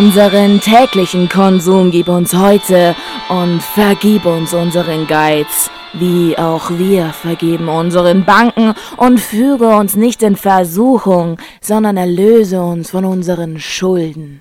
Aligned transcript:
Unseren 0.00 0.60
täglichen 0.60 1.28
Konsum 1.28 1.90
gib 1.90 2.08
uns 2.08 2.32
heute 2.32 2.96
und 3.28 3.60
vergib 3.60 4.24
uns 4.24 4.54
unseren 4.54 5.06
Geiz, 5.06 5.70
wie 5.92 6.38
auch 6.38 6.70
wir 6.70 7.10
vergeben 7.10 7.68
unseren 7.68 8.24
Banken 8.24 8.72
und 8.96 9.20
führe 9.20 9.76
uns 9.76 9.96
nicht 9.96 10.22
in 10.22 10.36
Versuchung, 10.36 11.38
sondern 11.60 11.98
erlöse 11.98 12.62
uns 12.62 12.92
von 12.92 13.04
unseren 13.04 13.60
Schulden. 13.60 14.40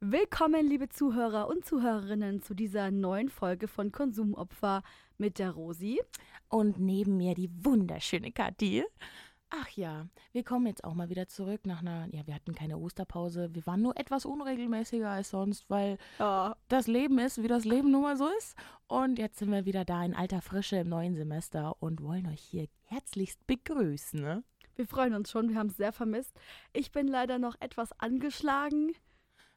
Willkommen, 0.00 0.68
liebe 0.68 0.90
Zuhörer 0.90 1.48
und 1.48 1.64
Zuhörerinnen, 1.64 2.42
zu 2.42 2.52
dieser 2.52 2.90
neuen 2.90 3.30
Folge 3.30 3.68
von 3.68 3.90
Konsumopfer 3.90 4.82
mit 5.16 5.38
der 5.38 5.52
Rosi. 5.52 6.02
Und 6.50 6.78
neben 6.78 7.16
mir 7.16 7.34
die 7.34 7.48
wunderschöne 7.64 8.30
Kathi. 8.30 8.84
Ach 9.50 9.68
ja, 9.70 10.06
wir 10.32 10.42
kommen 10.42 10.66
jetzt 10.66 10.82
auch 10.82 10.94
mal 10.94 11.08
wieder 11.08 11.28
zurück 11.28 11.66
nach 11.66 11.80
einer, 11.80 12.08
ja, 12.12 12.26
wir 12.26 12.34
hatten 12.34 12.54
keine 12.54 12.78
Osterpause. 12.78 13.54
Wir 13.54 13.64
waren 13.66 13.80
nur 13.80 13.96
etwas 13.96 14.24
unregelmäßiger 14.26 15.08
als 15.08 15.30
sonst, 15.30 15.70
weil 15.70 15.98
Ja. 16.18 16.56
das 16.68 16.88
Leben 16.88 17.18
ist, 17.18 17.42
wie 17.42 17.48
das 17.48 17.64
Leben 17.64 17.90
nun 17.92 18.02
mal 18.02 18.16
so 18.16 18.28
ist. 18.38 18.56
Und 18.88 19.18
jetzt 19.18 19.38
sind 19.38 19.50
wir 19.52 19.64
wieder 19.64 19.84
da 19.84 20.04
in 20.04 20.14
alter 20.14 20.42
Frische 20.42 20.76
im 20.76 20.88
neuen 20.88 21.14
Semester 21.14 21.76
und 21.80 22.02
wollen 22.02 22.26
euch 22.26 22.40
hier 22.40 22.66
herzlichst 22.82 23.46
begrüßen. 23.46 24.20
Ne? 24.20 24.42
Wir 24.74 24.86
freuen 24.86 25.14
uns 25.14 25.30
schon, 25.30 25.48
wir 25.48 25.56
haben 25.58 25.68
es 25.68 25.76
sehr 25.76 25.92
vermisst. 25.92 26.38
Ich 26.72 26.90
bin 26.90 27.06
leider 27.06 27.38
noch 27.38 27.54
etwas 27.60 27.92
angeschlagen 28.00 28.92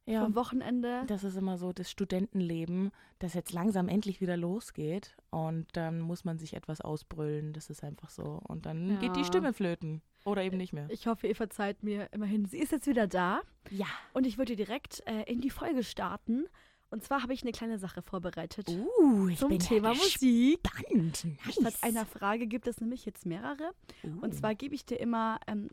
Ja, 0.09 0.23
vom 0.23 0.35
Wochenende. 0.35 1.03
das 1.07 1.23
ist 1.23 1.35
immer 1.35 1.57
so 1.57 1.71
das 1.73 1.89
Studentenleben, 1.91 2.91
das 3.19 3.33
jetzt 3.33 3.51
langsam 3.53 3.87
endlich 3.87 4.21
wieder 4.21 4.37
losgeht. 4.37 5.15
Und 5.29 5.67
dann 5.73 5.99
muss 5.99 6.25
man 6.25 6.39
sich 6.39 6.53
etwas 6.55 6.81
ausbrüllen. 6.81 7.53
Das 7.53 7.69
ist 7.69 7.83
einfach 7.83 8.09
so. 8.09 8.41
Und 8.47 8.65
dann 8.65 8.99
geht 8.99 9.15
die 9.15 9.19
Ja. 9.21 9.25
Stimme 9.25 9.53
flöten. 9.53 10.01
Oder 10.25 10.43
eben 10.43 10.57
nicht 10.57 10.73
mehr. 10.73 10.87
Ich 10.89 11.07
hoffe, 11.07 11.27
ihr 11.27 11.35
verzeiht 11.35 11.81
mir 11.83 12.09
immerhin. 12.11 12.45
Sie 12.45 12.57
ist 12.59 12.71
jetzt 12.71 12.87
wieder 12.87 13.07
da 13.07 13.41
Ja. 13.69 13.87
und 14.13 14.25
ich 14.27 14.37
würde 14.37 14.55
direkt 14.55 15.01
äh, 15.07 15.23
in 15.31 15.39
die 15.41 15.49
Folge 15.49 15.83
starten. 15.83 16.45
Und 16.91 17.03
zwar 17.03 17.21
habe 17.21 17.33
ich 17.33 17.43
eine 17.43 17.51
kleine 17.51 17.77
Sache 17.77 18.01
vorbereitet 18.01 18.67
Uh, 18.67 19.27
ich 19.27 19.37
zum 19.37 19.49
bin 19.49 19.59
Thema 19.59 19.91
ja 19.91 19.97
Musik. 19.97 20.63
gespannt. 20.63 21.23
Nice. 21.45 21.53
Statt 21.61 21.75
einer 21.83 22.05
Frage 22.05 22.47
gibt 22.47 22.65
es 22.67 22.81
nämlich 22.81 23.05
jetzt 23.05 23.25
mehrere. 23.27 23.71
Uh. 24.03 24.21
Und 24.21 24.33
zwar 24.33 24.55
gebe 24.55 24.73
ich 24.73 24.85
dir 24.85 24.99
immer 24.99 25.39
ähm, 25.45 25.69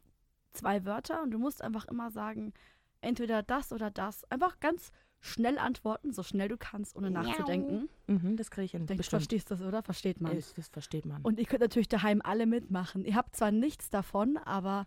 zwei 0.52 0.84
Wörter 0.84 1.22
und 1.22 1.30
du 1.30 1.38
musst 1.38 1.62
einfach 1.62 1.86
immer 1.86 2.10
sagen, 2.10 2.52
entweder 3.00 3.42
das 3.42 3.72
oder 3.72 3.90
das. 3.90 4.24
Einfach 4.30 4.60
ganz 4.60 4.90
schnell 5.20 5.58
antworten, 5.58 6.12
so 6.12 6.22
schnell 6.22 6.48
du 6.48 6.56
kannst, 6.56 6.94
ohne 6.96 7.10
nachzudenken. 7.10 7.88
Mhm, 8.06 8.36
das 8.36 8.50
kriege 8.50 8.64
ich 8.66 8.70
hin. 8.72 8.82
Ich 8.82 8.86
denke, 8.88 9.02
du 9.02 9.08
verstehst 9.08 9.50
das, 9.50 9.60
oder? 9.62 9.82
Versteht 9.82 10.20
man. 10.20 10.36
Ist, 10.36 10.56
das 10.58 10.68
versteht 10.68 11.04
man. 11.06 11.22
Und 11.22 11.38
ihr 11.38 11.46
könnt 11.46 11.62
natürlich 11.62 11.88
daheim 11.88 12.20
alle 12.22 12.46
mitmachen. 12.46 13.04
Ihr 13.04 13.14
habt 13.16 13.34
zwar 13.34 13.50
nichts 13.50 13.90
davon, 13.90 14.36
aber 14.36 14.86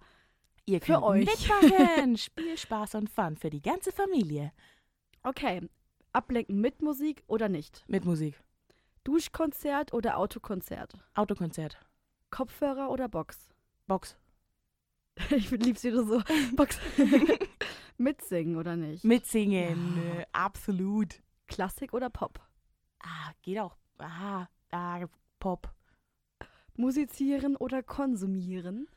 ihr 0.66 0.80
für 0.82 0.94
könnt 0.94 1.04
euch. 1.04 1.26
mitmachen. 1.26 2.18
Spiel, 2.18 2.58
Spaß 2.58 2.96
und 2.96 3.10
Fun 3.10 3.36
für 3.38 3.50
die 3.50 3.62
ganze 3.62 3.92
Familie. 3.92 4.52
okay. 5.24 5.68
Ablenken 6.12 6.60
mit 6.60 6.82
Musik 6.82 7.24
oder 7.28 7.50
nicht? 7.50 7.84
Mit 7.88 8.04
Musik. 8.04 8.42
Duschkonzert 9.04 9.94
oder 9.94 10.18
Autokonzert? 10.18 10.94
Autokonzert. 11.14 11.78
Kopfhörer 12.32 12.90
oder 12.90 13.08
Box? 13.08 13.50
Box. 13.88 14.18
Ich 15.30 15.52
lieb's 15.52 15.84
wieder 15.84 16.04
so. 16.04 16.22
Box. 16.56 16.80
Mitsingen 18.00 18.55
oder 18.55 18.75
nicht? 18.75 19.03
Mitsingen. 19.03 19.97
äh, 19.97 20.25
absolut. 20.31 21.22
Klassik 21.47 21.94
oder 21.94 22.09
Pop? 22.09 22.39
Ah, 23.00 23.31
geht 23.41 23.59
auch. 23.59 23.75
Ah, 23.97 24.47
ah, 24.72 25.06
Pop. 25.39 25.73
Musizieren 26.75 27.56
oder 27.56 27.83
konsumieren? 27.83 28.88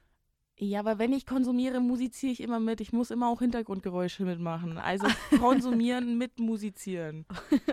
Ja, 0.57 0.81
aber 0.81 0.99
wenn 1.01 1.13
ich 1.13 1.27
konsumiere, 1.27 1.81
musiziere 1.81 2.33
ich 2.33 2.41
immer 2.41 2.61
mit. 2.61 2.81
Ich 2.81 2.93
muss 2.93 3.11
immer 3.11 3.29
auch 3.29 3.41
Hintergrundgeräusche 3.41 4.25
mitmachen. 4.25 4.79
Also 4.79 5.09
konsumieren 5.39 6.17
mit 6.19 6.39
musizieren. 6.39 7.27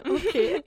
Okay. 0.10 0.64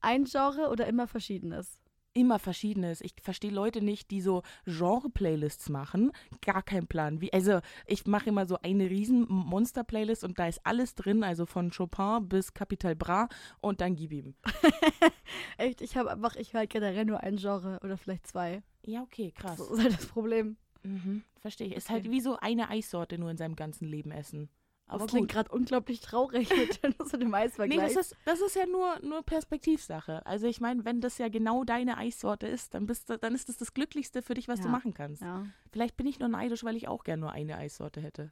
Ein 0.00 0.24
Genre 0.24 0.68
oder 0.70 0.86
immer 0.86 1.08
verschiedenes? 1.08 1.80
Immer 2.16 2.38
verschiedenes. 2.38 3.00
Ich 3.00 3.14
verstehe 3.20 3.50
Leute 3.50 3.82
nicht, 3.82 4.10
die 4.12 4.20
so 4.20 4.42
Genre-Playlists 4.66 5.68
machen. 5.68 6.12
Gar 6.42 6.62
kein 6.62 6.86
Plan. 6.86 7.20
Wie, 7.20 7.32
also 7.32 7.58
ich 7.86 8.06
mache 8.06 8.28
immer 8.28 8.46
so 8.46 8.56
eine 8.62 8.88
riesen 8.88 9.26
Monster-Playlist 9.28 10.22
und 10.22 10.38
da 10.38 10.46
ist 10.46 10.60
alles 10.64 10.94
drin, 10.94 11.24
also 11.24 11.44
von 11.44 11.70
Chopin 11.70 12.28
bis 12.28 12.54
Capital 12.54 12.94
Bra 12.94 13.28
und 13.60 13.80
dann 13.80 13.96
gib 13.96 14.12
ihm. 14.12 14.34
Echt, 15.58 15.80
ich 15.80 15.96
habe 15.96 16.10
einfach, 16.12 16.36
ich 16.36 16.54
halt 16.54 16.70
generell 16.70 17.04
nur 17.04 17.20
ein 17.20 17.36
Genre 17.36 17.80
oder 17.82 17.96
vielleicht 17.96 18.26
zwei. 18.28 18.62
Ja, 18.84 19.02
okay, 19.02 19.32
krass. 19.32 19.58
So 19.58 19.74
ist 19.74 19.82
halt 19.82 19.94
das 19.94 20.06
Problem. 20.06 20.56
Mhm, 20.84 21.24
verstehe 21.40 21.66
ich. 21.66 21.74
Ist 21.74 21.86
Okay. 21.86 21.94
halt 21.94 22.10
wie 22.10 22.20
so 22.20 22.36
eine 22.36 22.68
Eissorte 22.70 23.18
nur 23.18 23.30
in 23.30 23.36
seinem 23.38 23.56
ganzen 23.56 23.86
Leben 23.88 24.12
essen. 24.12 24.48
Das 24.86 24.96
Aber 24.96 25.06
klingt 25.06 25.28
gut. 25.28 25.32
gerade 25.34 25.50
unglaublich 25.50 26.00
traurig 26.00 26.50
mit 26.50 26.82
dem- 26.84 26.94
so 27.06 27.16
dem 27.16 27.30
Nee, 27.30 27.36
Eisvergleich. 27.36 27.94
das 27.94 28.12
ist, 28.12 28.16
das 28.26 28.40
ist 28.40 28.54
ja 28.54 28.66
nur, 28.66 28.98
nur 29.02 29.22
Perspektivsache. 29.22 30.24
Also 30.26 30.46
ich 30.46 30.60
meine, 30.60 30.84
wenn 30.84 31.00
das 31.00 31.16
ja 31.18 31.28
genau 31.28 31.64
deine 31.64 31.96
Eissorte 31.96 32.46
ist, 32.46 32.74
dann, 32.74 32.86
bist 32.86 33.08
du, 33.08 33.16
dann 33.18 33.34
ist 33.34 33.48
das 33.48 33.56
das 33.56 33.72
Glücklichste 33.72 34.20
für 34.22 34.34
dich, 34.34 34.46
was 34.46 34.60
du 34.60 34.66
Ja. 34.66 34.72
machen 34.72 34.92
kannst. 34.92 35.22
ja. 35.22 35.46
Vielleicht 35.72 35.96
bin 35.96 36.06
ich 36.06 36.18
nur 36.18 36.28
neidisch, 36.28 36.64
weil 36.64 36.76
ich 36.76 36.86
auch 36.86 37.02
gern 37.04 37.20
nur 37.20 37.32
eine 37.32 37.56
Eissorte 37.56 38.00
hätte. 38.00 38.30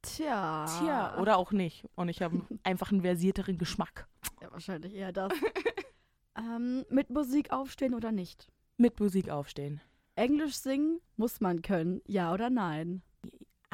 Tja. 0.00 0.64
Tja, 0.80 1.18
oder 1.20 1.36
auch 1.36 1.52
nicht. 1.52 1.84
Und 1.94 2.08
ich 2.08 2.22
habe 2.22 2.40
einfach 2.64 2.90
einen 2.90 3.02
versierteren 3.02 3.58
Geschmack. 3.58 4.08
Ja, 4.40 4.50
wahrscheinlich 4.50 4.94
eher 4.94 5.12
das. 5.12 5.32
ähm, 6.38 6.84
mit 6.88 7.10
Musik 7.10 7.52
aufstehen 7.52 7.94
oder 7.94 8.12
nicht? 8.12 8.48
Mit 8.78 8.98
Musik 8.98 9.28
aufstehen. 9.28 9.80
Englisch 10.14 10.56
singen 10.56 11.00
muss 11.16 11.40
man 11.40 11.62
können, 11.62 12.00
ja 12.06 12.32
oder 12.32 12.50
nein? 12.50 13.02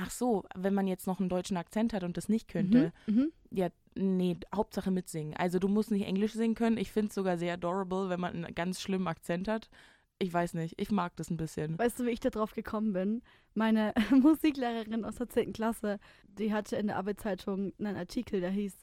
Ach 0.00 0.10
so, 0.10 0.44
wenn 0.54 0.74
man 0.74 0.86
jetzt 0.86 1.08
noch 1.08 1.18
einen 1.18 1.28
deutschen 1.28 1.56
Akzent 1.56 1.92
hat 1.92 2.04
und 2.04 2.16
das 2.16 2.28
nicht 2.28 2.46
könnte, 2.48 2.92
Mhm. 3.08 3.14
Mhm. 3.14 3.32
ja, 3.50 3.68
nee, 3.96 4.36
Hauptsache 4.54 4.92
mitsingen. 4.92 5.34
Also 5.36 5.58
du 5.58 5.66
musst 5.66 5.90
nicht 5.90 6.06
Englisch 6.06 6.34
singen 6.34 6.54
können. 6.54 6.76
Ich 6.78 6.92
finde 6.92 7.08
es 7.08 7.14
sogar 7.16 7.36
sehr 7.36 7.54
adorable, 7.54 8.08
wenn 8.08 8.20
man 8.20 8.32
einen 8.44 8.54
ganz 8.54 8.80
schlimmen 8.80 9.08
Akzent 9.08 9.48
hat. 9.48 9.68
Ich 10.20 10.32
weiß 10.32 10.54
nicht, 10.54 10.80
ich 10.80 10.92
mag 10.92 11.16
das 11.16 11.30
ein 11.30 11.36
bisschen. 11.36 11.76
Weißt 11.78 11.98
du, 11.98 12.04
wie 12.06 12.10
ich 12.10 12.20
da 12.20 12.30
drauf 12.30 12.52
gekommen 12.54 12.92
bin? 12.92 13.22
Meine 13.54 13.92
Musiklehrerin 14.10 15.04
aus 15.04 15.16
der 15.16 15.28
10. 15.28 15.52
Klasse, 15.52 15.98
die 16.28 16.52
hatte 16.52 16.76
in 16.76 16.86
der 16.88 16.96
Abi-Zeitung 16.96 17.72
einen 17.80 17.96
Artikel, 17.96 18.40
der 18.40 18.50
hieß 18.50 18.76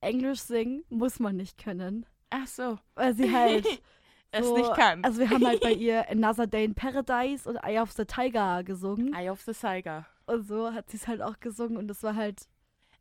Englisch 0.00 0.40
singen 0.40 0.84
muss 0.88 1.20
man 1.20 1.36
nicht 1.36 1.62
können. 1.62 2.06
Ach 2.30 2.46
so, 2.46 2.78
Weil 2.94 3.14
sie 3.14 3.30
halt 3.30 3.66
es 4.32 4.46
so, 4.46 4.56
nicht 4.56 4.72
kann. 4.74 5.04
Also 5.04 5.20
wir 5.20 5.28
haben 5.30 5.46
halt 5.46 5.60
bei 5.60 5.72
ihr 5.74 6.08
Another 6.10 6.46
Day 6.46 6.64
in 6.64 6.74
Paradise 6.74 7.46
und 7.48 7.56
Eye 7.56 7.78
of 7.80 7.92
the 7.92 8.06
Tiger 8.06 8.64
gesungen. 8.64 9.14
Eye 9.14 9.28
of 9.30 9.42
the 9.42 9.52
Tiger. 9.52 10.06
Und 10.26 10.46
so 10.46 10.72
hat 10.72 10.90
sie 10.90 10.96
es 10.96 11.08
halt 11.08 11.22
auch 11.22 11.40
gesungen 11.40 11.76
und 11.76 11.88
das 11.88 12.02
war 12.02 12.14
halt, 12.14 12.48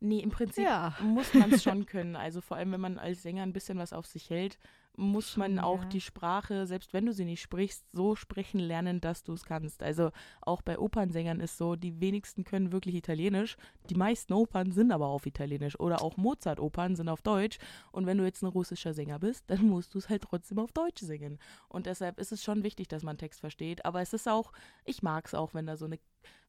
Nee, 0.04 0.20
im 0.20 0.32
Prinzip 0.32 0.64
ja. 0.66 0.96
muss 1.04 1.32
man 1.36 1.54
es 1.54 1.62
schon 1.64 1.86
können. 1.86 2.16
Also 2.16 2.42
vor 2.42 2.58
allem, 2.58 2.72
wenn 2.72 2.82
man 2.82 2.98
als 2.98 3.22
Sänger 3.22 3.44
ein 3.44 3.54
bisschen 3.54 3.78
was 3.78 3.94
auf 3.94 4.08
sich 4.08 4.32
hält, 4.32 4.58
muss 4.98 5.38
man 5.38 5.56
Schon, 5.56 5.60
auch 5.60 5.84
ja. 5.84 5.90
die 5.90 6.02
Sprache, 6.02 6.68
selbst 6.68 6.94
wenn 6.94 7.06
du 7.06 7.14
sie 7.14 7.26
nicht 7.26 7.42
sprichst, 7.42 7.86
so 7.94 8.16
sprechen 8.16 8.60
lernen, 8.60 9.02
dass 9.02 9.24
du 9.24 9.34
es 9.34 9.46
kannst. 9.46 9.84
Also 9.84 10.12
auch 10.42 10.62
bei 10.62 10.78
Opernsängern 10.78 11.40
ist 11.40 11.58
so, 11.58 11.76
die 11.76 12.02
wenigsten 12.02 12.44
können 12.44 12.72
wirklich 12.72 12.96
Italienisch. 12.96 13.56
Die 13.90 13.96
meisten 13.96 14.34
Opern 14.34 14.72
sind 14.72 14.92
aber 14.92 15.08
auf 15.08 15.26
Italienisch 15.26 15.80
oder 15.80 16.02
auch 16.02 16.18
Mozart-Opern 16.18 16.96
sind 16.96 17.10
auf 17.10 17.22
Deutsch. 17.22 17.58
Und 17.92 18.06
wenn 18.06 18.18
du 18.18 18.26
jetzt 18.26 18.44
ein 18.44 18.48
russischer 18.48 18.94
Sänger 18.94 19.20
bist, 19.20 19.46
dann 19.48 19.68
musst 19.68 19.94
du 19.94 19.98
es 19.98 20.10
halt 20.10 20.24
trotzdem 20.24 20.60
auf 20.60 20.72
Deutsch 20.72 21.02
singen. 21.02 21.40
Und 21.70 21.86
deshalb 21.86 22.20
ist 22.20 22.32
es 22.32 22.44
schon 22.44 22.64
wichtig, 22.64 22.88
dass 22.88 23.04
man 23.04 23.18
Text 23.18 23.40
versteht. 23.40 23.86
Aber 23.86 24.02
es 24.02 24.14
ist 24.14 24.28
auch, 24.28 24.52
ich 24.84 25.02
mag 25.02 25.26
es 25.26 25.34
auch, 25.34 25.54
wenn 25.54 25.66
da 25.66 25.78
so 25.78 25.86
eine, 25.86 26.00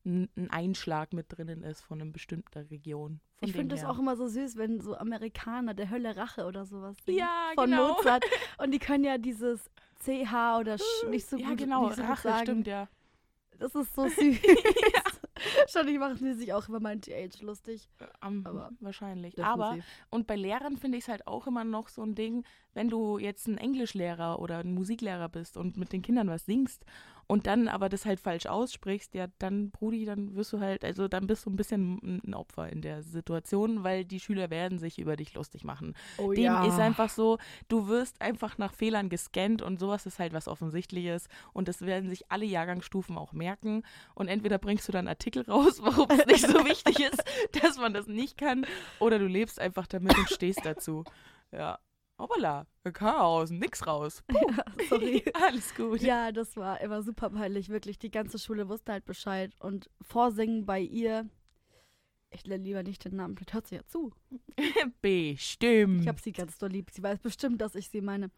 ein 0.04 0.28
ein 0.36 0.50
Einschlag 0.50 1.12
mit 1.12 1.26
drinnen 1.28 1.62
ist 1.62 1.82
von 1.82 2.00
einer 2.00 2.10
bestimmten 2.10 2.58
Region. 2.58 3.20
Ich 3.40 3.52
finde 3.52 3.74
das 3.74 3.84
auch 3.84 3.98
immer 3.98 4.16
so 4.16 4.28
süß, 4.28 4.56
wenn 4.56 4.80
so 4.80 4.96
Amerikaner 4.96 5.74
der 5.74 5.90
Hölle 5.90 6.16
Rache 6.16 6.46
oder 6.46 6.64
sowas 6.64 6.96
singen. 7.04 7.18
Ja, 7.18 7.50
von 7.54 7.70
genau. 7.70 7.94
Mozart. 7.94 8.24
Und 8.58 8.72
die 8.72 8.78
können 8.78 9.04
ja 9.04 9.18
dieses 9.18 9.70
CH 10.04 10.58
oder 10.60 10.78
Sch 10.78 11.08
nicht 11.08 11.26
so 11.26 11.36
gut, 11.36 11.46
ja, 11.46 11.54
genau, 11.54 11.86
nicht 11.86 11.96
so 11.96 12.02
Rache, 12.02 12.28
sagen. 12.28 12.42
stimmt, 12.42 12.66
ja. 12.66 12.88
Das 13.58 13.74
ist 13.74 13.94
so 13.94 14.02
süß. 14.08 14.38
Wahrscheinlich 15.60 15.98
machen 15.98 16.18
die 16.24 16.34
sich 16.34 16.52
auch 16.52 16.68
über 16.68 16.80
mein 16.80 17.00
TH 17.00 17.40
lustig. 17.42 17.88
Am, 18.20 18.44
Aber 18.46 18.70
wahrscheinlich. 18.80 19.34
Dürfen 19.34 19.48
Aber, 19.48 19.78
und 20.10 20.26
bei 20.26 20.36
Lehrern 20.36 20.76
finde 20.76 20.98
ich 20.98 21.04
es 21.04 21.08
halt 21.08 21.26
auch 21.26 21.46
immer 21.46 21.64
noch 21.64 21.88
so 21.88 22.02
ein 22.02 22.14
Ding, 22.14 22.44
wenn 22.74 22.88
du 22.88 23.18
jetzt 23.18 23.46
ein 23.46 23.58
Englischlehrer 23.58 24.38
oder 24.40 24.58
ein 24.58 24.74
Musiklehrer 24.74 25.28
bist 25.28 25.56
und 25.56 25.76
mit 25.76 25.92
den 25.92 26.02
Kindern 26.02 26.28
was 26.28 26.44
singst 26.46 26.84
und 27.32 27.46
dann 27.46 27.66
aber 27.66 27.88
das 27.88 28.04
halt 28.04 28.20
falsch 28.20 28.44
aussprichst, 28.44 29.14
ja, 29.14 29.26
dann, 29.38 29.70
Brudi, 29.70 30.04
dann 30.04 30.34
wirst 30.34 30.52
du 30.52 30.60
halt, 30.60 30.84
also 30.84 31.08
dann 31.08 31.26
bist 31.26 31.46
du 31.46 31.50
ein 31.50 31.56
bisschen 31.56 32.20
ein- 32.26 32.34
Opfer 32.34 32.68
in 32.68 32.82
der 32.82 33.02
Situation, 33.02 33.84
weil 33.84 34.04
die 34.04 34.20
Schüler 34.20 34.50
werden 34.50 34.78
sich 34.78 34.98
über 34.98 35.16
dich 35.16 35.32
lustig 35.32 35.64
machen. 35.64 35.94
Oh 36.18 36.32
Dem 36.32 36.52
ist 36.64 36.78
einfach 36.78 37.08
so, 37.08 37.38
du 37.68 37.88
wirst 37.88 38.20
einfach 38.20 38.58
nach 38.58 38.74
Fehlern 38.74 39.08
gescannt 39.08 39.62
und 39.62 39.80
sowas 39.80 40.04
ist 40.04 40.18
halt 40.18 40.34
was 40.34 40.46
Offensichtliches 40.46 41.28
und 41.54 41.68
das 41.68 41.80
werden 41.80 42.10
sich 42.10 42.30
alle 42.30 42.44
Jahrgangsstufen 42.44 43.16
auch 43.16 43.32
merken 43.32 43.82
und 44.14 44.28
entweder 44.28 44.58
bringst 44.58 44.86
du 44.88 44.92
dann 44.92 45.08
Artikel 45.08 45.42
raus, 45.48 45.78
warum 45.82 46.08
es 46.10 46.26
nicht 46.26 46.46
so 46.46 46.66
wichtig 46.66 47.00
ist, 47.00 47.24
dass 47.62 47.78
man 47.78 47.94
das 47.94 48.08
nicht 48.08 48.36
kann 48.36 48.66
oder 48.98 49.18
du 49.18 49.26
lebst 49.26 49.58
einfach 49.58 49.86
damit 49.86 50.18
und 50.18 50.28
stehst 50.28 50.66
dazu. 50.66 51.04
Ja. 51.50 51.78
Hoppala, 52.22 52.68
Chaos, 52.92 53.50
nix 53.50 53.84
raus. 53.84 54.22
Sorry. 54.88 55.24
Alles 55.34 55.74
gut. 55.74 56.00
Ja, 56.02 56.30
das 56.30 56.56
war 56.56 56.80
immer 56.80 57.02
super 57.02 57.30
peinlich, 57.30 57.68
wirklich. 57.68 57.98
Die 57.98 58.12
ganze 58.12 58.38
Schule 58.38 58.68
wusste 58.68 58.92
halt 58.92 59.04
Bescheid. 59.04 59.52
Und 59.58 59.90
Vorsingen 60.02 60.64
bei 60.64 60.78
ihr, 60.78 61.28
ich 62.30 62.44
nenne 62.46 62.62
lieber 62.62 62.84
nicht 62.84 63.04
den 63.04 63.16
Namen, 63.16 63.34
vielleicht 63.36 63.54
hört 63.54 63.66
sie 63.66 63.74
ja 63.74 63.84
zu. 63.86 64.12
Bestimmt. 65.02 66.02
Ich 66.02 66.06
habe 66.06 66.20
sie 66.20 66.30
ganz 66.30 66.58
doll 66.58 66.70
lieb. 66.70 66.90
Sie 66.92 67.02
weiß 67.02 67.18
bestimmt, 67.18 67.60
dass 67.60 67.74
ich 67.74 67.88
sie 67.88 68.00
meine. 68.00 68.30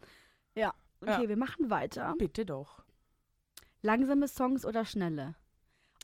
Ja, 0.55 0.73
okay, 1.01 1.21
Ja. 1.23 1.29
wir 1.29 1.37
machen 1.37 1.69
weiter. 1.69 2.15
Bitte 2.17 2.43
doch. 2.43 2.83
Langsame 3.83 4.27
Songs 4.27 4.65
oder 4.65 4.83
schnelle? 4.85 5.35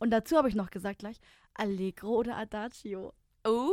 Und 0.01 0.11
dazu 0.11 0.37
habe 0.37 0.49
ich 0.49 0.55
noch 0.55 0.69
gesagt 0.69 0.99
gleich, 0.99 1.19
Allegro 1.55 2.09
oder 2.09 2.37
Adagio. 2.37 3.13
Uh. 3.47 3.71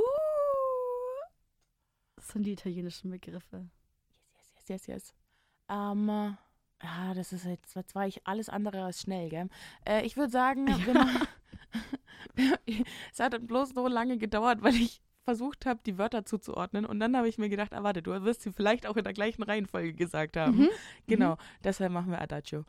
Das 2.17 2.29
sind 2.29 2.45
die 2.45 2.53
italienischen 2.53 3.11
Begriffe. 3.11 3.69
Yes, 4.69 4.87
yes. 4.87 5.15
Ähm, 5.69 6.09
äh, 6.09 6.31
ja, 6.83 7.15
das 7.15 7.33
ist 7.33 7.45
jetzt 7.45 7.75
das 7.75 7.95
war 7.95 8.07
ich 8.07 8.27
alles 8.27 8.49
andere 8.49 8.85
als 8.85 9.01
schnell, 9.01 9.29
gell? 9.29 9.49
Äh, 9.87 10.05
ich 10.07 10.17
würde 10.17 10.31
sagen, 10.31 10.67
wir 10.67 10.95
machen, 10.95 11.27
es 13.13 13.21
hat 13.21 13.47
bloß 13.47 13.71
so 13.71 13.89
lange 13.89 14.19
gedauert, 14.19 14.63
weil 14.63 14.75
ich 14.75 15.03
versucht 15.25 15.67
habe, 15.67 15.81
die 15.85 15.99
Wörter 15.99 16.25
zuzuordnen. 16.25 16.87
Und 16.87 17.01
dann 17.01 17.17
habe 17.17 17.29
ich 17.29 17.37
mir 17.37 17.51
gedacht, 17.51 17.75
ah, 17.75 17.83
warte, 17.83 18.03
du 18.03 18.13
wirst 18.25 18.43
sie 18.43 18.53
vielleicht 18.53 18.87
auch 18.87 18.97
in 18.97 19.05
der 19.05 19.13
gleichen 19.13 19.43
Reihenfolge 19.43 19.93
gesagt 19.93 20.37
haben. 20.37 20.59
Mhm. 20.59 20.69
Genau, 21.07 21.37
deshalb 21.63 21.93
machen 21.93 22.11
wir 22.11 22.21
Adagio. 22.21 22.65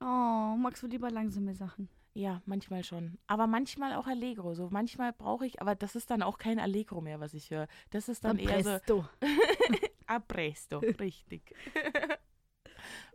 Oh, 0.00 0.54
magst 0.56 0.82
du 0.82 0.86
lieber 0.86 1.10
langsame 1.10 1.54
Sachen? 1.54 1.88
Ja, 2.14 2.40
manchmal 2.46 2.84
schon. 2.84 3.18
Aber 3.26 3.46
manchmal 3.46 3.94
auch 3.94 4.06
Allegro. 4.06 4.54
So 4.54 4.68
manchmal 4.70 5.12
brauche 5.12 5.46
ich, 5.46 5.60
aber 5.60 5.74
das 5.74 5.96
ist 5.96 6.10
dann 6.10 6.22
auch 6.22 6.38
kein 6.38 6.58
Allegro 6.58 7.00
mehr, 7.00 7.20
was 7.20 7.34
ich 7.34 7.50
höre. 7.50 7.68
Das 7.90 8.08
ist 8.08 8.24
dann 8.24 8.38
eher 8.38 8.62
so 8.62 8.70
Presto. 8.70 9.08
a 10.08 10.18
presto, 10.18 10.78
richtig. 11.00 11.54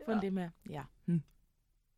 Von 0.06 0.16
Ja. 0.16 0.20
dem 0.20 0.38
her, 0.38 0.54
ja. 0.66 0.88
Hm. 1.08 1.24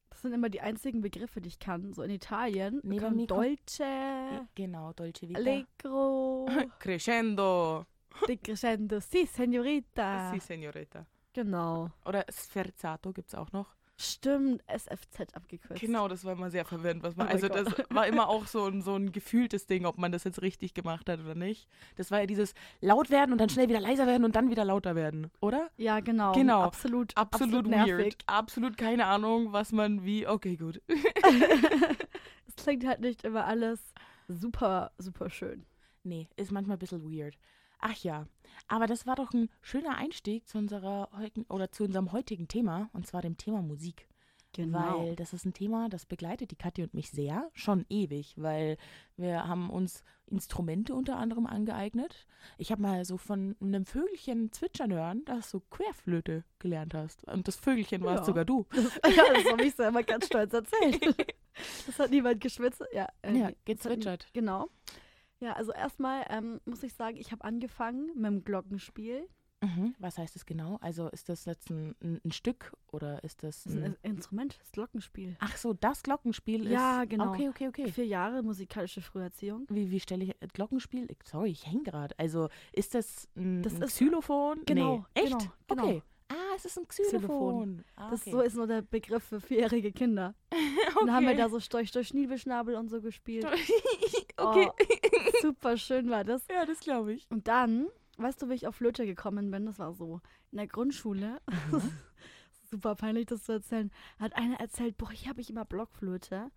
Das 0.10 0.22
sind 0.22 0.34
immer 0.34 0.50
die 0.50 0.62
einzigen 0.62 1.02
Begriffe, 1.02 1.42
die 1.42 1.50
ich 1.50 1.60
kann. 1.60 1.94
So 1.94 2.02
in 2.04 2.12
Italien. 2.12 2.82
Kommt 3.00 3.16
mir 3.18 3.28
Dolce, 3.28 4.48
Genau, 4.56 4.94
Dolce 4.94 5.28
Vita. 5.28 5.40
Allegro, 5.40 6.48
Crescendo. 6.80 7.86
di 8.28 8.38
crescendo. 8.38 9.00
Si, 9.02 9.26
Senorita. 9.26 10.32
Si, 10.32 10.40
Senorita. 10.40 11.06
Genau. 11.34 11.92
Oder 12.06 12.26
Sferzato 12.32 13.12
gibt 13.12 13.28
es 13.28 13.36
auch 13.36 13.52
noch. 13.52 13.76
Stimmt, 13.98 14.62
SFZ 14.68 15.34
abgekürzt. 15.34 15.80
Genau, 15.80 16.10
das 16.10 16.26
war 16.26 16.34
immer 16.34 16.52
sehr 16.52 16.66
verwirrend. 16.66 17.02
Was 17.04 17.16
man, 17.16 17.28
Oh 17.28 17.32
also 17.32 17.48
das 17.48 17.74
Gott. 17.76 17.86
war 17.90 18.06
immer 18.08 18.28
auch 18.28 18.46
so 18.46 18.66
ein, 18.66 18.82
so 18.82 18.96
ein 18.96 19.14
gefühltes 19.14 19.68
Ding, 19.68 19.86
ob 19.86 19.98
man 19.98 20.12
das 20.12 20.26
jetzt 20.26 20.42
richtig 20.42 20.74
gemacht 20.74 21.10
hat 21.10 21.22
oder 21.22 21.34
nicht. 21.34 21.70
Das 21.96 22.12
war 22.12 22.20
ja 22.20 22.26
dieses 22.26 22.54
laut 22.82 23.10
werden 23.10 23.32
und 23.32 23.40
dann 23.40 23.48
schnell 23.50 23.70
wieder 23.70 23.80
leiser 23.80 24.06
werden 24.06 24.26
und 24.26 24.36
dann 24.36 24.50
wieder 24.50 24.66
lauter 24.66 24.96
werden, 24.96 25.32
oder? 25.40 25.70
Ja, 25.78 26.02
genau. 26.02 26.34
Genau. 26.34 26.62
Absolut, 26.62 27.16
Absolut, 27.16 27.68
nervig. 27.68 27.98
weird. 27.98 28.24
Absolut 28.28 28.78
keine 28.78 29.06
Ahnung, 29.06 29.54
was 29.54 29.72
man 29.72 30.04
wie. 30.04 30.28
Okay, 30.28 30.58
gut. 30.58 30.82
es 32.48 32.56
klingt 32.58 32.86
halt 32.86 33.00
nicht 33.00 33.24
immer 33.24 33.46
alles 33.46 33.80
super, 34.28 34.92
super 34.98 35.30
schön. 35.30 35.66
Nee, 36.04 36.28
ist 36.36 36.52
manchmal 36.52 36.76
ein 36.76 36.80
bisschen 36.80 37.10
weird. 37.10 37.38
Ach 37.88 37.96
ja, 38.04 38.26
aber 38.68 38.88
das 38.88 39.06
war 39.06 39.16
doch 39.16 39.32
ein 39.34 39.48
schöner 39.62 39.96
Einstieg 39.96 40.48
zu 40.48 40.58
unserer 40.58 41.10
heutigen 41.16 41.46
oder 41.50 41.72
zu 41.72 41.84
unserem 41.84 42.12
heutigen 42.12 42.48
Thema 42.48 42.90
und 42.94 43.06
zwar 43.06 43.22
dem 43.22 43.38
Thema 43.38 43.62
Musik. 43.62 44.08
Genau. 44.54 45.02
Weil 45.04 45.16
das 45.18 45.34
ist 45.34 45.46
ein 45.46 45.54
Thema, 45.54 45.88
das 45.90 46.06
begleitet 46.08 46.50
die 46.50 46.56
Kathi 46.56 46.82
und 46.82 46.94
mich 46.96 47.12
sehr, 47.12 47.52
schon 47.54 47.86
ewig, 47.90 48.34
weil 48.38 48.78
wir 49.18 49.46
haben 49.48 49.70
uns 49.70 50.04
Instrumente 50.28 50.96
unter 50.96 51.18
anderem 51.18 51.46
angeeignet. 51.46 52.26
Ich 52.58 52.72
habe 52.72 52.82
mal 52.82 53.06
so 53.06 53.18
von 53.18 53.56
einem 53.62 53.86
Vögelchen 53.86 54.52
zwitschern 54.52 54.92
hören, 54.94 55.24
dass 55.26 55.52
du 55.52 55.60
Querflöte 55.60 56.44
gelernt 56.58 56.94
hast. 56.96 57.26
Und 57.28 57.48
das 57.48 57.58
Vögelchen 57.58 58.02
warst 58.04 58.22
Ja. 58.22 58.26
sogar 58.26 58.46
du. 58.46 58.66
Das, 58.74 58.86
ja, 59.16 59.24
das 59.34 59.52
habe 59.52 59.64
ich 59.64 59.76
selber 59.76 60.02
ganz 60.04 60.26
stolz 60.26 60.54
erzählt. 60.54 61.16
Das 61.86 62.00
hat 62.00 62.12
niemand 62.12 62.42
geschwitzt. 62.42 62.84
Ja, 62.94 63.08
äh, 63.22 63.38
Ja, 63.38 63.46
hat 63.46 63.56
gezwitschert. 63.66 64.26
nie- 64.34 64.40
Genau. 64.42 64.68
Ja, 65.42 65.54
also 65.54 65.72
erstmal 65.74 66.26
ähm, 66.30 66.60
muss 66.66 66.84
ich 66.84 66.94
sagen, 66.94 67.18
ich 67.18 67.32
habe 67.32 67.44
angefangen 67.44 68.08
mit 68.16 68.26
dem 68.26 68.44
Glockenspiel. 68.44 69.28
Mhm. 69.64 69.96
Was 70.00 70.18
heißt 70.18 70.36
das 70.36 70.46
genau? 70.46 70.78
Also 70.82 71.08
ist 71.10 71.28
das 71.30 71.46
jetzt 71.46 71.70
ein, 71.72 71.96
ein, 72.04 72.20
ein 72.24 72.32
Stück 72.32 72.74
oder 72.92 73.24
ist 73.24 73.42
das 73.42 73.64
Das 73.64 73.74
ist 73.74 73.78
ein... 73.80 73.84
ein 73.86 73.98
Instrument, 74.04 74.60
das 74.60 74.72
Glockenspiel. 74.72 75.36
Ach 75.40 75.56
so, 75.58 75.74
das 75.74 76.04
Glockenspiel 76.04 76.66
ist... 76.66 76.72
Ja, 76.72 77.06
genau. 77.06 77.30
Okay, 77.32 77.50
okay, 77.50 77.68
okay. 77.70 77.92
Vier 77.92 78.06
Jahre 78.06 78.44
musikalische 78.44 79.02
Früherziehung. 79.02 79.66
Wie, 79.70 79.90
wie 79.92 80.00
stelle 80.00 80.26
ich 80.26 80.30
äh, 80.42 80.48
Glockenspiel? 80.54 81.10
Ich- 81.10 81.18
Sorry, 81.26 81.50
ich 81.52 81.66
hänge 81.66 81.84
gerade. 81.84 82.14
Also 82.20 82.50
ist 82.74 82.94
das 82.96 83.28
ein, 83.36 83.64
Das 83.64 83.76
ein 83.76 83.82
ist- 83.84 83.96
Xylophon? 83.96 84.62
Genau, 84.66 84.98
Nee. 85.16 85.24
Echt? 85.24 85.32
genau, 85.40 85.52
genau. 85.68 85.84
Okay. 85.84 86.04
Es 86.56 86.66
ist 86.66 86.78
ein 86.78 86.88
Xylophon. 86.88 87.20
Xylophon. 87.20 87.84
Ah, 87.96 88.10
Das 88.12 88.22
okay. 88.22 88.32
so 88.32 88.42
ist 88.42 88.56
nur 88.56 88.68
der 88.68 88.82
Begriff 88.82 89.24
für 89.24 89.42
vierjährige 89.42 89.92
Kinder. 89.92 90.34
okay. 90.52 90.94
Dann 91.00 91.14
haben 91.14 91.28
wir 91.28 91.36
da 91.36 91.50
so 91.50 91.60
Storch 91.60 91.92
durch 91.92 92.08
Schniebelschnabel 92.10 92.76
und 92.76 92.90
so 92.90 93.02
gespielt. 93.02 93.46
okay. 94.38 94.70
Super 95.42 95.78
schön 95.78 96.10
war 96.10 96.24
das. 96.24 96.48
ja, 96.50 96.66
das 96.66 96.80
glaube 96.80 97.14
ich. 97.14 97.28
Und 97.30 97.48
dann, 97.48 97.88
weißt 98.18 98.42
du, 98.42 98.50
wie 98.50 98.54
ich 98.54 98.68
auf 98.68 98.76
Flöte 98.76 99.06
gekommen 99.06 99.52
bin? 99.52 99.66
Das 99.66 99.80
war 99.80 99.94
so 99.94 100.22
in 100.52 100.58
der 100.58 100.68
Grundschule. 100.68 101.42
Super 102.72 102.96
peinlich, 102.96 103.28
das 103.28 103.44
zu 103.44 103.54
erzählen. 103.54 103.92
Hat 104.20 104.36
einer 104.36 104.60
erzählt, 104.60 104.98
boah, 104.98 105.12
hier 105.12 105.30
habe 105.30 105.42
ich 105.42 105.50
immer 105.50 105.66
Blockflöte. 105.66 106.52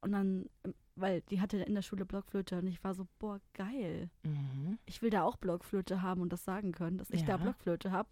Und 0.00 0.12
dann, 0.12 0.48
ähm, 0.64 0.74
weil 0.94 1.22
die 1.22 1.40
hatte 1.40 1.58
in 1.58 1.74
der 1.74 1.82
Schule 1.82 2.04
Blockflöte 2.06 2.58
und 2.58 2.66
ich 2.68 2.82
war 2.84 2.94
so, 2.94 3.06
boah, 3.18 3.40
geil. 3.54 4.10
Mhm. 4.22 4.78
Ich 4.86 5.02
will 5.02 5.10
da 5.10 5.22
auch 5.24 5.36
Blockflöte 5.36 6.02
haben 6.02 6.20
und 6.22 6.32
das 6.32 6.44
sagen 6.44 6.70
können, 6.72 6.98
dass 6.98 7.10
ich 7.10 7.24
da 7.24 7.32
Ja. 7.32 7.36
Blockflöte 7.38 7.90
habe. 7.90 8.08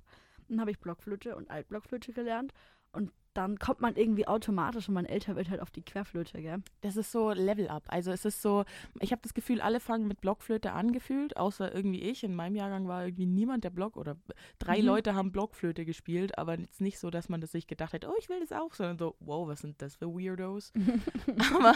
Dann 0.49 0.61
habe 0.61 0.71
ich 0.71 0.79
Blockflöte 0.79 1.37
und 1.37 1.51
Altblockflöte 1.51 2.13
gelernt. 2.13 2.53
Und 2.93 3.13
dann 3.35 3.59
kommt 3.59 3.83
man 3.83 3.97
irgendwie 3.97 4.27
automatisch, 4.27 4.89
wenn 4.89 4.95
man 4.95 5.05
älter 5.05 5.37
wird, 5.37 5.51
halt 5.51 5.61
auf 5.61 5.71
die 5.71 5.83
Querflöte, 5.83 6.41
gell? 6.41 6.63
Das 6.81 6.97
ist 6.97 7.13
so 7.13 7.33
Level 7.33 7.69
Up. 7.69 7.83
Also 7.89 8.11
es 8.11 8.25
ist 8.25 8.41
so, 8.41 8.65
ich 8.99 9.13
habe 9.13 9.21
das 9.21 9.35
Gefühl, 9.35 9.61
alle 9.61 9.79
fangen 9.79 10.09
mit 10.09 10.23
Blockflöte 10.23 10.73
an 10.73 10.91
gefühlt, 10.93 11.37
außer 11.37 11.75
irgendwie 11.75 12.01
ich. 12.01 12.25
In 12.25 12.35
meinem 12.35 12.57
Jahrgang 12.57 12.89
war 12.89 13.05
irgendwie 13.05 13.27
niemand 13.27 13.65
der 13.65 13.69
Block 13.71 13.99
oder 13.99 14.17
drei 14.59 14.79
Mhm. 14.81 14.87
Leute 14.87 15.15
haben 15.15 15.33
Blockflöte 15.33 15.85
gespielt, 15.85 16.39
aber 16.39 16.59
jetzt 16.59 16.81
nicht 16.81 16.99
so, 16.99 17.11
dass 17.11 17.29
man 17.29 17.43
das 17.43 17.53
sich 17.53 17.67
gedacht 17.67 17.93
hat, 17.93 18.07
oh, 18.07 18.15
ich 18.19 18.31
will 18.31 18.41
das 18.41 18.53
auch, 18.53 18.73
sondern 18.73 18.97
so, 18.97 19.17
wow, 19.21 19.47
was 19.47 19.61
sind 19.61 19.83
das 19.83 19.97
für 19.97 20.07
Weirdos? 20.07 20.73
aber 21.55 21.75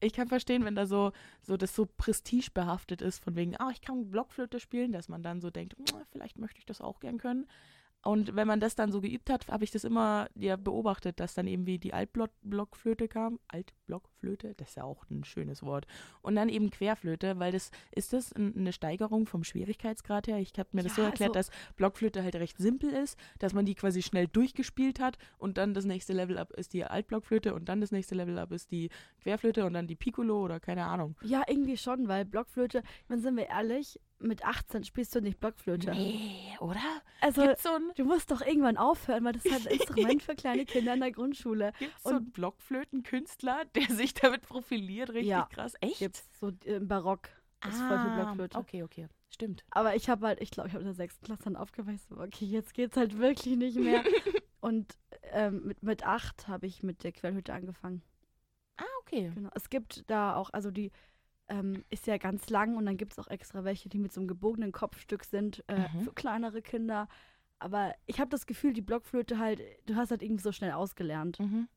ich 0.00 0.12
kann 0.14 0.26
verstehen, 0.26 0.64
wenn 0.64 0.74
da 0.74 0.86
so, 0.86 1.12
so 1.42 1.56
das 1.56 1.76
so 1.76 1.86
prestigebehaftet 1.86 3.02
ist, 3.02 3.22
von 3.22 3.36
wegen, 3.36 3.54
ah, 3.58 3.70
ich 3.70 3.82
kann 3.82 4.10
Blockflöte 4.10 4.58
spielen, 4.58 4.90
dass 4.90 5.08
man 5.08 5.22
dann 5.22 5.40
so 5.40 5.50
denkt, 5.50 5.76
"Hm, 5.78 5.84
vielleicht 6.10 6.38
möchte 6.38 6.58
ich 6.58 6.66
das 6.66 6.80
auch 6.80 6.98
gern 6.98 7.18
können. 7.18 7.46
Und 8.04 8.36
wenn 8.36 8.46
man 8.46 8.60
das 8.60 8.76
dann 8.76 8.92
so 8.92 9.00
geübt 9.00 9.28
hat, 9.28 9.48
habe 9.48 9.64
ich 9.64 9.70
das 9.72 9.82
immer 9.84 10.28
ja, 10.36 10.56
beobachtet, 10.56 11.18
dass 11.18 11.34
dann 11.34 11.46
eben 11.48 11.66
wie 11.66 11.78
die 11.78 11.92
Altblockflöte 11.92 13.08
kam. 13.08 13.40
Altblockflöte, 13.48 14.54
das 14.56 14.70
ist 14.70 14.74
ja 14.76 14.84
auch 14.84 15.04
ein 15.10 15.24
schönes 15.24 15.62
Wort. 15.64 15.86
Und 16.22 16.36
dann 16.36 16.48
eben 16.48 16.70
Querflöte, 16.70 17.38
weil 17.40 17.50
das 17.52 17.70
ist 17.90 18.12
das 18.12 18.32
ein- 18.32 18.54
eine 18.56 18.72
Steigerung 18.72 19.26
vom 19.26 19.42
Schwierigkeitsgrad 19.44 20.28
her. 20.28 20.38
Ich 20.38 20.52
habe 20.58 20.68
mir 20.72 20.84
das 20.84 20.94
so 20.94 21.02
Ja, 21.02 21.08
erklärt, 21.08 21.36
also- 21.36 21.50
dass 21.50 21.74
Blockflöte 21.76 22.22
halt 22.22 22.36
recht 22.36 22.56
simpel 22.58 22.90
ist, 22.90 23.18
dass 23.40 23.52
man 23.52 23.64
die 23.66 23.74
quasi 23.74 24.00
schnell 24.02 24.28
durchgespielt 24.28 25.00
hat 25.00 25.18
und 25.38 25.58
dann 25.58 25.74
das 25.74 25.84
nächste 25.84 26.12
Level 26.12 26.38
up 26.38 26.52
ist 26.52 26.72
die 26.72 26.84
Altblockflöte 26.84 27.52
und 27.54 27.68
dann 27.68 27.80
das 27.80 27.90
nächste 27.90 28.14
Level 28.14 28.38
up 28.38 28.52
ist 28.52 28.70
die 28.70 28.90
Querflöte 29.22 29.66
und 29.66 29.72
dann 29.74 29.88
die 29.88 29.96
Piccolo 29.96 30.44
oder 30.44 30.60
keine 30.60 30.86
Ahnung. 30.86 31.16
Ja, 31.22 31.42
irgendwie 31.48 31.76
schon, 31.76 32.06
weil 32.08 32.24
Blockflöte, 32.24 32.82
wenn 33.08 33.20
sind 33.20 33.36
wir 33.36 33.48
ehrlich, 33.48 33.98
mit 34.20 34.44
18 34.44 34.84
spielst 34.84 35.14
du 35.14 35.20
nicht 35.20 35.38
Blockflöte. 35.40 35.92
Nee, 35.92 36.56
oder? 36.60 36.80
Also, 37.20 37.42
so 37.58 37.70
du 37.96 38.04
musst 38.04 38.30
doch 38.30 38.40
irgendwann 38.40 38.76
aufhören, 38.76 39.24
weil 39.24 39.32
das 39.32 39.44
ist 39.44 39.52
halt 39.52 39.66
ein 39.68 39.72
Instrument 39.74 40.22
für 40.22 40.34
kleine 40.34 40.64
Kinder 40.66 40.94
in 40.94 41.00
der 41.00 41.12
Grundschule. 41.12 41.72
gibt's 41.78 42.02
so 42.02 42.10
einen 42.10 42.18
Und- 42.18 42.32
Blockflötenkünstler, 42.32 43.64
der 43.74 43.86
sich 43.94 44.14
damit 44.14 44.42
profiliert? 44.42 45.10
Richtig 45.10 45.28
Ja, 45.28 45.48
krass. 45.52 45.74
Echt? 45.80 45.98
Gibt's 45.98 46.28
so 46.40 46.52
im 46.64 46.88
Barock. 46.88 47.28
Das 47.60 47.74
ist 47.74 47.80
voll 47.80 47.98
viel 47.98 48.10
Ah, 48.10 48.16
Blockflöte. 48.22 48.58
Okay, 48.58 48.82
okay. 48.82 49.08
Stimmt. 49.30 49.64
Aber 49.70 49.94
ich 49.94 50.08
habe 50.08 50.26
halt, 50.26 50.40
ich 50.40 50.50
glaube, 50.50 50.68
ich 50.68 50.74
habe 50.74 50.82
in 50.82 50.88
der 50.88 50.94
sechsten 50.94 51.24
Klasse 51.24 51.44
dann 51.44 51.56
aufgeweißt, 51.56 52.08
so, 52.08 52.16
okay, 52.18 52.44
jetzt 52.46 52.72
geht's 52.74 52.96
halt 52.96 53.18
wirklich 53.18 53.56
nicht 53.56 53.76
mehr. 53.78 54.02
Und 54.60 54.96
ähm, 55.32 55.62
mit, 55.66 55.82
mit 55.82 56.04
acht 56.06 56.48
habe 56.48 56.66
ich 56.66 56.82
mit 56.82 57.04
der 57.04 57.12
Quellhütte 57.12 57.52
angefangen. 57.52 58.02
Ah, 58.76 58.84
okay. 59.02 59.30
Genau. 59.34 59.50
Es 59.54 59.68
gibt 59.70 60.08
da 60.10 60.34
auch, 60.36 60.50
also 60.52 60.70
die 60.70 60.90
ähm, 61.48 61.84
ist 61.90 62.06
ja 62.06 62.16
ganz 62.18 62.50
lang 62.50 62.76
und 62.76 62.86
dann 62.86 62.96
gibt 62.96 63.12
es 63.12 63.18
auch 63.18 63.28
extra 63.28 63.64
welche, 63.64 63.88
die 63.88 63.98
mit 63.98 64.12
so 64.12 64.20
einem 64.20 64.28
gebogenen 64.28 64.72
Kopfstück 64.72 65.24
sind 65.24 65.64
äh, 65.68 65.88
Mhm. 65.94 66.00
für 66.02 66.12
kleinere 66.12 66.62
Kinder. 66.62 67.08
Aber 67.58 67.94
ich 68.06 68.20
habe 68.20 68.30
das 68.30 68.46
Gefühl, 68.46 68.72
die 68.72 68.82
Blockflöte 68.82 69.38
halt, 69.38 69.60
du 69.86 69.96
hast 69.96 70.10
halt 70.10 70.22
irgendwie 70.22 70.42
so 70.42 70.52
schnell 70.52 70.72
ausgelernt. 70.72 71.40
Mhm. 71.40 71.68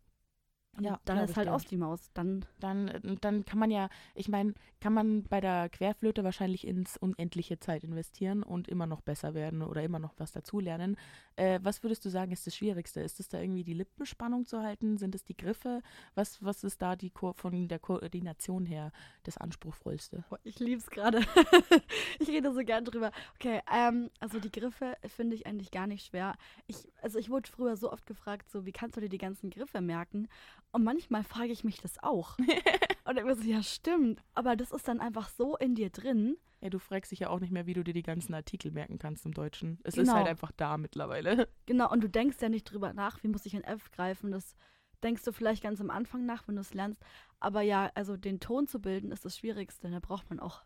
Und 0.78 0.86
Ja, 0.86 1.00
dann 1.06 1.20
ist 1.20 1.36
halt 1.38 1.50
aus 1.50 1.66
die 1.66 1.78
Maus. 1.78 2.12
Dann 2.14 2.46
Dann, 2.60 2.88
äh, 2.88 3.02
dann 3.20 3.44
kann 3.46 3.60
man 3.60 3.72
ja, 3.72 3.90
ich 4.16 4.30
meine, 4.30 4.54
kann 4.80 4.94
man 4.94 5.24
bei 5.24 5.42
der 5.42 5.70
Querflöte 5.70 6.24
wahrscheinlich 6.24 6.66
ins 6.66 6.98
unendliche 6.98 7.60
Zeit 7.60 7.84
investieren 7.84 8.44
und 8.44 8.68
immer 8.68 8.86
noch 8.88 9.02
besser 9.02 9.34
werden 9.34 9.62
oder 9.64 9.84
immer 9.84 10.00
noch 10.00 10.14
was 10.18 10.32
dazulernen. 10.32 10.96
Äh, 11.36 11.60
was 11.64 11.84
würdest 11.84 12.06
du 12.06 12.10
sagen, 12.10 12.32
ist 12.32 12.48
das 12.48 12.56
Schwierigste? 12.56 13.02
Ist 13.02 13.20
es 13.20 13.28
da 13.28 13.40
irgendwie 13.40 13.64
die 13.64 13.74
Lippenspannung 13.74 14.46
zu 14.46 14.62
halten? 14.62 14.98
Sind 14.98 15.14
es 15.16 15.24
die 15.24 15.36
Griffe? 15.38 15.82
Was, 16.16 16.44
was 16.44 16.64
ist 16.64 16.82
da 16.82 16.96
die 16.96 17.10
Ko 17.12 17.34
von 17.34 17.68
der 17.68 17.80
Koordination 17.80 18.66
her 18.66 18.92
das 19.24 19.38
Anspruchsvollste? 19.38 20.24
Boah, 20.30 20.40
Ich 20.44 20.60
lieb's 20.60 20.90
gerade. 20.90 21.20
ich 22.20 22.30
rede 22.30 22.54
so 22.54 22.62
gern 22.64 22.86
drüber. 22.86 23.12
Okay, 23.36 23.62
ähm, 23.72 24.10
also 24.20 24.40
die 24.40 24.52
Griffe 24.52 24.96
finde 25.06 25.36
ich 25.36 25.46
eigentlich 25.46 25.72
gar 25.72 25.88
nicht 25.88 26.06
schwer. 26.06 26.36
Ich, 26.68 26.88
also 27.02 27.20
ich 27.20 27.30
wurde 27.30 27.50
früher 27.50 27.76
so 27.76 27.92
oft 27.92 28.06
gefragt, 28.06 28.50
so 28.50 28.66
wie 28.66 28.72
kannst 28.72 28.96
du 28.98 29.02
dir 29.02 29.10
die 29.10 29.18
ganzen 29.18 29.50
Griffe 29.50 29.82
merken? 29.82 30.28
Und 30.74 30.84
manchmal 30.84 31.24
frage 31.24 31.52
ich 31.52 31.64
mich 31.64 31.82
das 31.82 32.02
auch. 32.02 32.38
Und 33.06 33.18
ich 33.18 33.36
so, 33.36 33.50
ja, 33.50 33.62
stimmt. 33.64 34.22
Aber 34.34 34.56
das 34.56 34.72
ist 34.72 34.88
dann 34.88 35.00
einfach 35.02 35.28
so 35.30 35.58
in 35.58 35.76
dir 35.76 35.90
drin. 35.90 36.38
Ja, 36.62 36.70
du 36.70 36.80
fragst 36.80 37.12
dich 37.12 37.20
ja 37.20 37.30
auch 37.30 37.40
nicht 37.40 37.52
mehr, 37.52 37.66
wie 37.66 37.74
du 37.74 37.84
dir 37.84 37.94
die 37.94 38.04
ganzen 38.04 38.34
Artikel 38.34 38.72
merken 38.72 39.00
kannst 39.00 39.26
im 39.26 39.34
Deutschen. 39.34 39.80
Es 39.84 39.96
Genau. 39.96 40.04
ist 40.12 40.14
halt 40.16 40.28
einfach 40.28 40.52
da 40.56 40.78
mittlerweile. 40.78 41.48
Genau, 41.66 41.92
und 41.92 42.02
du 42.04 42.10
denkst 42.10 42.38
ja 42.42 42.50
nicht 42.50 42.66
drüber 42.66 42.94
nach, 42.94 43.22
wie 43.24 43.28
muss 43.28 43.46
ich 43.46 43.56
ein 43.56 43.64
F 43.64 43.92
greifen. 43.92 44.32
Das 44.32 44.56
denkst 45.04 45.24
du 45.24 45.32
vielleicht 45.34 45.64
ganz 45.64 45.82
am 45.82 45.90
Anfang 45.90 46.26
nach, 46.26 46.48
wenn 46.48 46.56
du 46.56 46.62
es 46.62 46.74
lernst. 46.74 47.02
Aber 47.40 47.62
ja, 47.62 47.92
also 47.96 48.16
den 48.18 48.40
Ton 48.40 48.68
zu 48.68 48.80
bilden 48.80 49.12
ist 49.12 49.26
das 49.26 49.38
Schwierigste. 49.38 49.90
Da 49.90 50.00
braucht 50.00 50.30
man 50.30 50.40
auch 50.40 50.64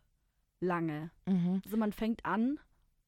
lange. 0.60 1.10
Mhm. 1.26 1.62
Also 1.66 1.78
man 1.78 1.94
fängt 1.94 2.26
an, 2.26 2.60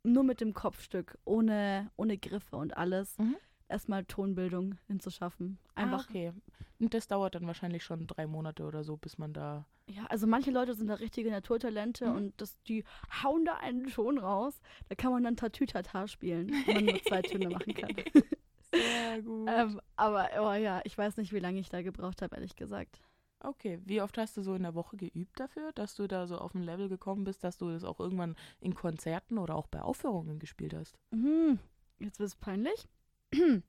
nur 0.03 0.23
mit 0.23 0.39
dem 0.41 0.53
Kopfstück, 0.53 1.17
ohne, 1.25 1.91
ohne 1.97 2.17
Griffe 2.17 2.55
und 2.55 2.75
alles, 2.77 3.17
Mhm. 3.17 3.35
Erstmal 3.69 4.05
Tonbildung 4.05 4.75
hinzuschaffen. 4.87 5.57
Einfach, 5.75 6.05
Ah, 6.07 6.09
okay. 6.09 6.33
Und 6.79 6.93
das 6.93 7.07
dauert 7.07 7.35
dann 7.35 7.47
wahrscheinlich 7.47 7.83
schon 7.83 8.05
drei 8.07 8.27
Monate 8.27 8.63
oder 8.63 8.83
so, 8.83 8.97
bis 8.97 9.17
man 9.17 9.33
da. 9.33 9.65
ja, 9.89 10.05
also 10.07 10.27
manche 10.27 10.51
Leute 10.51 10.75
sind 10.75 10.87
da 10.87 10.93
richtige 10.95 11.31
Naturtalente 11.31 12.07
Mhm. 12.09 12.15
und 12.15 12.41
das, 12.41 12.61
die 12.63 12.83
hauen 13.23 13.45
da 13.45 13.55
einen 13.55 13.87
Ton 13.87 14.17
raus. 14.19 14.59
Da 14.89 14.95
kann 14.95 15.11
man 15.11 15.23
dann 15.23 15.35
Tatütata 15.37 16.07
spielen, 16.07 16.51
wenn 16.65 16.75
man 16.75 16.85
nur 16.85 17.01
zwei 17.03 17.21
Töne 17.23 17.49
machen 17.49 17.73
kann. 17.73 17.89
Sehr 18.73 19.21
gut. 19.23 19.49
ähm, 19.51 19.81
aber 19.95 20.29
oh 20.39 20.53
ja, 20.53 20.81
ich 20.83 20.95
weiß 20.97 21.17
nicht, 21.17 21.33
wie 21.33 21.39
lange 21.39 21.59
ich 21.59 21.69
da 21.69 21.81
gebraucht 21.81 22.21
habe, 22.21 22.35
ehrlich 22.35 22.55
gesagt. 22.55 23.01
Okay, 23.39 23.79
wie 23.85 24.01
oft 24.01 24.17
hast 24.17 24.35
du 24.37 24.41
so 24.41 24.55
in 24.55 24.63
der 24.63 24.73
Woche 24.75 24.97
geübt 24.97 25.39
dafür, 25.39 25.71
dass 25.73 25.95
du 25.95 26.07
da 26.07 26.25
so 26.27 26.37
auf 26.37 26.53
ein 26.55 26.63
Level 26.63 26.89
gekommen 26.89 27.23
bist, 27.23 27.43
dass 27.43 27.57
du 27.57 27.69
das 27.69 27.83
auch 27.83 27.99
irgendwann 27.99 28.35
in 28.59 28.73
Konzerten 28.75 29.37
oder 29.37 29.55
auch 29.55 29.67
bei 29.67 29.81
Aufführungen 29.81 30.39
gespielt 30.39 30.73
hast? 30.73 30.97
Mhm. 31.11 31.59
Jetzt 31.99 32.19
wird 32.19 32.27
es 32.29 32.35
peinlich. 32.35 32.87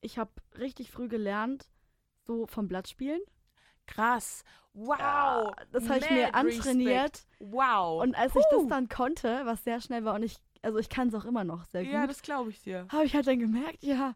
Ich 0.00 0.16
habe 0.16 0.30
richtig 0.56 0.92
früh 0.92 1.08
gelernt, 1.08 1.68
so 2.24 2.46
vom 2.46 2.68
Blattspielen. 2.68 3.20
Krass. 3.86 4.44
Wow. 4.72 4.98
Ja, 4.98 5.54
das 5.72 5.88
habe 5.88 5.98
ich 5.98 6.10
mir 6.10 6.34
antrainiert. 6.34 7.14
Respekt. 7.14 7.26
Wow. 7.40 8.00
Und 8.00 8.14
als 8.14 8.36
ich 8.36 8.44
das 8.50 8.62
Puh. 8.62 8.68
dann 8.68 8.88
konnte, 8.88 9.40
was 9.44 9.64
sehr 9.64 9.80
schnell 9.80 10.04
war 10.04 10.14
und 10.14 10.22
ich, 10.22 10.36
also 10.62 10.78
ich 10.78 10.88
kann 10.88 11.08
es 11.08 11.14
auch 11.14 11.24
immer 11.24 11.42
noch 11.42 11.64
sehr 11.64 11.82
ja, 11.82 12.02
gut, 12.02 12.10
das 12.10 12.22
glaube 12.22 12.50
ich 12.50 12.62
dir. 12.62 12.86
habe 12.90 13.06
ich 13.06 13.14
halt 13.14 13.26
dann 13.26 13.40
gemerkt, 13.40 13.82
ja, 13.82 14.14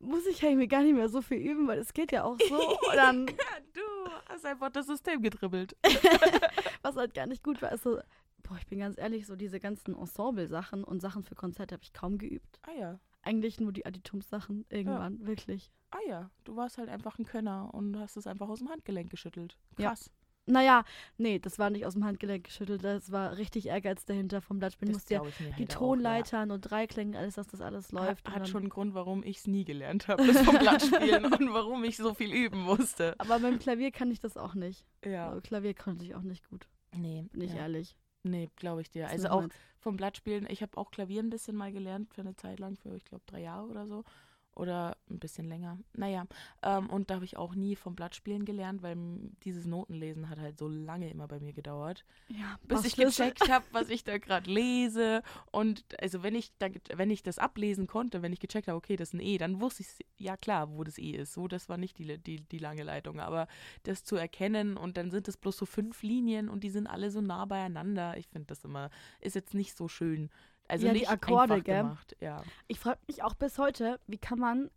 muss 0.00 0.26
ich 0.26 0.44
eigentlich 0.44 0.68
gar 0.68 0.82
nicht 0.82 0.94
mehr 0.94 1.08
so 1.08 1.22
viel 1.22 1.38
üben, 1.38 1.66
weil 1.66 1.78
es 1.78 1.94
geht 1.94 2.12
ja 2.12 2.24
auch 2.24 2.36
so. 2.48 2.78
Und 2.90 2.96
dann, 2.96 3.26
Ja, 3.28 3.34
du 3.72 4.10
hast 4.28 4.44
einfach 4.44 4.70
das 4.70 4.86
System 4.86 5.22
gedribbelt. 5.22 5.76
was 6.82 6.96
halt 6.96 7.14
gar 7.14 7.26
nicht 7.26 7.42
gut 7.42 7.62
war, 7.62 7.72
ist 7.72 7.84
so, 7.84 8.00
boah, 8.42 8.58
ich 8.58 8.66
bin 8.66 8.80
ganz 8.80 8.98
ehrlich, 8.98 9.26
so 9.26 9.36
diese 9.36 9.60
ganzen 9.60 9.96
Ensemble-Sachen 9.96 10.84
und 10.84 11.00
Sachen 11.00 11.22
für 11.22 11.36
Konzerte 11.36 11.74
habe 11.74 11.84
ich 11.84 11.92
kaum 11.92 12.18
geübt. 12.18 12.58
Ah 12.62 12.72
ja. 12.78 13.00
Eigentlich 13.22 13.60
nur 13.60 13.72
die 13.72 13.86
Additums-Sachen 13.86 14.66
irgendwann, 14.68 15.24
wirklich. 15.26 15.72
Ah 15.90 15.98
ja, 16.08 16.30
du 16.44 16.56
warst 16.56 16.78
halt 16.78 16.88
einfach 16.88 17.18
ein 17.18 17.24
Könner 17.24 17.70
und 17.72 17.98
hast 17.98 18.16
es 18.16 18.26
einfach 18.26 18.48
aus 18.48 18.58
dem 18.58 18.68
Handgelenk 18.68 19.10
geschüttelt. 19.10 19.58
Ja. 19.78 19.90
Krass. 19.90 20.10
Naja, 20.46 20.84
nee, 21.18 21.38
das 21.38 21.58
war 21.60 21.70
nicht 21.70 21.86
aus 21.86 21.94
dem 21.94 22.04
Handgelenk 22.04 22.44
geschüttelt, 22.44 22.82
das 22.82 23.12
war 23.12 23.36
richtig 23.36 23.66
Ehrgeiz 23.66 24.04
dahinter 24.04 24.40
vom 24.40 24.58
Blattspielen. 24.58 24.92
Du 24.92 24.96
musst 24.96 25.10
ja 25.10 25.20
die 25.20 25.52
halt 25.52 25.76
auch, 25.76 25.78
Tonleitern 25.78 26.50
und 26.50 26.62
Dreiklängen, 26.62 27.14
alles, 27.14 27.36
dass 27.36 27.46
das 27.46 27.60
alles 27.60 27.92
ja. 27.92 28.04
läuft. 28.04 28.28
Hat, 28.28 28.40
hat 28.40 28.48
schon 28.48 28.62
einen 28.62 28.70
Grund, 28.70 28.94
warum 28.94 29.22
ich 29.22 29.38
es 29.38 29.46
nie 29.46 29.64
gelernt 29.64 30.08
habe, 30.08 30.26
das 30.26 30.42
vom 30.42 30.58
Blattspielen 30.58 31.26
und 31.26 31.52
warum 31.52 31.84
ich 31.84 31.96
so 31.96 32.14
viel 32.14 32.32
üben 32.32 32.60
musste. 32.60 33.14
Aber 33.18 33.38
beim 33.38 33.60
Klavier 33.60 33.92
kann 33.92 34.10
ich 34.10 34.18
das 34.18 34.36
auch 34.36 34.54
nicht. 34.54 34.84
Ja. 35.04 35.28
Also 35.28 35.40
Klavier 35.42 35.74
konnte 35.74 36.04
ich 36.04 36.16
auch 36.16 36.22
nicht 36.22 36.48
gut, 36.48 36.66
Nee, 36.96 37.24
bin 37.30 37.42
ich 37.42 37.52
ja. 37.52 37.58
ehrlich. 37.58 37.96
Nee, 38.24 38.50
glaube 38.56 38.82
ich 38.82 38.90
dir. 38.90 39.08
Also 39.08 39.28
auch 39.28 39.48
vom 39.78 39.96
Blattspielen, 39.96 40.46
ich 40.48 40.62
habe 40.62 40.76
auch 40.78 40.90
Klavier 40.90 41.22
ein 41.22 41.30
bisschen 41.30 41.56
mal 41.56 41.72
gelernt 41.72 42.14
für 42.14 42.20
eine 42.20 42.36
Zeit 42.36 42.60
lang, 42.60 42.76
für 42.76 42.94
ich 42.94 43.04
glaube 43.04 43.24
drei 43.26 43.40
Jahre 43.40 43.66
oder 43.66 43.86
so. 43.86 44.04
Oder 44.54 44.98
ein 45.08 45.18
bisschen 45.18 45.46
länger. 45.48 45.78
Naja, 45.94 46.26
ähm, 46.62 46.90
und 46.90 47.08
da 47.08 47.14
habe 47.14 47.24
ich 47.24 47.38
auch 47.38 47.54
nie 47.54 47.74
vom 47.74 47.94
Blattspielen 47.94 48.44
gelernt, 48.44 48.82
weil 48.82 48.96
dieses 49.44 49.64
Notenlesen 49.64 50.28
hat 50.28 50.38
halt 50.38 50.58
so 50.58 50.68
lange 50.68 51.08
immer 51.08 51.26
bei 51.26 51.40
mir 51.40 51.54
gedauert, 51.54 52.04
Ja, 52.28 52.58
bis 52.68 52.84
ich 52.84 52.96
gecheckt 52.96 53.48
habe, 53.48 53.64
was 53.72 53.88
ich 53.88 54.04
da 54.04 54.18
gerade 54.18 54.50
lese. 54.50 55.22
Und 55.50 55.84
also 56.00 56.22
wenn 56.22 56.34
ich 56.34 56.52
da, 56.58 56.68
wenn 56.94 57.10
ich 57.10 57.22
das 57.22 57.38
ablesen 57.38 57.86
konnte, 57.86 58.20
wenn 58.20 58.32
ich 58.32 58.40
gecheckt 58.40 58.68
habe, 58.68 58.76
okay, 58.76 58.96
das 58.96 59.08
ist 59.08 59.14
ein 59.14 59.20
E, 59.20 59.38
dann 59.38 59.60
wusste 59.60 59.82
ich 59.82 60.06
ja 60.18 60.36
klar, 60.36 60.70
wo 60.70 60.84
das 60.84 60.98
E 60.98 61.12
ist. 61.12 61.32
So, 61.32 61.48
das 61.48 61.70
war 61.70 61.78
nicht 61.78 61.98
die, 61.98 62.18
die, 62.18 62.40
die 62.40 62.58
lange 62.58 62.82
Leitung. 62.82 63.20
Aber 63.20 63.48
das 63.84 64.04
zu 64.04 64.16
erkennen 64.16 64.76
und 64.76 64.98
dann 64.98 65.10
sind 65.10 65.28
es 65.28 65.38
bloß 65.38 65.56
so 65.56 65.66
fünf 65.66 66.02
Linien 66.02 66.48
und 66.50 66.62
die 66.62 66.70
sind 66.70 66.86
alle 66.86 67.10
so 67.10 67.22
nah 67.22 67.46
beieinander. 67.46 68.16
Ich 68.18 68.28
finde 68.28 68.48
das 68.48 68.64
immer, 68.64 68.90
ist 69.20 69.34
jetzt 69.34 69.54
nicht 69.54 69.76
so 69.76 69.88
schön. 69.88 70.30
Also 70.68 70.86
Ja, 70.86 70.92
die 70.92 71.00
nicht 71.00 71.10
Akkorde, 71.10 71.54
einfach 71.54 71.64
gell? 71.64 71.82
gemacht. 71.82 72.16
Ja. 72.20 72.42
Ich 72.68 72.78
frage 72.78 73.00
mich 73.06 73.22
auch 73.22 73.34
bis 73.34 73.58
heute, 73.58 74.00
wie 74.06 74.18
kann 74.18 74.38
man 74.38 74.70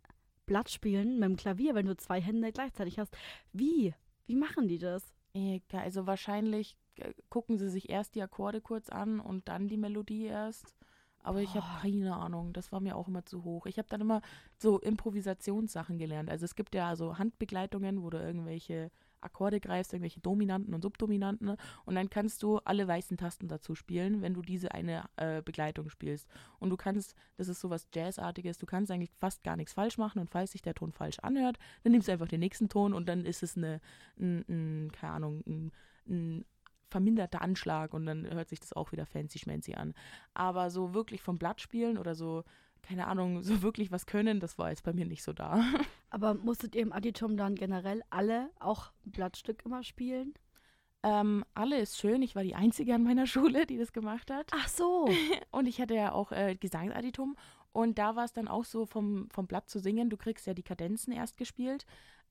Blatt 0.46 0.70
spielen 0.70 1.14
mit 1.18 1.24
dem 1.28 1.36
Klavier, 1.36 1.74
wenn 1.74 1.86
du 1.86 1.96
zwei 1.96 2.20
Hände 2.20 2.52
gleichzeitig 2.52 2.98
hast? 2.98 3.16
Wie? 3.52 3.94
Wie 4.26 4.36
machen 4.36 4.68
die 4.68 4.78
das? 4.78 5.02
Egal, 5.34 5.82
Also 5.82 6.06
wahrscheinlich 6.06 6.76
äh, 6.96 7.12
gucken 7.28 7.58
sie 7.58 7.68
sich 7.68 7.90
erst 7.90 8.14
die 8.14 8.22
Akkorde 8.22 8.60
kurz 8.60 8.88
an 8.88 9.20
und 9.20 9.48
dann 9.48 9.68
die 9.68 9.76
Melodie 9.76 10.24
erst. 10.24 10.74
Aber 11.22 11.40
ich 11.42 11.54
habe 11.54 11.66
keine 11.82 12.14
Ahnung. 12.14 12.52
Das 12.52 12.70
war 12.70 12.78
mir 12.80 12.94
auch 12.96 13.08
immer 13.08 13.24
zu 13.26 13.42
hoch. 13.42 13.66
Ich 13.66 13.78
habe 13.78 13.88
dann 13.88 14.00
immer 14.00 14.22
so 14.58 14.78
Improvisationssachen 14.78 15.98
gelernt. 15.98 16.30
Also 16.30 16.44
es 16.44 16.54
gibt 16.54 16.74
ja 16.74 16.94
so 16.94 17.18
Handbegleitungen, 17.18 18.02
wo 18.02 18.10
du 18.10 18.18
irgendwelche 18.18 18.92
Akkorde 19.20 19.60
greifst, 19.60 19.92
irgendwelche 19.92 20.20
Dominanten 20.20 20.74
und 20.74 20.82
Subdominanten. 20.82 21.46
ne? 21.46 21.56
Und 21.84 21.94
dann 21.94 22.10
kannst 22.10 22.42
du 22.42 22.58
alle 22.58 22.86
weißen 22.86 23.16
Tasten 23.16 23.48
dazu 23.48 23.74
spielen, 23.74 24.22
wenn 24.22 24.34
du 24.34 24.42
diese 24.42 24.72
eine 24.72 25.04
äh, 25.16 25.42
Begleitung 25.42 25.88
spielst. 25.88 26.28
Und 26.58 26.70
du 26.70 26.76
kannst, 26.76 27.14
das 27.36 27.48
ist 27.48 27.60
sowas 27.60 27.88
Jazzartiges, 27.94 28.58
du 28.58 28.66
kannst 28.66 28.90
eigentlich 28.90 29.12
fast 29.18 29.42
gar 29.42 29.56
nichts 29.56 29.72
falsch 29.72 29.98
machen. 29.98 30.18
Und 30.18 30.30
falls 30.30 30.52
sich 30.52 30.62
der 30.62 30.74
Ton 30.74 30.92
falsch 30.92 31.18
anhört, 31.20 31.58
dann 31.82 31.92
nimmst 31.92 32.08
du 32.08 32.12
einfach 32.12 32.28
den 32.28 32.40
nächsten 32.40 32.68
Ton 32.68 32.94
und 32.94 33.08
dann 33.08 33.24
ist 33.24 33.42
es 33.42 33.56
eine, 33.56 33.80
ein, 34.18 34.44
ein, 34.48 34.92
keine 34.92 35.12
Ahnung, 35.12 35.42
ein, 35.46 35.72
ein 36.08 36.44
verminderter 36.88 37.42
Anschlag 37.42 37.94
und 37.94 38.06
dann 38.06 38.28
hört 38.30 38.48
sich 38.48 38.60
das 38.60 38.72
auch 38.72 38.92
wieder 38.92 39.06
fancy 39.06 39.38
schmancy 39.38 39.74
an. 39.74 39.94
Aber 40.34 40.70
so 40.70 40.94
wirklich 40.94 41.20
vom 41.20 41.38
Blatt 41.38 41.60
spielen 41.60 41.98
oder 41.98 42.14
so, 42.14 42.44
keine 42.86 43.08
Ahnung, 43.08 43.42
so 43.42 43.62
wirklich 43.62 43.90
was 43.90 44.06
können, 44.06 44.40
das 44.40 44.58
war 44.58 44.70
jetzt 44.70 44.84
bei 44.84 44.92
mir 44.92 45.06
nicht 45.06 45.22
so 45.22 45.32
da. 45.32 45.62
Aber 46.10 46.34
musstet 46.34 46.74
ihr 46.74 46.82
im 46.82 46.92
Additum 46.92 47.36
dann 47.36 47.56
generell 47.56 48.02
alle 48.10 48.50
auch 48.60 48.92
ein 49.04 49.10
Blattstück 49.10 49.64
immer 49.64 49.82
spielen? 49.82 50.34
Ähm, 51.02 51.44
alle 51.54 51.78
ist 51.78 51.98
schön. 51.98 52.22
Ich 52.22 52.34
war 52.36 52.42
die 52.42 52.54
Einzige 52.54 52.94
an 52.94 53.02
meiner 53.02 53.26
Schule, 53.26 53.66
die 53.66 53.78
das 53.78 53.92
gemacht 53.92 54.30
hat. 54.30 54.50
Ach 54.52 54.68
so. 54.68 55.08
Und 55.50 55.66
ich 55.66 55.80
hatte 55.80 55.94
ja 55.94 56.12
auch 56.12 56.32
äh, 56.32 56.56
Gesangsadditum. 56.56 57.36
Und 57.72 57.98
da 57.98 58.16
war 58.16 58.24
es 58.24 58.32
dann 58.32 58.48
auch 58.48 58.64
so 58.64 58.86
vom, 58.86 59.28
vom 59.30 59.46
Blatt 59.46 59.68
zu 59.68 59.78
singen. 59.78 60.08
Du 60.08 60.16
kriegst 60.16 60.46
ja 60.46 60.54
die 60.54 60.62
Kadenzen 60.62 61.12
erst 61.12 61.36
gespielt. 61.36 61.86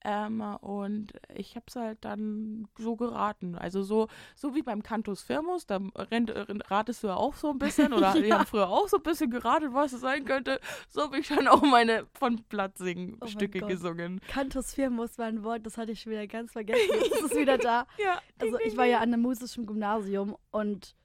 Ähm, 0.07 0.39
und 0.61 1.13
ich 1.33 1.55
habe 1.55 1.65
es 1.67 1.75
halt 1.75 1.97
dann 2.05 2.67
so 2.77 2.95
geraten. 2.95 3.55
Also 3.55 3.81
so, 3.81 4.07
so 4.35 4.53
wie 4.53 4.61
beim 4.61 4.83
Cantus 4.83 5.23
Firmus, 5.23 5.65
da 5.65 5.79
rennt, 5.95 6.31
ratest 6.69 7.01
du 7.01 7.07
ja 7.07 7.15
auch 7.15 7.33
so 7.33 7.49
ein 7.49 7.57
bisschen. 7.57 7.91
Oder 7.91 8.13
wir 8.13 8.27
Ja. 8.27 8.37
haben 8.39 8.45
früher 8.45 8.69
auch 8.69 8.87
so 8.87 8.97
ein 8.97 9.03
bisschen 9.03 9.31
geraten, 9.31 9.73
was 9.73 9.93
es 9.93 10.01
sein 10.01 10.23
könnte. 10.25 10.59
So 10.89 11.01
habe 11.01 11.17
ich 11.17 11.27
dann 11.27 11.47
auch 11.47 11.63
meine 11.63 12.05
von 12.13 12.35
Blatt 12.49 12.77
singen 12.77 13.17
Oh 13.21 13.25
Stücke 13.25 13.61
gesungen. 13.61 14.21
Cantus 14.27 14.73
Firmus 14.75 15.17
war 15.17 15.25
ein 15.25 15.43
Wort, 15.43 15.65
das 15.65 15.77
hatte 15.77 15.91
ich 15.93 16.01
schon 16.01 16.11
wieder 16.11 16.27
ganz 16.27 16.51
vergessen. 16.51 16.79
Jetzt 16.93 17.15
ist 17.15 17.31
es 17.31 17.35
wieder 17.37 17.57
da. 17.57 17.87
Ja, 17.97 18.21
Also 18.39 18.59
ich 18.59 18.77
war 18.77 18.85
ja 18.85 18.97
an 18.99 19.11
einem 19.11 19.23
musischen 19.23 19.65
Gymnasium 19.65 20.35
und 20.51 20.95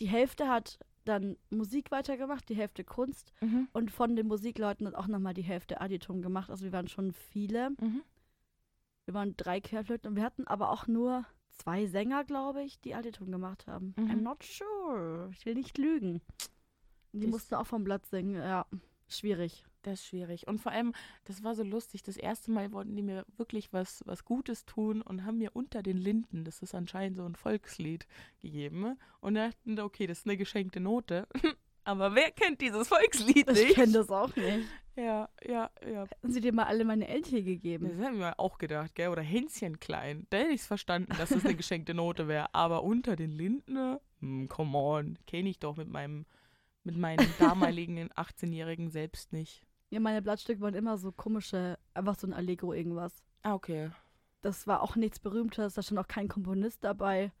die 0.00 0.06
Hälfte 0.08 0.48
hat 0.48 0.78
dann 1.06 1.36
Musik 1.50 1.90
weitergemacht, 1.90 2.48
die 2.48 2.54
Hälfte 2.56 2.82
Kunst 2.84 3.32
Mhm, 3.40 3.68
und 3.72 3.90
von 3.90 4.16
den 4.16 4.26
Musikleuten 4.26 4.86
hat 4.86 4.94
auch 4.94 5.06
nochmal 5.06 5.34
die 5.34 5.42
Hälfte 5.42 5.80
Additum 5.80 6.22
gemacht. 6.22 6.50
Also 6.50 6.64
wir 6.64 6.72
waren 6.72 6.88
schon 6.88 7.12
viele. 7.12 7.70
mhm. 7.80 8.02
Wir 9.06 9.14
waren 9.14 9.36
drei 9.36 9.60
Querflöten 9.60 10.10
und 10.10 10.16
wir 10.16 10.22
hatten 10.24 10.46
aber 10.46 10.70
auch 10.70 10.86
nur 10.86 11.24
zwei 11.50 11.86
Sänger, 11.86 12.24
glaube 12.24 12.62
ich, 12.62 12.80
die 12.80 12.94
Additum 12.94 13.30
gemacht 13.30 13.66
haben. 13.66 13.94
Mhm. 13.96 14.10
I'm 14.10 14.20
not 14.22 14.42
sure. 14.42 15.30
Ich 15.32 15.44
will 15.46 15.54
nicht 15.54 15.78
lügen. 15.78 16.20
Die 17.12 17.20
Das- 17.20 17.30
mussten 17.30 17.54
auch 17.54 17.66
vom 17.66 17.84
Blatt 17.84 18.06
singen. 18.06 18.36
Ja, 18.36 18.66
schwierig. 19.08 19.64
Das 19.82 20.00
ist 20.00 20.06
schwierig. 20.06 20.48
Und 20.48 20.60
vor 20.62 20.72
allem, 20.72 20.94
das 21.24 21.42
war 21.44 21.54
so 21.54 21.62
lustig. 21.62 22.02
Das 22.02 22.16
erste 22.16 22.50
Mal 22.50 22.72
wollten 22.72 22.96
die 22.96 23.02
mir 23.02 23.26
wirklich 23.36 23.70
was, 23.74 24.02
was 24.06 24.24
Gutes 24.24 24.64
tun 24.64 25.02
und 25.02 25.26
haben 25.26 25.36
mir 25.36 25.54
unter 25.54 25.82
den 25.82 25.98
Linden, 25.98 26.44
das 26.44 26.62
ist 26.62 26.74
anscheinend 26.74 27.18
so 27.18 27.24
ein 27.26 27.34
Volkslied, 27.36 28.06
gegeben. 28.40 28.96
Und 29.20 29.34
dachten, 29.34 29.78
okay, 29.78 30.06
das 30.06 30.20
ist 30.20 30.26
eine 30.26 30.38
geschenkte 30.38 30.80
Note. 30.80 31.28
Aber 31.84 32.14
wer 32.14 32.30
kennt 32.30 32.60
dieses 32.60 32.88
Volkslied 32.88 33.48
Ich 33.50 33.62
nicht? 33.64 33.74
kenne 33.74 33.92
das 33.92 34.10
auch 34.10 34.34
nicht. 34.36 34.66
Ja, 34.96 35.28
ja, 35.44 35.70
ja. 35.84 36.04
Hätten 36.04 36.30
sie 36.30 36.40
dir 36.40 36.52
mal 36.52 36.64
alle 36.64 36.84
meine 36.84 37.08
Elche 37.08 37.42
gegeben? 37.42 37.88
Das 37.88 38.06
haben 38.06 38.18
wir 38.18 38.38
auch 38.38 38.58
gedacht, 38.58 38.94
gell? 38.94 39.08
Oder 39.08 39.22
Hänschen 39.22 39.80
klein. 39.80 40.26
Da 40.30 40.38
hätte 40.38 40.52
ich 40.52 40.60
es 40.60 40.66
verstanden, 40.66 41.12
dass 41.18 41.32
es 41.32 41.44
eine 41.44 41.54
geschenkte 41.56 41.94
Note 41.94 42.28
wäre. 42.28 42.54
Aber 42.54 42.84
unter 42.84 43.16
den 43.16 43.32
Linden, 43.32 43.98
hm, 44.20 44.48
come 44.48 44.78
on, 44.78 45.18
kenne 45.26 45.48
ich 45.48 45.58
doch 45.58 45.76
mit 45.76 45.88
meinem, 45.88 46.26
mit 46.84 46.96
meinem 46.96 47.26
damaligen 47.40 48.08
18-jährigen 48.12 48.90
selbst 48.90 49.32
nicht. 49.32 49.66
Ja, 49.90 50.00
meine 50.00 50.22
Blattstücke 50.22 50.60
waren 50.60 50.74
immer 50.74 50.96
so 50.96 51.10
komische, 51.12 51.78
einfach 51.92 52.16
so 52.16 52.26
ein 52.26 52.32
Allegro 52.32 52.72
irgendwas. 52.72 53.24
Ah, 53.42 53.54
okay. 53.54 53.90
Das 54.42 54.66
war 54.66 54.82
auch 54.82 54.94
nichts 54.94 55.18
Berühmtes, 55.18 55.74
da 55.74 55.82
stand 55.82 55.98
auch 55.98 56.08
kein 56.08 56.28
Komponist 56.28 56.84
dabei. 56.84 57.32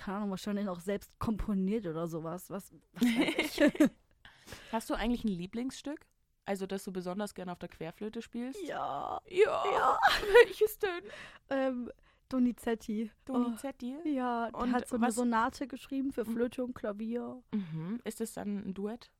Keine 0.00 0.16
Ahnung, 0.18 0.30
wahrscheinlich 0.30 0.66
auch 0.68 0.80
selbst 0.80 1.10
komponiert 1.18 1.86
oder 1.86 2.06
sowas. 2.08 2.48
Was, 2.50 2.72
was. 2.94 3.00
Hast 4.72 4.88
du 4.90 4.94
eigentlich 4.94 5.24
ein 5.24 5.28
Lieblingsstück? 5.28 6.06
Also, 6.46 6.66
das 6.66 6.82
du 6.84 6.90
besonders 6.92 7.34
gerne 7.34 7.52
auf 7.52 7.58
der 7.58 7.68
Querflöte 7.68 8.22
spielst? 8.22 8.60
ja. 8.66 9.20
Ja. 9.28 9.64
Ja. 9.72 9.98
Welches 10.44 10.78
denn? 10.78 11.02
Ähm, 11.50 11.90
Donizetti. 12.28 13.10
Donizetti? 13.24 13.96
Oh, 14.04 14.08
ja, 14.08 14.50
der 14.50 14.58
Und 14.60 14.72
hat 14.72 14.88
so 14.88 14.96
eine 14.96 15.08
was- 15.08 15.16
Sonate 15.16 15.66
geschrieben 15.66 16.12
für 16.12 16.24
Flöte 16.24 16.64
und 16.64 16.74
Klavier. 16.74 17.42
Mhm. 17.52 18.00
Ist 18.04 18.20
das 18.20 18.32
dann 18.32 18.58
ein 18.66 18.72
Duett 18.74 19.10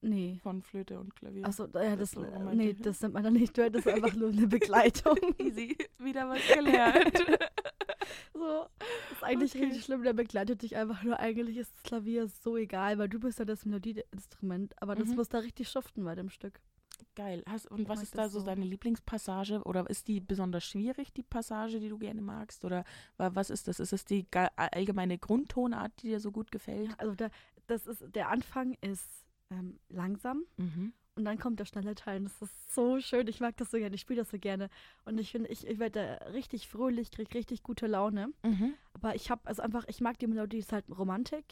Nee. 0.00 0.38
von 0.42 0.62
Flöte 0.62 0.98
und 0.98 1.14
Klavier? 1.14 1.44
Achso, 1.46 1.66
ja, 1.74 1.94
das, 1.96 2.12
so 2.12 2.22
äh, 2.24 2.30
nee, 2.30 2.34
romantisch. 2.36 2.76
das 2.82 3.00
nennt 3.02 3.14
man 3.14 3.22
dann 3.24 3.34
nicht 3.34 3.56
Duett, 3.56 3.74
das 3.74 3.84
ist 3.86 3.92
einfach 3.92 4.14
nur 4.14 4.30
eine 4.30 4.46
Begleitung. 4.48 5.16
Easy, 5.38 5.76
wieder 5.98 6.28
was 6.28 6.40
gelernt. 6.52 7.18
so, 8.34 8.66
das 9.08 9.18
ist 9.18 9.24
eigentlich 9.24 9.54
Okay. 9.54 9.64
richtig 9.64 9.84
schlimm, 9.84 10.02
der 10.02 10.12
begleitet 10.12 10.62
dich 10.62 10.76
einfach 10.76 11.02
nur. 11.02 11.18
Eigentlich 11.20 11.56
ist 11.56 11.72
das 11.74 11.82
Klavier 11.82 12.28
so 12.28 12.56
egal, 12.56 12.98
weil 12.98 13.08
du 13.08 13.18
bist 13.20 13.38
ja 13.38 13.44
das 13.44 13.64
Melodieinstrument, 13.64 14.80
aber 14.82 14.94
das 14.94 15.08
Mhm. 15.08 15.16
muss 15.16 15.28
da 15.28 15.38
richtig 15.38 15.68
schuften 15.68 16.04
bei 16.04 16.14
dem 16.14 16.28
Stück. 16.30 16.60
Geil. 17.14 17.42
Hast, 17.46 17.70
und 17.70 17.88
was 17.88 17.96
mag 17.98 18.02
ist 18.04 18.14
da 18.16 18.22
das 18.24 18.32
so 18.32 18.40
so. 18.40 18.46
deine 18.46 18.64
Lieblingspassage? 18.64 19.62
Oder 19.64 19.88
ist 19.90 20.08
die 20.08 20.20
besonders 20.20 20.64
schwierig, 20.64 21.12
die 21.12 21.22
Passage, 21.22 21.80
die 21.80 21.88
du 21.88 21.98
gerne 21.98 22.22
magst? 22.22 22.64
Oder 22.64 22.84
wa- 23.16 23.30
was 23.34 23.50
ist 23.50 23.66
das? 23.68 23.80
Ist 23.80 23.92
es 23.92 24.04
die 24.04 24.26
allgemeine 24.56 25.18
Grundtonart, 25.18 25.92
die 26.02 26.08
dir 26.08 26.20
so 26.20 26.30
gut 26.32 26.50
gefällt? 26.52 26.88
Ja, 26.90 26.94
also 26.98 27.14
der, 27.14 27.30
das 27.66 27.86
ist, 27.86 28.04
der 28.14 28.28
Anfang 28.30 28.76
ist 28.80 29.08
ähm, 29.50 29.78
langsam 29.88 30.44
Mhm. 30.56 30.92
Und 31.14 31.24
dann 31.24 31.38
kommt 31.38 31.60
der 31.60 31.64
schnelle 31.66 31.94
Teil. 31.94 32.18
Und 32.18 32.24
das 32.24 32.42
ist 32.42 32.74
so 32.74 32.98
schön. 33.00 33.28
Ich 33.28 33.40
mag 33.40 33.56
das 33.58 33.70
so 33.70 33.78
gerne. 33.78 33.94
Ich 33.94 34.00
spiele 34.00 34.20
das 34.22 34.30
so 34.30 34.38
gerne. 34.38 34.68
Und 35.04 35.18
ich 35.18 35.30
finde, 35.30 35.48
ich, 35.50 35.66
ich 35.66 35.78
werde 35.78 36.18
da 36.20 36.26
richtig 36.30 36.68
fröhlich, 36.68 37.10
kriege 37.10 37.34
richtig 37.34 37.62
gute 37.62 37.86
Laune. 37.86 38.32
Mhm. 38.42 38.74
Aber 38.94 39.14
ich 39.14 39.30
habe, 39.30 39.42
also 39.44 39.62
einfach, 39.62 39.84
ich 39.88 40.00
mag 40.00 40.18
die 40.18 40.26
Melodie, 40.26 40.58
ist 40.58 40.72
halt 40.72 40.84
Romantik. 40.88 41.44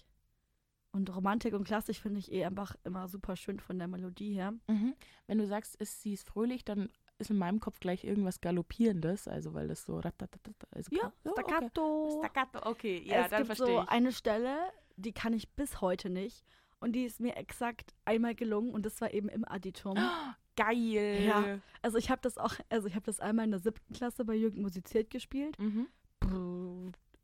Und 0.92 1.14
Romantik 1.14 1.54
und 1.54 1.64
Klassik 1.64 1.96
finde 1.96 2.18
ich 2.18 2.32
eh 2.32 2.44
einfach 2.44 2.74
immer 2.84 3.06
super 3.06 3.36
schön 3.36 3.60
von 3.60 3.78
der 3.78 3.86
Melodie 3.86 4.32
her. 4.34 4.54
Mhm. 4.66 4.94
Wenn 5.26 5.38
du 5.38 5.46
sagst, 5.46 5.76
ist, 5.76 6.02
sie 6.02 6.14
ist 6.14 6.26
fröhlich, 6.26 6.64
dann 6.64 6.88
ist 7.18 7.30
in 7.30 7.36
meinem 7.36 7.60
Kopf 7.60 7.78
gleich 7.80 8.02
irgendwas 8.02 8.40
Galoppierendes, 8.40 9.28
also 9.28 9.52
weil 9.54 9.68
das 9.68 9.84
so 9.84 9.98
ratatatata 10.00 10.66
ist. 10.76 10.90
Ja, 10.90 11.12
Oh, 11.24 11.30
okay. 11.30 11.42
Staccato. 11.42 12.18
Staccato, 12.18 12.68
okay, 12.68 13.02
ja, 13.04 13.24
es 13.24 13.30
dann 13.30 13.42
gibt 13.44 13.46
verstehe 13.56 13.76
so 13.76 13.82
ich. 13.82 13.88
eine 13.88 14.10
Stelle, 14.10 14.56
die 14.96 15.12
kann 15.12 15.32
ich 15.32 15.50
bis 15.50 15.80
heute 15.80 16.10
nicht. 16.10 16.44
Und 16.80 16.92
die 16.92 17.04
ist 17.04 17.20
mir 17.20 17.36
exakt 17.36 17.94
einmal 18.04 18.34
gelungen 18.34 18.72
und 18.72 18.84
das 18.86 19.00
war 19.00 19.12
eben 19.12 19.28
im 19.28 19.46
Additum. 19.46 19.96
Geil. 20.56 21.22
Ja. 21.24 21.58
Also 21.82 21.96
ich 21.98 22.10
habe 22.10 22.20
das 22.22 22.36
auch, 22.38 22.54
also 22.68 22.88
ich 22.88 22.94
habe 22.94 23.04
das 23.06 23.20
einmal 23.20 23.44
in 23.44 23.50
der 23.52 23.60
siebten 23.60 23.94
Klasse 23.94 24.24
bei 24.24 24.34
Jugend 24.34 24.60
musiziert 24.62 25.08
gespielt. 25.10 25.58
Mhm. 25.58 25.86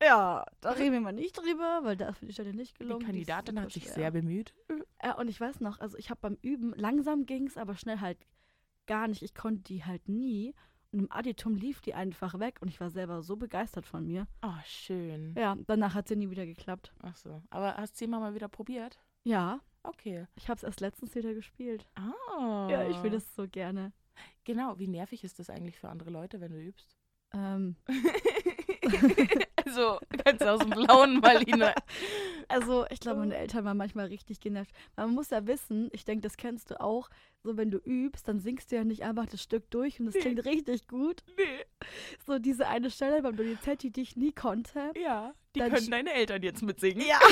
Ja, 0.02 0.44
da 0.60 0.70
reden 0.72 0.92
wir 0.92 1.00
mal 1.00 1.12
nicht 1.12 1.36
drüber, 1.38 1.80
weil 1.82 1.96
da 1.96 2.10
ist 2.10 2.20
die 2.22 2.32
Stelle 2.32 2.52
nicht 2.54 2.75
Die 2.75 2.78
gelungen. 2.84 3.00
ist 3.00 3.06
Kandidatin 3.06 3.60
hat 3.60 3.72
sich 3.72 3.84
schwer. 3.84 3.94
sehr 3.94 4.10
bemüht. 4.10 4.54
Ja, 5.02 5.16
und 5.18 5.28
ich 5.28 5.40
weiß 5.40 5.60
noch, 5.60 5.80
also 5.80 5.96
ich 5.96 6.10
habe 6.10 6.20
beim 6.20 6.38
Üben, 6.42 6.75
langsam 6.76 7.25
ging 7.25 7.46
es, 7.46 7.56
aber 7.56 7.76
schnell 7.76 8.00
halt 8.00 8.18
gar 8.86 9.08
nicht. 9.08 9.22
Ich 9.22 9.34
konnte 9.34 9.62
die 9.62 9.84
halt 9.84 10.08
nie. 10.08 10.54
Und 10.92 11.00
im 11.00 11.12
Additum 11.12 11.54
lief 11.56 11.80
die 11.80 11.94
einfach 11.94 12.38
weg 12.38 12.58
und 12.60 12.68
ich 12.68 12.78
war 12.80 12.90
selber 12.90 13.22
so 13.22 13.36
begeistert 13.36 13.86
von 13.86 14.06
mir. 14.06 14.26
Oh, 14.42 14.52
schön. 14.64 15.34
Ja, 15.36 15.56
danach 15.66 15.94
hat 15.94 16.08
sie 16.08 16.16
nie 16.16 16.30
wieder 16.30 16.46
geklappt. 16.46 16.92
Ach 17.02 17.16
so. 17.16 17.42
Aber 17.50 17.75
hast 17.76 17.94
du 17.94 17.98
sie 17.98 18.04
immer 18.04 18.20
mal 18.20 18.34
wieder 18.34 18.48
probiert? 18.48 18.98
Ja, 19.26 19.61
Okay. 19.83 20.26
ich 20.37 20.49
habe 20.49 20.56
es 20.59 20.62
erst 20.62 20.80
letztens 20.80 21.14
wieder 21.16 21.35
gespielt. 21.35 21.85
Ah. 21.97 22.68
Ja, 22.71 22.88
ich 22.88 23.02
will 23.02 23.11
das 23.11 23.35
so 23.35 23.47
gerne. 23.49 23.92
Genau, 24.45 24.78
wie 24.78 24.87
nervig 24.88 25.25
ist 25.25 25.38
das 25.40 25.50
eigentlich 25.50 25.78
für 25.78 25.88
andere 25.88 26.11
Leute, 26.11 26.40
wenn 26.40 26.52
du 26.52 26.59
übst? 26.61 26.97
Ähm, 27.35 27.75
also, 29.64 29.99
ganz 30.25 30.42
aus 30.42 30.61
dem 30.61 30.71
Blauen 30.71 31.23
hinein. 31.45 31.75
also, 32.49 32.87
ich 32.90 33.00
glaube, 33.00 33.21
meine 33.21 33.37
Eltern 33.37 33.64
waren 33.64 33.76
manchmal 33.76 34.06
richtig 34.06 34.40
genervt. 34.40 34.71
Man 34.97 35.11
muss 35.14 35.30
ja 35.30 35.47
wissen, 35.47 35.88
ich 35.92 36.04
denke, 36.04 36.23
das 36.23 36.37
kennst 36.37 36.71
du 36.71 36.80
auch, 36.80 37.09
so 37.42 37.56
wenn 37.56 37.71
du 37.71 37.78
übst, 37.78 38.26
dann 38.28 38.40
singst 38.40 38.71
du 38.73 38.76
ja 38.76 38.85
nicht 38.85 39.02
einfach 39.04 39.26
das 39.26 39.42
Stück 39.42 39.71
durch 39.71 40.00
und 40.00 40.09
es 40.09 40.14
Nee. 40.14 40.21
klingt 40.21 40.45
richtig 40.45 40.87
gut. 40.88 41.23
Nee. 41.37 41.64
So 42.26 42.38
diese 42.38 42.68
eine 42.68 42.90
Stelle 42.90 43.23
beim 43.23 43.37
Donizetti, 43.37 43.90
die 43.90 44.02
ich 44.02 44.16
nie 44.16 44.33
konnte. 44.33 44.92
Ja, 45.00 45.35
die 45.54 45.61
können 45.61 45.90
deine 45.90 46.12
Eltern 46.12 46.42
jetzt 46.42 46.62
mitsingen. 46.62 47.06
Ja. 47.06 47.18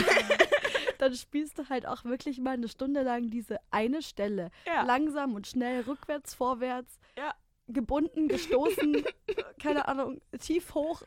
dann 1.05 1.15
spielst 1.15 1.59
du 1.59 1.69
halt 1.69 1.87
auch 1.87 2.05
wirklich 2.05 2.39
mal 2.41 2.53
eine 2.53 2.69
Stunde 2.69 3.03
lang 3.03 3.29
diese 3.29 3.59
eine 3.71 4.01
Stelle. 4.03 4.51
Ja. 4.67 4.83
Langsam 4.85 5.35
und 5.35 5.47
schnell, 5.47 5.83
rückwärts, 5.83 6.35
vorwärts. 6.35 6.99
Ja. 7.17 7.35
Gebunden, 7.69 8.29
gestoßen, 8.29 9.05
keine 9.59 9.87
Ahnung, 9.89 10.21
tief 10.39 10.75
hoch. 10.75 11.03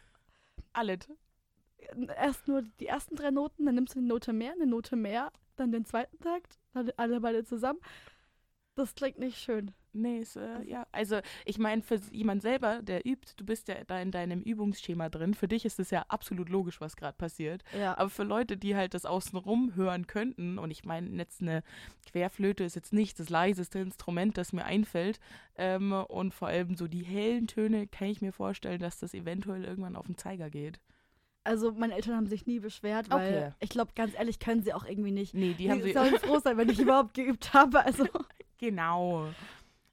Alles. 0.73 0.99
Erst 2.15 2.47
nur 2.47 2.63
die 2.79 2.87
ersten 2.87 3.15
drei 3.15 3.31
Noten, 3.31 3.65
dann 3.65 3.75
nimmst 3.75 3.95
du 3.95 3.99
eine 3.99 4.07
Note 4.07 4.33
mehr, 4.33 4.53
eine 4.53 4.67
Note 4.67 4.95
mehr, 4.95 5.31
dann 5.55 5.71
den 5.71 5.85
zweiten 5.85 6.19
Takt, 6.19 6.59
dann 6.73 6.91
alle 6.97 7.19
beide 7.19 7.43
zusammen. 7.43 7.79
Das 8.75 8.93
klingt 8.93 9.17
nicht 9.17 9.39
schön. 9.39 9.73
Nee, 9.97 10.19
ist, 10.19 10.35
äh, 10.35 10.61
ja. 10.63 10.85
Also, 10.91 11.19
ich 11.45 11.57
meine, 11.57 11.81
für 11.81 11.95
jemand 12.11 12.41
selber, 12.43 12.81
der 12.83 13.05
übt, 13.07 13.33
du 13.37 13.45
bist 13.45 13.67
ja 13.67 13.75
da 13.87 13.99
in 13.99 14.11
deinem 14.11 14.41
Übungsschema 14.41 15.09
drin. 15.09 15.33
Für 15.33 15.47
dich 15.47 15.65
ist 15.65 15.79
es 15.79 15.89
ja 15.89 16.05
absolut 16.07 16.49
logisch, 16.49 16.79
was 16.79 16.95
gerade 16.95 17.17
passiert. 17.17 17.63
Ja. 17.77 17.97
Aber 17.97 18.09
für 18.09 18.23
Leute, 18.23 18.57
die 18.57 18.75
halt 18.75 18.93
das 18.93 19.05
außenrum 19.05 19.73
hören 19.75 20.05
könnten, 20.05 20.59
und 20.59 20.69
ich 20.69 20.85
meine, 20.85 21.09
jetzt 21.17 21.41
eine 21.41 21.63
Querflöte 22.11 22.63
ist 22.63 22.75
jetzt 22.75 22.93
nicht 22.93 23.19
das 23.19 23.29
leiseste 23.29 23.79
Instrument, 23.79 24.37
das 24.37 24.53
mir 24.53 24.65
einfällt. 24.65 25.19
Ähm, 25.55 25.91
und 25.91 26.33
vor 26.33 26.49
allem 26.49 26.75
so 26.75 26.87
die 26.87 27.03
hellen 27.03 27.47
Töne 27.47 27.87
kann 27.87 28.09
ich 28.09 28.21
mir 28.21 28.31
vorstellen, 28.31 28.79
dass 28.79 28.99
das 28.99 29.13
eventuell 29.15 29.63
irgendwann 29.65 29.95
auf 29.95 30.05
den 30.05 30.17
Zeiger 30.17 30.49
geht. 30.51 30.79
Also 31.43 31.71
meine 31.71 31.95
Eltern 31.95 32.17
haben 32.17 32.27
sich 32.27 32.45
nie 32.45 32.59
beschwert, 32.59 33.09
weil 33.09 33.33
Okay. 33.33 33.51
ich 33.61 33.69
glaube, 33.69 33.93
ganz 33.95 34.13
ehrlich, 34.15 34.37
können 34.39 34.61
sie 34.63 34.73
auch 34.73 34.85
irgendwie 34.85 35.11
nicht. 35.11 35.33
Nee, 35.33 35.53
die 35.57 35.71
haben 35.71 35.81
sie 35.81 35.87
sie. 35.87 35.93
sollen 35.93 36.19
froh 36.19 36.39
sein, 36.39 36.57
wenn 36.57 36.67
ich 36.69 36.77
überhaupt 36.79 37.13
geübt 37.13 37.53
habe. 37.53 37.83
Also, 37.85 38.05
Genau. 38.59 39.27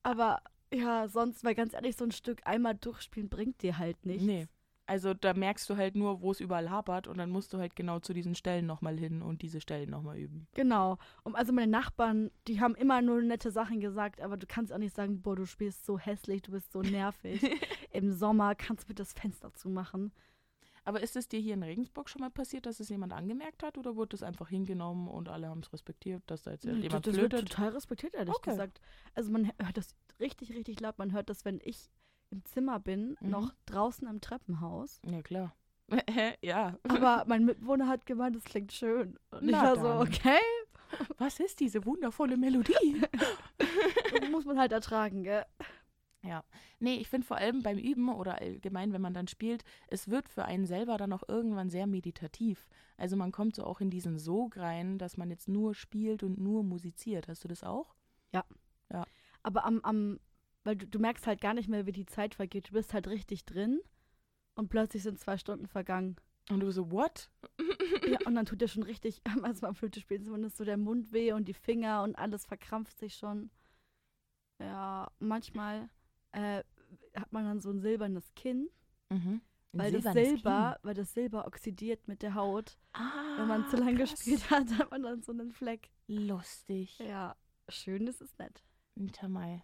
Aber 0.05 0.41
ja, 0.73 1.09
sonst, 1.09 1.45
weil 1.45 1.55
ganz 1.55 1.75
ehrlich, 1.75 1.97
so 1.97 2.05
ein 2.05 2.13
Stück 2.13 2.41
einmal 2.45 2.75
durchspielen 2.75 3.29
bringt 3.29 3.63
dir 3.63 3.79
halt 3.79 4.05
nichts. 4.07 4.25
Nee. 4.25 4.47
Also 4.87 5.15
da 5.15 5.33
merkst 5.33 5.69
du 5.71 5.77
halt 5.77 5.97
nur, 5.97 6.21
wo 6.21 6.31
es 6.31 6.41
überall 6.41 6.69
hapert 6.69 7.07
und 7.07 7.17
dann 7.17 7.31
musst 7.31 7.55
du 7.55 7.59
halt 7.59 7.75
genau 7.75 8.01
zu 8.01 8.13
diesen 8.13 8.35
Stellen 8.35 8.67
nochmal 8.67 8.99
hin 8.99 9.23
und 9.23 9.41
diese 9.41 9.63
Stellen 9.63 9.89
nochmal 9.89 10.19
üben. 10.19 10.47
Genau. 10.53 10.99
Und 11.23 11.37
also 11.37 11.55
meine 11.55 11.71
Nachbarn, 11.71 12.31
die 12.47 12.61
haben 12.61 12.75
immer 12.75 13.01
nur 13.01 13.23
nette 13.23 13.51
Sachen 13.51 13.81
gesagt, 13.81 14.21
aber 14.21 14.37
du 14.37 14.47
kannst 14.47 14.73
auch 14.75 14.79
nicht 14.79 14.95
sagen, 14.95 15.23
boah, 15.23 15.37
du 15.37 15.47
spielst 15.47 15.87
so 15.87 15.99
hässlich, 15.99 16.43
du 16.43 16.51
bist 16.51 16.71
so 16.71 16.83
nervig. 16.83 17.41
Im 17.93 18.13
Sommer 18.13 18.55
kannst 18.55 18.85
du 18.85 18.89
bitte 18.89 19.03
das 19.03 19.15
Fenster 19.15 19.55
zumachen. 19.55 20.13
Aber 20.85 21.01
ist 21.01 21.17
es 21.17 21.29
dir 21.29 21.41
hier 21.41 21.55
in 21.55 21.63
Regensburg 21.63 22.11
schon 22.11 22.21
mal 22.21 22.31
passiert, 22.31 22.67
dass 22.67 22.79
es 22.81 22.89
jemand 22.91 23.13
angemerkt 23.13 23.63
hat 23.63 23.79
oder 23.79 23.97
wurde 23.97 24.15
es 24.17 24.23
einfach 24.23 24.49
hingenommen 24.49 25.09
und 25.09 25.29
alle 25.29 25.49
haben 25.49 25.61
es 25.61 25.73
respektiert, 25.73 26.23
dass 26.27 26.43
da 26.43 26.51
jetzt 26.53 26.65
jemand 26.65 27.07
das 27.07 27.15
wird 27.17 27.31
flötet? 27.33 27.49
total 27.51 27.69
respektiert, 27.71 28.15
ehrlich 28.15 28.35
Okay. 28.37 28.51
gesagt. 28.51 28.81
Also 29.15 29.31
man 29.33 29.47
hört 29.61 29.77
das 29.77 29.95
richtig, 30.21 30.53
richtig 30.55 30.81
laut. 30.81 30.99
Man 30.99 31.13
hört 31.13 31.31
das, 31.31 31.45
wenn 31.47 31.61
ich 31.65 31.89
im 32.31 32.45
Zimmer 32.45 32.81
bin, 32.81 33.17
Mhm. 33.21 33.31
noch 33.31 33.53
draußen 33.67 34.07
im 34.09 34.21
Treppenhaus. 34.21 35.01
Ja, 35.11 35.23
klar. 35.23 35.55
ja. 36.43 36.79
Aber 36.89 37.25
mein 37.29 37.45
Mitbewohner 37.45 37.89
hat 37.89 38.05
gemeint, 38.07 38.37
es 38.37 38.45
klingt 38.45 38.73
schön. 38.73 39.19
Und 39.31 39.45
ich 39.45 39.51
Na 39.53 39.65
war 39.65 39.77
so, 39.77 39.83
dann. 39.85 40.01
okay, 40.03 40.39
Was 41.19 41.41
ist 41.41 41.61
diese 41.61 41.85
wundervolle 41.87 42.37
Melodie? 42.37 43.01
das 43.11 44.29
muss 44.31 44.45
man 44.45 44.59
halt 44.59 44.73
ertragen, 44.73 45.23
gell? 45.25 45.45
Nee, 46.79 46.97
ich 46.97 47.09
finde 47.09 47.27
vor 47.27 47.37
allem 47.37 47.63
beim 47.63 47.79
Üben 47.79 48.09
oder 48.09 48.41
allgemein, 48.41 48.93
wenn 48.93 49.03
man 49.03 49.15
dann 49.15 49.29
spielt, 49.29 49.65
es 49.89 50.09
wird 50.09 50.29
für 50.29 50.45
einen 50.45 50.67
selber 50.67 50.97
dann 50.97 51.13
auch 51.13 51.23
irgendwann 51.29 51.71
sehr 51.71 51.87
meditativ. 51.87 52.67
Also 52.97 53.17
man 53.17 53.33
kommt 53.33 53.57
so 53.57 53.65
auch 53.65 53.81
in 53.81 53.91
diesen 53.91 54.19
Sog 54.19 54.57
rein, 54.57 54.99
dass 54.99 55.17
man 55.17 55.31
jetzt 55.31 55.49
nur 55.49 55.75
spielt 55.75 56.23
und 56.23 56.39
nur 56.39 56.63
musiziert. 56.63 57.29
Hast 57.29 57.45
du 57.45 57.49
das 57.49 57.63
auch? 57.63 57.95
Aber 59.43 59.65
am, 59.65 59.81
am 59.83 60.19
weil 60.65 60.77
du, 60.77 60.87
du 60.87 60.99
merkst 60.99 61.27
halt 61.27 61.41
gar 61.41 61.55
nicht 61.55 61.69
mehr, 61.69 61.87
wie 61.87 61.93
die 61.93 62.07
Zeit 62.07 62.35
vergeht. 62.35 62.71
Du 62.71 62.73
bist 62.73 62.95
halt 62.95 63.07
richtig 63.07 63.45
drin 63.45 63.81
und 64.55 64.69
plötzlich 64.69 65.03
sind 65.03 65.21
zwei 65.21 65.37
Stunden 65.37 65.67
vergangen. 65.69 66.17
Und 66.51 66.61
du 66.61 66.71
so, 66.71 66.91
what? 66.91 67.31
Ja, 68.07 68.19
und 68.27 68.35
dann 68.35 68.45
tut 68.45 68.61
dir 68.61 68.69
schon 68.69 68.83
richtig, 68.83 69.23
also 69.43 69.63
beim 69.63 69.75
Flöte 69.75 69.99
spielen 69.99 70.25
zumindest 70.25 70.59
so 70.59 70.65
der 70.65 70.77
Mund 70.77 71.13
weh 71.13 71.33
und 71.33 71.49
die 71.49 71.55
Finger 71.55 72.03
und 72.03 72.17
alles 72.17 72.45
verkrampft 72.45 72.99
sich 72.99 73.15
schon. 73.15 73.51
Ja, 74.61 75.11
manchmal 75.21 75.89
äh, 76.35 76.63
hat 77.15 77.33
man 77.33 77.45
dann 77.45 77.61
so 77.61 77.71
ein 77.71 77.81
silbernes 77.81 78.35
Kinn, 78.35 78.69
Mhm. 79.11 79.41
Ein 79.73 79.79
weil 79.79 79.93
das 79.93 80.13
Silber, 80.13 80.79
weil 80.83 80.95
das 80.95 81.13
Silber 81.15 81.47
oxidiert 81.47 82.07
mit 82.09 82.23
der 82.23 82.35
Haut. 82.35 82.79
Ah, 82.93 83.37
Wenn 83.39 83.49
man 83.49 83.69
zu 83.69 83.77
lange 83.77 83.97
krass. 83.99 84.13
gespielt 84.13 84.51
hat, 84.51 84.67
hat 84.79 84.91
man 84.91 85.03
dann 85.03 85.23
so 85.23 85.33
einen 85.33 85.53
Fleck. 85.53 85.91
Lustig. 86.07 86.99
Ja, 86.99 87.37
schön 87.69 88.07
ist 88.07 88.21
es 88.21 88.37
nett. 88.39 88.63
Tamai. 89.13 89.63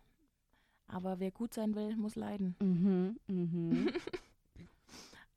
Aber 0.89 1.21
wer 1.21 1.31
gut 1.31 1.55
sein 1.55 1.75
will, 1.77 1.97
muss 1.97 2.17
leiden. 2.17 2.57
Mhm, 2.61 3.19
mhm. 3.29 3.93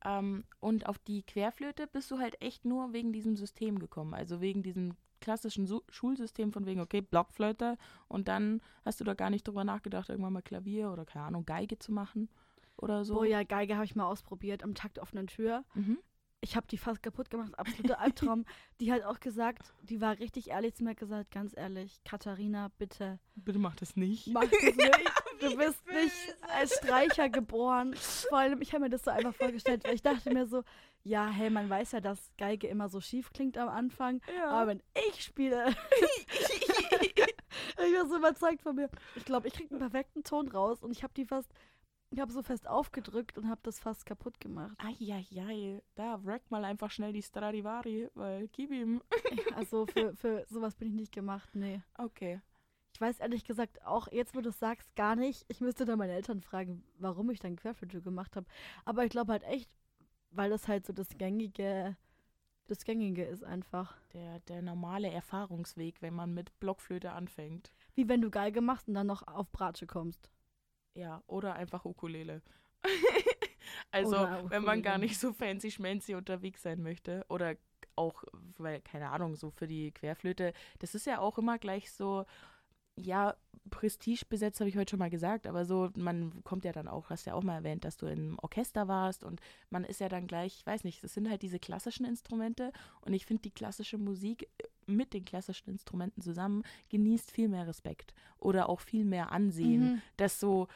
Ähm, 0.05 0.43
und 0.59 0.87
auf 0.87 0.99
die 0.99 1.23
Querflöte 1.23 1.87
bist 1.87 2.11
du 2.11 2.19
halt 2.19 2.41
echt 2.41 2.65
nur 2.65 2.91
wegen 2.91 3.13
diesem 3.13 3.37
System 3.37 3.79
gekommen. 3.79 4.13
Also 4.13 4.41
wegen 4.41 4.61
diesem 4.61 4.97
klassischen 5.23 5.65
Su 5.65 5.81
Schulsystem 5.89 6.51
von 6.51 6.65
wegen, 6.65 6.81
okay, 6.81 7.01
Blockflöte. 7.01 7.77
Und 8.07 8.27
dann 8.27 8.61
hast 8.85 8.99
du 8.99 9.05
da 9.05 9.13
gar 9.13 9.29
nicht 9.29 9.47
drüber 9.47 9.63
nachgedacht, 9.63 10.09
irgendwann 10.09 10.33
mal 10.33 10.41
Klavier 10.41 10.91
oder 10.91 11.05
keine 11.05 11.25
Ahnung, 11.25 11.45
Geige 11.45 11.79
zu 11.79 11.91
machen 11.91 12.29
oder 12.77 13.05
so. 13.05 13.15
Boah, 13.15 13.25
ja, 13.25 13.43
Geige 13.43 13.75
habe 13.75 13.85
ich 13.85 13.95
mal 13.95 14.05
ausprobiert 14.05 14.63
am 14.63 14.75
Takt 14.75 14.99
offenen 14.99 15.27
Tür. 15.27 15.63
Mhm. 15.73 15.97
Ich 16.41 16.57
habe 16.57 16.67
die 16.67 16.77
fast 16.77 17.01
kaputt 17.01 17.29
gemacht, 17.29 17.57
absoluter 17.57 17.99
Albtraum. 18.01 18.43
die 18.81 18.91
hat 18.91 19.03
auch 19.03 19.21
gesagt, 19.21 19.73
die 19.81 20.01
war 20.01 20.19
richtig 20.19 20.49
ehrlich 20.49 20.75
zu 20.75 20.83
mir, 20.83 20.93
gesagt, 20.93 21.31
ganz 21.31 21.55
ehrlich, 21.55 22.03
Katharina, 22.03 22.69
bitte 22.77 23.17
Bitte 23.35 23.59
mach 23.59 23.77
das 23.77 23.95
nicht. 23.95 24.27
mach 24.27 24.43
das 24.43 24.61
nicht. 24.61 24.77
Du 25.43 25.57
bist 25.57 25.85
nicht 25.87 26.35
als 26.41 26.75
Streicher 26.75 27.29
geboren. 27.29 27.93
Vor 28.29 28.37
allem, 28.37 28.61
ich 28.61 28.71
habe 28.73 28.83
mir 28.85 28.89
das 28.89 29.03
so 29.03 29.11
einfach 29.11 29.35
vorgestellt, 29.35 29.83
weil 29.83 29.95
ich 29.95 30.01
dachte 30.01 30.33
mir 30.33 30.45
so, 30.47 30.63
ja, 31.03 31.27
hey, 31.27 31.49
man 31.49 31.69
weiß 31.69 31.91
ja, 31.93 31.99
dass 32.01 32.31
Geige 32.37 32.67
immer 32.67 32.87
so 32.87 33.01
schief 33.01 33.31
klingt 33.33 33.57
am 33.57 33.67
Anfang. 33.69 34.21
Ja. 34.35 34.49
Aber 34.49 34.67
wenn 34.67 34.83
ich 35.09 35.21
spiele, 35.21 35.75
ich 37.01 37.15
war 37.77 38.07
so 38.07 38.17
überzeugt 38.17 38.61
von 38.61 38.75
mir. 38.75 38.89
Ich 39.15 39.25
glaube, 39.25 39.47
ich 39.47 39.53
kriege 39.53 39.71
einen 39.71 39.79
perfekten 39.79 40.23
Ton 40.23 40.47
raus 40.47 40.81
und 40.81 40.91
ich 40.91 41.03
habe 41.03 41.13
die 41.13 41.25
fast, 41.25 41.51
ich 42.09 42.19
habe 42.19 42.31
so 42.31 42.41
fest 42.41 42.67
aufgedrückt 42.67 43.37
und 43.37 43.49
habe 43.49 43.59
das 43.63 43.79
fast 43.79 44.05
kaputt 44.05 44.39
gemacht. 44.39 44.77
Eieiei, 44.77 45.81
da 45.95 46.23
wreck 46.23 46.49
mal 46.49 46.63
einfach 46.63 46.89
schnell 46.89 47.11
die 47.11 47.21
Stradivari, 47.21 48.09
weil 48.13 48.47
gib 48.49 48.71
ihm. 48.71 49.01
Also 49.55 49.85
für, 49.87 50.15
für 50.15 50.45
sowas 50.47 50.75
bin 50.75 50.87
ich 50.87 50.93
nicht 50.93 51.11
gemacht, 51.11 51.49
nee. 51.53 51.81
Okay. 51.97 52.39
Ich 52.93 53.01
weiß 53.01 53.19
ehrlich 53.19 53.43
gesagt 53.43 53.83
auch, 53.85 54.07
jetzt 54.11 54.35
wo 54.35 54.41
du 54.41 54.49
es 54.49 54.59
sagst, 54.59 54.95
gar 54.95 55.15
nicht. 55.15 55.45
Ich 55.47 55.61
müsste 55.61 55.85
dann 55.85 55.97
meine 55.97 56.13
Eltern 56.13 56.41
fragen, 56.41 56.83
warum 56.99 57.31
ich 57.31 57.39
dann 57.39 57.55
Querflöte 57.55 58.01
gemacht 58.01 58.35
habe. 58.35 58.45
Aber 58.85 59.03
ich 59.03 59.09
glaube 59.09 59.31
halt 59.31 59.43
echt, 59.43 59.69
weil 60.29 60.51
das 60.51 60.67
halt 60.67 60.85
so 60.85 60.93
das 60.93 61.09
gängige, 61.17 61.97
das 62.67 62.83
gängige 62.85 63.23
ist 63.25 63.43
einfach. 63.43 63.97
Der, 64.13 64.39
der 64.41 64.61
normale 64.61 65.09
Erfahrungsweg, 65.09 66.01
wenn 66.03 66.13
man 66.13 66.35
mit 66.35 66.57
Blockflöte 66.59 67.11
anfängt. 67.13 67.73
Wie 67.95 68.07
wenn 68.07 68.21
du 68.21 68.29
Geige 68.29 68.61
machst 68.61 68.87
und 68.87 68.93
dann 68.93 69.07
noch 69.07 69.25
auf 69.27 69.51
Bratsche 69.51 69.87
kommst. 69.87 70.29
Ja, 70.93 71.23
oder 71.25 71.55
einfach 71.55 71.85
Ukulele. 71.85 72.43
also, 73.91 74.17
Oder 74.17 74.49
wenn 74.51 74.63
man 74.63 74.83
gar 74.83 74.93
Ukulele. 74.93 75.09
nicht 75.09 75.19
so 75.19 75.33
fancy 75.33 75.71
schmancy 75.71 76.13
unterwegs 76.13 76.61
sein 76.61 76.83
möchte. 76.83 77.25
Oder 77.29 77.55
auch, 77.95 78.23
weil, 78.57 78.81
keine 78.81 79.09
Ahnung, 79.09 79.35
so 79.35 79.49
für 79.49 79.67
die 79.67 79.91
Querflöte, 79.91 80.53
das 80.79 80.95
ist 80.95 81.05
ja 81.07 81.19
auch 81.19 81.37
immer 81.37 81.57
gleich 81.57 81.91
so, 81.91 82.25
ja, 82.95 83.35
prestigebesetzt, 83.69 84.59
habe 84.59 84.69
ich 84.69 84.77
heute 84.77 84.91
schon 84.91 84.99
mal 84.99 85.09
gesagt, 85.09 85.47
aber 85.47 85.65
so, 85.65 85.89
man 85.97 86.43
kommt 86.43 86.65
ja 86.65 86.71
dann 86.71 86.87
auch, 86.87 87.09
hast 87.09 87.25
ja 87.25 87.33
auch 87.33 87.43
mal 87.43 87.55
erwähnt, 87.55 87.85
dass 87.85 87.97
du 87.97 88.05
im 88.05 88.37
Orchester 88.41 88.87
warst 88.87 89.23
und 89.23 89.39
man 89.69 89.83
ist 89.83 89.99
ja 89.99 90.09
dann 90.09 90.27
gleich, 90.27 90.57
ich 90.59 90.65
weiß 90.65 90.83
nicht, 90.83 91.03
das 91.03 91.13
sind 91.13 91.29
halt 91.29 91.41
diese 91.41 91.59
klassischen 91.59 92.05
Instrumente 92.05 92.71
und 93.01 93.13
ich 93.13 93.25
finde, 93.25 93.41
die 93.41 93.51
klassische 93.51 93.97
Musik 93.97 94.49
äh, 94.59 94.67
mit 94.85 95.13
den 95.13 95.23
klassischen 95.25 95.69
Instrumenten 95.69 96.21
zusammen 96.21 96.63
genießt 96.89 97.31
viel 97.31 97.47
mehr 97.47 97.65
Respekt 97.67 98.13
oder 98.37 98.67
auch 98.69 98.81
viel 98.81 99.05
mehr 99.05 99.31
Ansehen 99.31 99.93
Mhm. 99.93 100.01
dass 100.17 100.39
so 100.39 100.67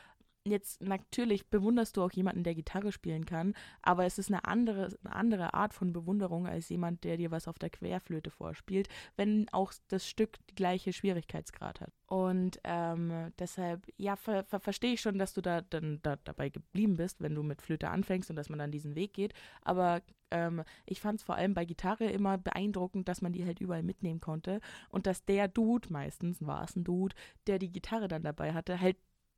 jetzt 0.47 0.81
natürlich 0.81 1.47
bewunderst 1.49 1.97
du 1.97 2.03
auch 2.03 2.11
jemanden, 2.11 2.43
der 2.43 2.55
Gitarre 2.55 2.91
spielen 2.91 3.25
kann, 3.25 3.53
aber 3.81 4.05
es 4.05 4.17
ist 4.17 4.31
eine 4.31 4.45
andere, 4.45 4.95
eine 5.03 5.15
andere 5.15 5.53
Art 5.53 5.73
von 5.73 5.93
Bewunderung 5.93 6.47
als 6.47 6.69
jemand, 6.69 7.03
der 7.03 7.17
dir 7.17 7.31
was 7.31 7.47
auf 7.47 7.59
der 7.59 7.69
Querflöte 7.69 8.31
vorspielt, 8.31 8.89
wenn 9.15 9.47
auch 9.51 9.73
das 9.87 10.07
Stück 10.07 10.37
die 10.49 10.55
gleiche 10.55 10.93
Schwierigkeitsgrad 10.93 11.81
hat. 11.81 11.91
Und 12.07 12.59
ähm, 12.63 13.33
deshalb, 13.37 13.85
ja, 13.97 14.15
ver 14.15 14.45
ver 14.45 14.59
verstehe 14.59 14.93
ich 14.93 15.01
schon, 15.01 15.19
dass 15.19 15.33
du 15.33 15.41
da 15.41 15.61
dann 15.61 15.99
da, 16.03 16.15
dabei 16.23 16.49
geblieben 16.49 16.95
bist, 16.95 17.21
wenn 17.21 17.35
du 17.35 17.43
mit 17.43 17.61
Flöte 17.61 17.89
anfängst 17.89 18.29
und 18.29 18.35
dass 18.37 18.49
man 18.49 18.59
dann 18.59 18.71
diesen 18.71 18.95
Weg 18.95 19.13
geht. 19.13 19.33
Aber 19.61 20.01
ähm, 20.31 20.63
ich 20.85 21.01
fand 21.01 21.19
es 21.19 21.25
vor 21.25 21.35
allem 21.35 21.53
bei 21.53 21.65
Gitarre 21.65 22.05
immer 22.05 22.37
beeindruckend, 22.37 23.07
dass 23.07 23.21
man 23.21 23.33
die 23.33 23.45
halt 23.45 23.59
überall 23.59 23.83
mitnehmen 23.83 24.19
konnte 24.19 24.59
und 24.89 25.07
dass 25.07 25.25
der 25.25 25.47
Dude, 25.47 25.91
meistens 25.91 26.45
war 26.45 26.63
es 26.63 26.75
ein 26.75 26.83
Dude, 26.83 27.15
der 27.47 27.59
die 27.59 27.71
Gitarre 27.71 28.07
dann 28.07 28.23
dabei 28.23 28.53
hatte, 28.53 28.79
halt 28.79 28.97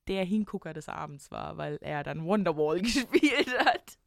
der 0.10 0.26
Hingucker 0.26 0.74
des 0.74 0.89
Abends 0.89 1.32
war, 1.32 1.58
weil 1.58 1.78
er 1.82 2.04
dann 2.04 2.26
Wonderwall 2.26 2.82
gespielt 2.82 3.58
hat. 3.60 3.98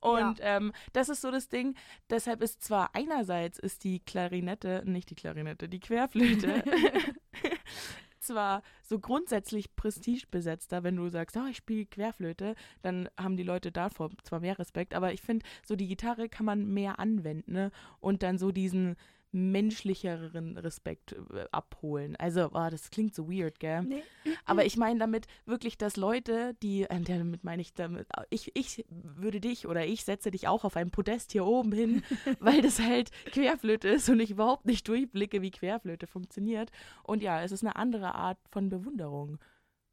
Und 0.00 0.38
ähm, 0.40 0.72
das 0.92 1.08
ist 1.08 1.20
so 1.20 1.30
das 1.30 1.48
Ding. 1.48 1.76
Deshalb 2.10 2.42
ist 2.42 2.62
zwar 2.62 2.90
einerseits 2.94 3.58
ist 3.58 3.84
die 3.84 4.00
Klarinette, 4.00 4.82
nicht 4.84 5.10
die 5.10 5.14
Klarinette, 5.14 5.68
die 5.68 5.78
Querflöte, 5.78 6.64
zwar 8.18 8.62
so 8.82 8.98
grundsätzlich 8.98 9.76
prestigebesetzter, 9.76 10.82
wenn 10.82 10.96
du 10.96 11.08
sagst, 11.08 11.36
oh, 11.36 11.46
ich 11.48 11.56
spiele 11.56 11.86
Querflöte, 11.86 12.56
dann 12.82 13.08
haben 13.16 13.36
die 13.36 13.44
Leute 13.44 13.70
davor 13.70 14.10
zwar 14.24 14.40
mehr 14.40 14.58
Respekt, 14.58 14.94
aber 14.94 15.12
ich 15.12 15.22
finde, 15.22 15.46
so 15.64 15.76
die 15.76 15.88
Gitarre 15.88 16.28
kann 16.28 16.46
man 16.46 16.66
mehr 16.66 16.98
anwenden 16.98 17.52
ne? 17.52 17.70
und 18.00 18.24
dann 18.24 18.38
so 18.38 18.50
diesen 18.50 18.96
menschlicheren 19.32 20.58
Respekt 20.58 21.12
äh, 21.12 21.46
abholen. 21.50 22.16
Also, 22.16 22.50
oh, 22.52 22.68
das 22.70 22.90
klingt 22.90 23.14
so 23.14 23.30
weird, 23.30 23.58
gell? 23.58 23.82
Nee. 23.82 24.02
Aber 24.44 24.64
ich 24.66 24.76
meine 24.76 25.00
damit 25.00 25.26
wirklich, 25.46 25.78
dass 25.78 25.96
Leute, 25.96 26.54
die, 26.62 26.82
äh, 26.82 27.00
damit 27.00 27.42
meine 27.42 27.62
ich 27.62 27.72
damit, 27.72 28.06
ich, 28.30 28.54
ich 28.54 28.84
würde 28.88 29.40
dich 29.40 29.66
oder 29.66 29.86
ich 29.86 30.04
setze 30.04 30.30
dich 30.30 30.48
auch 30.48 30.64
auf 30.64 30.76
ein 30.76 30.90
Podest 30.90 31.32
hier 31.32 31.46
oben 31.46 31.72
hin, 31.72 32.02
weil 32.40 32.60
das 32.60 32.78
halt 32.78 33.10
Querflöte 33.26 33.88
ist 33.88 34.08
und 34.10 34.20
ich 34.20 34.30
überhaupt 34.30 34.66
nicht 34.66 34.86
durchblicke, 34.86 35.40
wie 35.40 35.50
Querflöte 35.50 36.06
funktioniert. 36.06 36.70
Und 37.02 37.22
ja, 37.22 37.42
es 37.42 37.52
ist 37.52 37.64
eine 37.64 37.76
andere 37.76 38.14
Art 38.14 38.38
von 38.50 38.68
Bewunderung. 38.68 39.38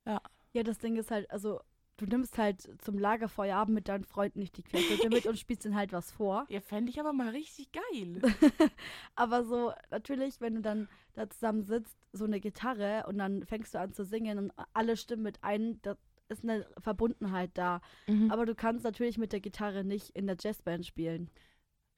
Ja, 0.05 0.63
das 0.63 0.79
Ding 0.79 0.97
ist 0.97 1.11
halt, 1.11 1.29
also 1.29 1.61
du 1.99 2.05
nimmst 2.05 2.37
halt 2.37 2.67
zum 2.81 2.97
Lagerfeuerabend 2.97 3.75
mit 3.75 3.87
deinen 3.87 4.03
Freunden 4.03 4.39
nicht 4.39 4.57
die 4.57 4.63
Querflöte 4.63 5.09
mit 5.09 5.25
und 5.27 5.37
spielst 5.37 5.65
ihnen 5.65 5.75
halt 5.75 5.91
was 5.93 6.11
vor. 6.11 6.45
Ja, 6.49 6.61
fände 6.61 6.89
ich 6.89 6.99
aber 6.99 7.13
mal 7.13 7.29
richtig 7.29 7.69
geil. 7.71 8.21
Aber 9.15 9.43
so, 9.43 9.71
natürlich, 9.91 10.41
wenn 10.41 10.55
du 10.55 10.61
dann 10.61 10.87
da 11.13 11.29
zusammen 11.29 11.63
sitzt, 11.63 11.97
so 12.13 12.25
eine 12.25 12.39
Gitarre 12.39 13.05
und 13.07 13.17
dann 13.17 13.45
fängst 13.45 13.73
du 13.75 13.79
an 13.79 13.93
zu 13.93 14.03
singen 14.05 14.37
und 14.37 14.51
alle 14.73 14.97
stimmen 14.97 15.23
mit 15.23 15.43
ein, 15.43 15.79
da 15.81 15.95
ist 16.29 16.43
eine 16.43 16.65
Verbundenheit 16.79 17.51
da. 17.55 17.81
Mhm. 18.07 18.31
Aber 18.31 18.45
du 18.45 18.55
kannst 18.55 18.83
natürlich 18.83 19.17
mit 19.17 19.31
der 19.33 19.39
Gitarre 19.41 19.83
nicht 19.83 20.09
in 20.11 20.27
der 20.27 20.37
Jazzband 20.39 20.85
spielen. 20.85 21.29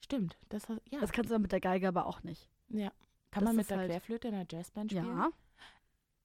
Stimmt, 0.03 0.37
das, 0.49 0.67
ja. 0.89 0.99
Das 0.99 1.11
kannst 1.11 1.31
du 1.31 1.37
mit 1.39 1.51
der 1.51 1.59
Geige 1.61 1.87
aber 1.87 2.05
auch 2.07 2.23
nicht. 2.23 2.49
ja. 2.69 2.91
Kann 3.33 3.45
das 3.45 3.49
man 3.49 3.55
mit 3.57 3.69
der 3.69 3.77
halt- 3.77 3.89
Querflöte 3.91 4.27
in 4.27 4.33
der 4.33 4.45
Jazzband 4.51 4.91
spielen? 4.91 5.05
Ja, 5.05 5.29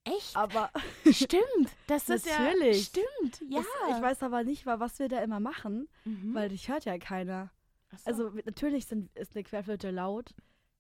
Echt? 0.07 0.37
aber 0.37 0.71
Stimmt, 1.11 1.71
das 1.87 2.09
ist 2.09 2.27
ja. 2.27 2.39
Natürlich. 2.39 2.87
Stimmt, 2.87 3.41
ja. 3.51 3.59
das, 3.59 3.97
ich 3.97 4.03
weiß 4.03 4.23
aber 4.23 4.45
nicht, 4.45 4.65
wa- 4.67 4.81
was 4.81 4.99
wir 4.99 5.09
da 5.09 5.21
immer 5.23 5.41
machen, 5.41 5.89
Mhm. 6.05 6.35
weil 6.35 6.49
dich 6.49 6.69
hört 6.69 6.85
ja 6.85 6.97
keiner. 6.99 7.51
So. 7.91 8.07
Also 8.07 8.31
natürlich 8.45 8.87
sind, 8.87 9.15
ist 9.17 9.35
eine 9.35 9.45
Querflöte 9.45 9.91
laut, 9.91 10.35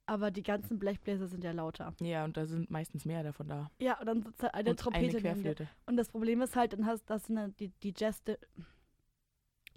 aber 0.07 0.31
die 0.31 0.43
ganzen 0.43 0.79
Blechbläser 0.79 1.27
sind 1.29 1.43
ja 1.45 1.53
lauter. 1.53 1.95
Ja, 2.01 2.25
und 2.25 2.37
da 2.37 2.47
sind 2.47 2.71
meistens 2.71 3.05
mehr 3.05 3.23
davon 3.23 3.49
da. 3.49 3.71
Ja, 3.81 3.99
und 4.01 4.07
dann 4.07 4.23
sitzt 4.23 4.43
halt 4.43 4.55
eine 4.55 4.71
und 4.71 4.79
Trompete 4.81 5.17
eine. 5.19 5.21
Querflöte. 5.21 5.69
Und 5.87 5.97
das 5.97 6.09
Problem 6.09 6.41
ist 6.43 6.55
halt, 6.57 6.73
dann 6.73 6.87
hast 6.87 7.05
das 7.11 7.29
eine, 7.31 7.51
die, 7.51 7.69
die 7.83 7.93
Jazz. 7.97 8.23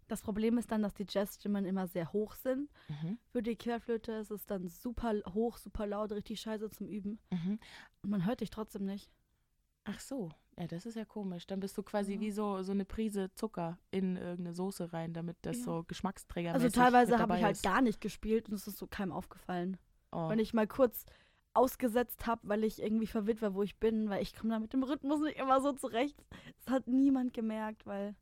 Das 0.08 0.22
Problem 0.24 0.58
ist 0.58 0.72
dann, 0.72 0.82
dass 0.82 0.96
die 0.96 1.06
Jazzstimmen 1.08 1.66
immer 1.66 1.86
sehr 1.88 2.12
hoch 2.14 2.34
sind. 2.34 2.70
Mhm. 2.88 3.20
Für 3.32 3.44
die 3.44 3.56
Querflöte 3.56 4.14
ist 4.14 4.32
es 4.32 4.46
dann 4.48 4.68
super 4.68 5.14
hoch, 5.34 5.58
super 5.58 5.86
laut, 5.86 6.12
richtig 6.12 6.42
scheiße 6.42 6.70
zum 6.72 6.88
Üben. 6.88 7.20
Mhm. 7.30 7.60
Und 8.02 8.10
man 8.10 8.26
hört 8.26 8.42
dich 8.42 8.50
trotzdem 8.50 8.86
nicht. 8.86 9.12
Ach 9.91 9.99
so, 9.99 10.30
ja, 10.58 10.67
das 10.67 10.86
ist 10.86 10.95
ja 10.95 11.06
komisch. 11.06 11.47
Dann 11.47 11.60
bist 11.60 11.78
du 11.78 11.84
quasi 11.84 12.13
Ja. 12.15 12.19
wie 12.19 12.32
so, 12.32 12.62
so 12.63 12.71
eine 12.71 12.86
Prise 12.86 13.32
Zucker 13.34 13.78
in 13.91 14.15
irgendeine 14.17 14.54
Soße 14.54 14.91
rein, 14.93 15.13
damit 15.13 15.38
das 15.41 15.58
Ja. 15.60 15.63
so 15.63 15.84
Geschmacksträger 15.88 16.54
Also 16.54 16.69
teilweise 16.69 17.17
habe 17.17 17.38
ich 17.38 17.43
halt 17.43 17.63
gar 17.63 17.82
nicht 17.82 18.02
gespielt 18.02 18.49
und 18.49 18.56
es 18.56 18.67
ist 18.67 18.78
so 18.78 18.88
keinem 18.88 19.12
aufgefallen. 19.12 19.78
oh. 20.12 20.30
Wenn 20.30 20.39
ich 20.39 20.54
mal 20.54 20.67
kurz 20.67 21.06
ausgesetzt 21.54 22.28
habe, 22.28 22.41
weil 22.47 22.63
ich 22.63 22.82
irgendwie 22.82 23.08
verwirrt 23.08 23.41
war, 23.41 23.54
wo 23.56 23.63
ich 23.63 23.78
bin, 23.80 24.10
weil 24.10 24.21
ich 24.21 24.36
komme 24.36 24.54
da 24.54 24.60
mit 24.60 24.71
dem 24.73 24.84
Rhythmus 24.84 25.19
nicht 25.21 25.38
immer 25.39 25.62
so 25.62 25.71
zurecht. 25.73 26.15
Das 26.63 26.73
hat 26.73 26.88
niemand 26.88 27.34
gemerkt, 27.34 27.86
weil 27.86 28.15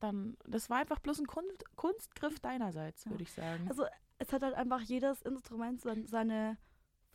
dann, 0.00 0.36
das 0.46 0.68
war 0.68 0.78
einfach 0.78 0.98
bloß 0.98 1.20
ein 1.20 1.26
Kunst, 1.26 1.64
Kunstgriff 1.76 2.40
deinerseits, 2.40 3.04
Ja. 3.04 3.10
würde 3.12 3.22
ich 3.22 3.32
sagen. 3.32 3.66
Also 3.68 3.84
es 4.18 4.32
hat 4.32 4.42
halt 4.42 4.54
einfach 4.54 4.80
jedes 4.80 5.22
Instrument 5.22 5.80
sein- 5.80 6.06
seine 6.06 6.58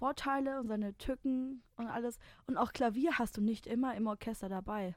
Vorteile 0.01 0.59
und 0.59 0.67
seine 0.67 0.97
Tücken 0.97 1.61
und 1.77 1.87
alles. 1.87 2.17
Und 2.47 2.57
auch 2.57 2.73
Klavier 2.73 3.19
hast 3.19 3.37
du 3.37 3.41
nicht 3.41 3.67
immer 3.67 3.93
im 3.95 4.07
Orchester 4.07 4.49
dabei. 4.49 4.95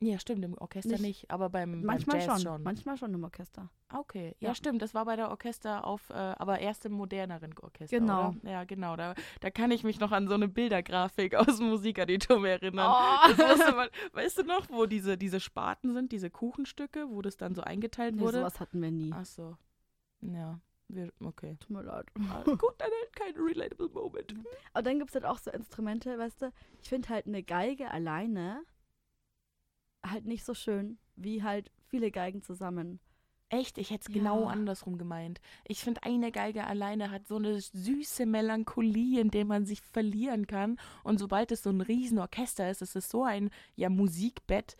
ja, 0.00 0.18
stimmt, 0.20 0.44
im 0.44 0.54
Orchester 0.58 0.90
Nicht- 0.90 1.00
nicht, 1.00 1.30
aber 1.30 1.48
beim, 1.50 1.82
Manchmal 1.82 2.18
beim 2.18 2.26
Jazz 2.28 2.42
schon. 2.42 2.52
schon. 2.52 2.62
Manchmal 2.62 2.96
schon 2.98 3.12
im 3.14 3.24
Orchester. 3.24 3.70
Ah, 3.88 3.98
Okay, 4.00 4.36
ja. 4.38 4.48
Ja. 4.50 4.54
stimmt, 4.54 4.82
das 4.82 4.92
war 4.94 5.04
bei 5.06 5.16
der 5.16 5.30
Orchester 5.30 5.84
auf, 5.86 6.10
äh, 6.10 6.14
aber 6.14 6.58
erst 6.60 6.84
im 6.84 6.92
moderneren 6.92 7.54
Orchester. 7.60 7.98
Genau. 7.98 8.28
Oder? 8.40 8.50
Ja, 8.50 8.64
genau. 8.64 8.96
Da, 8.96 9.14
da 9.40 9.50
kann 9.50 9.70
ich 9.72 9.82
mich 9.82 9.98
noch 10.00 10.12
an 10.12 10.28
so 10.28 10.34
eine 10.34 10.46
Bildergrafik 10.48 11.34
aus 11.36 11.56
dem 11.56 11.68
Musikaditum 11.70 12.44
erinnern. 12.44 12.92
Oh. 12.92 13.42
Man, 13.76 13.88
weißt 14.12 14.38
du 14.38 14.42
noch, 14.44 14.68
wo 14.70 14.86
diese, 14.86 15.16
diese 15.16 15.40
Spaten 15.40 15.92
sind, 15.94 16.12
diese 16.12 16.28
Kuchenstücke, 16.30 17.06
wo 17.08 17.20
das 17.22 17.36
dann 17.36 17.54
so 17.54 17.62
eingeteilt 17.62 18.14
Nee, 18.16 18.20
wurde? 18.20 18.38
sowas 18.38 18.60
hatten 18.60 18.80
wir 18.82 18.90
nie. 18.90 19.10
Ach 19.12 19.24
so. 19.24 19.56
Ja, 20.20 20.60
wir, 20.94 21.12
okay. 21.20 21.56
Tut 21.60 21.70
mir 21.70 21.82
leid. 21.82 22.06
Gut, 22.14 22.74
dann 22.78 22.90
halt 22.90 23.16
kein 23.16 23.34
relatable 23.36 23.88
Moment. 23.88 24.34
Aber 24.72 24.82
dann 24.82 24.98
gibt 24.98 25.10
es 25.10 25.14
halt 25.14 25.24
auch 25.24 25.38
so 25.38 25.50
Instrumente, 25.50 26.18
weißt 26.18 26.42
du, 26.42 26.52
ich 26.82 26.88
finde 26.88 27.08
halt 27.08 27.26
eine 27.26 27.42
Geige 27.42 27.90
alleine 27.90 28.62
halt 30.04 30.26
nicht 30.26 30.44
so 30.44 30.54
schön, 30.54 30.98
wie 31.16 31.42
halt 31.42 31.70
viele 31.88 32.10
Geigen 32.10 32.42
zusammen. 32.42 33.00
Echt, 33.50 33.78
ich 33.78 33.90
hätte 33.90 34.06
es 34.08 34.14
Ja. 34.14 34.20
genau 34.20 34.46
andersrum 34.46 34.98
gemeint. 34.98 35.40
Ich 35.66 35.80
finde, 35.80 36.02
eine 36.02 36.32
Geige 36.32 36.66
alleine 36.66 37.10
hat 37.10 37.26
so 37.26 37.36
eine 37.36 37.60
süße 37.60 38.26
Melancholie, 38.26 39.20
in 39.20 39.30
der 39.30 39.44
man 39.44 39.64
sich 39.64 39.80
verlieren 39.80 40.46
kann. 40.46 40.78
Und 41.04 41.18
sobald 41.18 41.52
es 41.52 41.62
so 41.62 41.70
ein 41.70 41.80
Riesenorchester 41.80 42.68
ist, 42.70 42.82
ist 42.82 42.96
es 42.96 43.08
so 43.08 43.22
ein 43.22 43.50
ja, 43.76 43.90
Musikbett. 43.90 44.76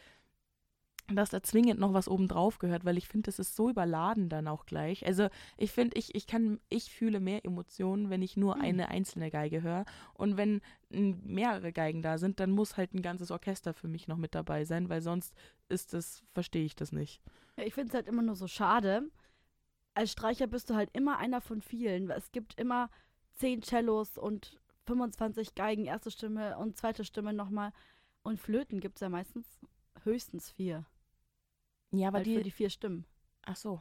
Dass 1.09 1.31
da 1.31 1.43
zwingend 1.43 1.79
noch 1.81 1.93
was 1.93 2.09
oben 2.09 2.29
drauf 2.29 2.59
gehört, 2.59 2.85
weil 2.85 2.97
ich 2.97 3.09
finde, 3.09 3.27
das 3.27 3.39
ist 3.39 3.57
so 3.57 3.69
überladen 3.69 4.29
dann 4.31 4.49
auch 4.49 4.65
gleich. 4.65 5.05
Also 5.05 5.29
ich 5.59 5.71
finde, 5.71 5.99
ich, 5.99 6.15
ich 6.15 6.27
kann, 6.27 6.61
ich 6.71 6.91
fühle 6.91 7.21
mehr 7.21 7.45
Emotionen, 7.45 8.09
wenn 8.09 8.23
ich 8.23 8.37
nur 8.37 8.55
Hm. 8.55 8.63
eine 8.63 8.89
einzelne 8.89 9.31
Geige 9.31 9.63
höre. 9.63 9.85
Und 10.15 10.37
wenn 10.37 10.63
mehrere 10.89 11.73
Geigen 11.73 12.01
da 12.01 12.17
sind, 12.19 12.41
dann 12.41 12.53
muss 12.53 12.77
halt 12.77 12.95
ein 12.95 13.03
ganzes 13.03 13.31
Orchester 13.31 13.75
für 13.75 13.89
mich 13.89 14.09
noch 14.09 14.17
mit 14.17 14.35
dabei 14.35 14.65
sein, 14.65 14.89
weil 14.89 15.03
sonst 15.03 15.35
ist 15.69 15.93
das, 15.93 16.23
verstehe 16.33 16.65
ich 16.65 16.75
das 16.77 16.93
nicht. 16.93 17.21
Ja, 17.57 17.65
ich 17.65 17.75
finde 17.75 17.89
es 17.89 17.95
halt 17.95 18.09
immer 18.09 18.23
nur 18.23 18.37
so 18.37 18.47
schade. 18.47 19.11
Als 19.95 20.11
Streicher 20.13 20.47
bist 20.47 20.71
du 20.71 20.75
halt 20.75 20.91
immer 20.93 21.19
einer 21.19 21.41
von 21.41 21.61
vielen. 21.61 22.11
Es 22.11 22.33
gibt 22.33 22.59
immer 22.59 22.91
zehn 23.35 23.63
Cellos 23.63 24.17
und 24.17 24.59
25 24.87 25.55
Geigen, 25.55 25.85
erste 25.85 26.11
Stimme 26.11 26.57
und 26.59 26.77
zweite 26.77 27.05
Stimme 27.05 27.33
nochmal. 27.33 27.73
Und 28.23 28.41
Flöten 28.41 28.81
gibt 28.81 28.97
es 28.97 29.01
ja 29.03 29.09
meistens 29.09 29.47
höchstens 30.05 30.51
vier. 30.51 30.87
Ja, 31.99 32.09
aber 32.09 32.19
halt 32.19 32.27
die, 32.27 32.37
für 32.37 32.43
die 32.43 32.51
vier 32.51 32.71
Stimmen. 32.71 33.05
ach 33.43 33.57
so. 33.57 33.81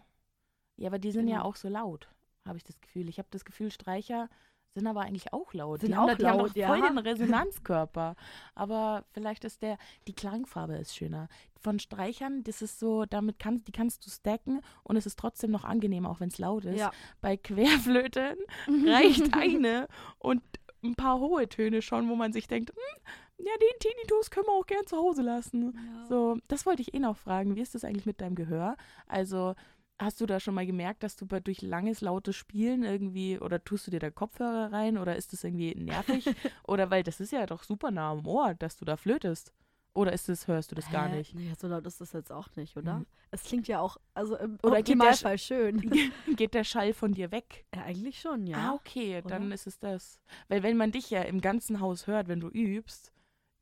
Ja, 0.78 0.88
aber 0.88 1.00
die 1.00 1.12
sind 1.12 1.28
ja 1.28 1.38
Genau. 1.38 1.50
auch 1.50 1.56
so 1.56 1.70
laut, 1.70 2.08
habe 2.46 2.58
ich 2.58 2.64
das 2.64 2.80
Gefühl. 2.82 3.08
Ich 3.10 3.20
habe 3.20 3.28
das 3.32 3.46
Gefühl, 3.46 3.72
Streicher 3.72 4.30
sind 4.74 4.88
aber 4.88 5.02
eigentlich 5.02 5.32
auch 5.34 5.54
laut. 5.54 5.82
Sind 5.82 5.92
die 5.92 5.96
haben, 5.96 6.06
auch 6.06 6.10
da, 6.10 6.16
die 6.16 6.26
haben 6.26 6.38
laut, 6.40 6.50
doch 6.50 6.56
ja. 6.56 6.68
voll 6.68 6.82
den 6.82 6.98
Resonanzkörper. 6.98 8.16
Aber 8.56 9.06
vielleicht 9.12 9.44
ist 9.46 9.62
der, 9.62 9.78
die 10.08 10.14
Klangfarbe 10.14 10.74
ist 10.78 10.96
schöner. 10.96 11.28
Von 11.60 11.78
Streichern, 11.78 12.44
das 12.44 12.64
ist 12.64 12.80
so, 12.80 13.06
damit 13.06 13.38
kannst, 13.38 13.68
die 13.68 13.72
kannst 13.72 14.04
du 14.06 14.10
stacken 14.10 14.62
und 14.84 14.96
es 14.96 15.06
ist 15.06 15.20
trotzdem 15.20 15.52
noch 15.52 15.64
angenehm, 15.64 16.08
auch 16.08 16.20
wenn 16.20 16.30
es 16.30 16.40
laut 16.40 16.66
ist. 16.66 16.80
Ja. 16.80 16.92
Bei 17.22 17.38
Querflöten 17.38 18.38
reicht 18.88 19.34
eine 19.36 19.88
und 20.18 20.42
ein 20.84 20.96
paar 20.96 21.20
hohe 21.20 21.48
Töne 21.48 21.82
schon, 21.84 22.10
wo 22.10 22.16
man 22.16 22.34
sich 22.34 22.48
denkt, 22.48 22.72
hm, 22.72 23.04
ja, 23.38 23.52
den 23.60 23.80
Tinnitus 23.80 24.30
können 24.30 24.48
wir 24.48 24.54
auch 24.54 24.66
gern 24.66 24.86
zu 24.86 24.98
Hause 24.98 25.22
lassen. 25.22 25.74
Ja. 25.76 26.06
So, 26.08 26.38
das 26.48 26.66
wollte 26.66 26.82
ich 26.82 26.94
eh 26.94 27.00
noch 27.00 27.18
fragen. 27.18 27.56
Wie 27.56 27.62
ist 27.62 27.76
das 27.76 27.84
eigentlich 27.84 28.06
mit 28.06 28.22
deinem 28.22 28.36
Gehör? 28.36 28.78
Also, 29.08 29.56
hast 30.00 30.22
du 30.22 30.26
da 30.26 30.40
schon 30.40 30.54
mal 30.54 30.66
gemerkt, 30.66 31.04
dass 31.04 31.16
du 31.16 31.26
bei, 31.26 31.40
durch 31.40 31.62
langes, 31.62 32.02
lautes 32.02 32.36
Spielen 32.36 32.84
irgendwie, 32.84 33.40
oder 33.40 33.64
tust 33.64 33.88
du 33.88 33.92
dir 33.92 34.00
da 34.00 34.12
Kopfhörer 34.12 34.72
rein 34.72 34.98
oder 34.98 35.16
ist 35.16 35.34
das 35.34 35.44
irgendwie 35.44 35.76
nervig? 35.76 36.26
oder 36.68 36.90
weil 36.92 37.04
das 37.04 37.20
ist 37.20 37.32
ja 37.32 37.46
doch 37.46 37.64
super 37.64 37.92
nah 37.92 38.12
am 38.12 38.26
Ohr, 38.26 38.54
dass 38.54 38.78
du 38.78 38.86
da 38.86 38.98
flötest. 38.98 39.54
Oder 39.96 40.12
ist 40.12 40.28
das, 40.28 40.48
hörst 40.48 40.72
du 40.72 40.76
das 40.76 40.90
gar 40.90 41.08
Hä? 41.08 41.18
nicht? 41.18 41.36
Nee, 41.36 41.54
so 41.60 41.68
laut 41.68 41.86
ist 41.86 42.02
das 42.02 42.14
jetzt 42.14 42.32
auch 42.32 42.48
nicht, 42.56 42.76
oder? 42.76 42.96
Mhm. 42.96 43.06
Es 43.30 43.44
klingt 43.44 43.68
ja 43.68 43.80
auch, 43.80 43.98
also 44.16 44.36
im 44.38 44.58
Oder 44.64 44.80
Optimalfall 44.80 45.38
schön. 45.38 45.92
Geht 46.36 46.56
der 46.56 46.64
Schall 46.64 46.94
von 46.94 47.14
dir 47.14 47.32
weg? 47.32 47.66
Ja, 47.76 47.84
eigentlich 47.84 48.20
schon, 48.20 48.48
ja. 48.48 48.58
ah, 48.58 48.74
okay, 48.74 49.22
dann 49.28 49.46
oder? 49.46 49.56
ist 49.56 49.68
es 49.68 49.78
das. 49.78 50.20
Weil 50.48 50.64
wenn 50.64 50.78
man 50.78 50.92
dich 50.92 51.12
ja 51.12 51.22
im 51.22 51.42
ganzen 51.42 51.80
Haus 51.80 52.08
hört, 52.08 52.28
wenn 52.28 52.40
du 52.40 52.48
übst, 52.50 53.13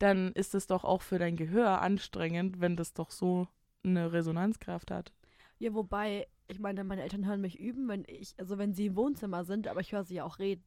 dann 0.02 0.32
ist 0.32 0.54
es 0.54 0.66
doch 0.66 0.84
auch 0.84 1.00
für 1.00 1.18
dein 1.18 1.36
Gehör 1.36 1.80
anstrengend, 1.80 2.60
wenn 2.60 2.76
das 2.76 2.92
doch 2.92 3.10
so 3.10 3.46
eine 3.84 4.12
Resonanzkraft 4.12 4.90
hat. 4.90 5.12
Ja, 5.58 5.74
wobei, 5.74 6.26
ich 6.48 6.58
meine, 6.58 6.82
meine 6.82 7.02
Eltern 7.02 7.24
hören 7.24 7.40
mich 7.40 7.60
üben, 7.60 7.86
wenn 7.88 8.04
ich, 8.08 8.34
also 8.38 8.58
wenn 8.58 8.72
sie 8.72 8.86
im 8.86 8.96
Wohnzimmer 8.96 9.44
sind, 9.44 9.68
aber 9.68 9.80
ich 9.80 9.92
höre 9.92 10.02
sie 10.02 10.16
ja 10.16 10.24
auch 10.24 10.40
reden. 10.40 10.64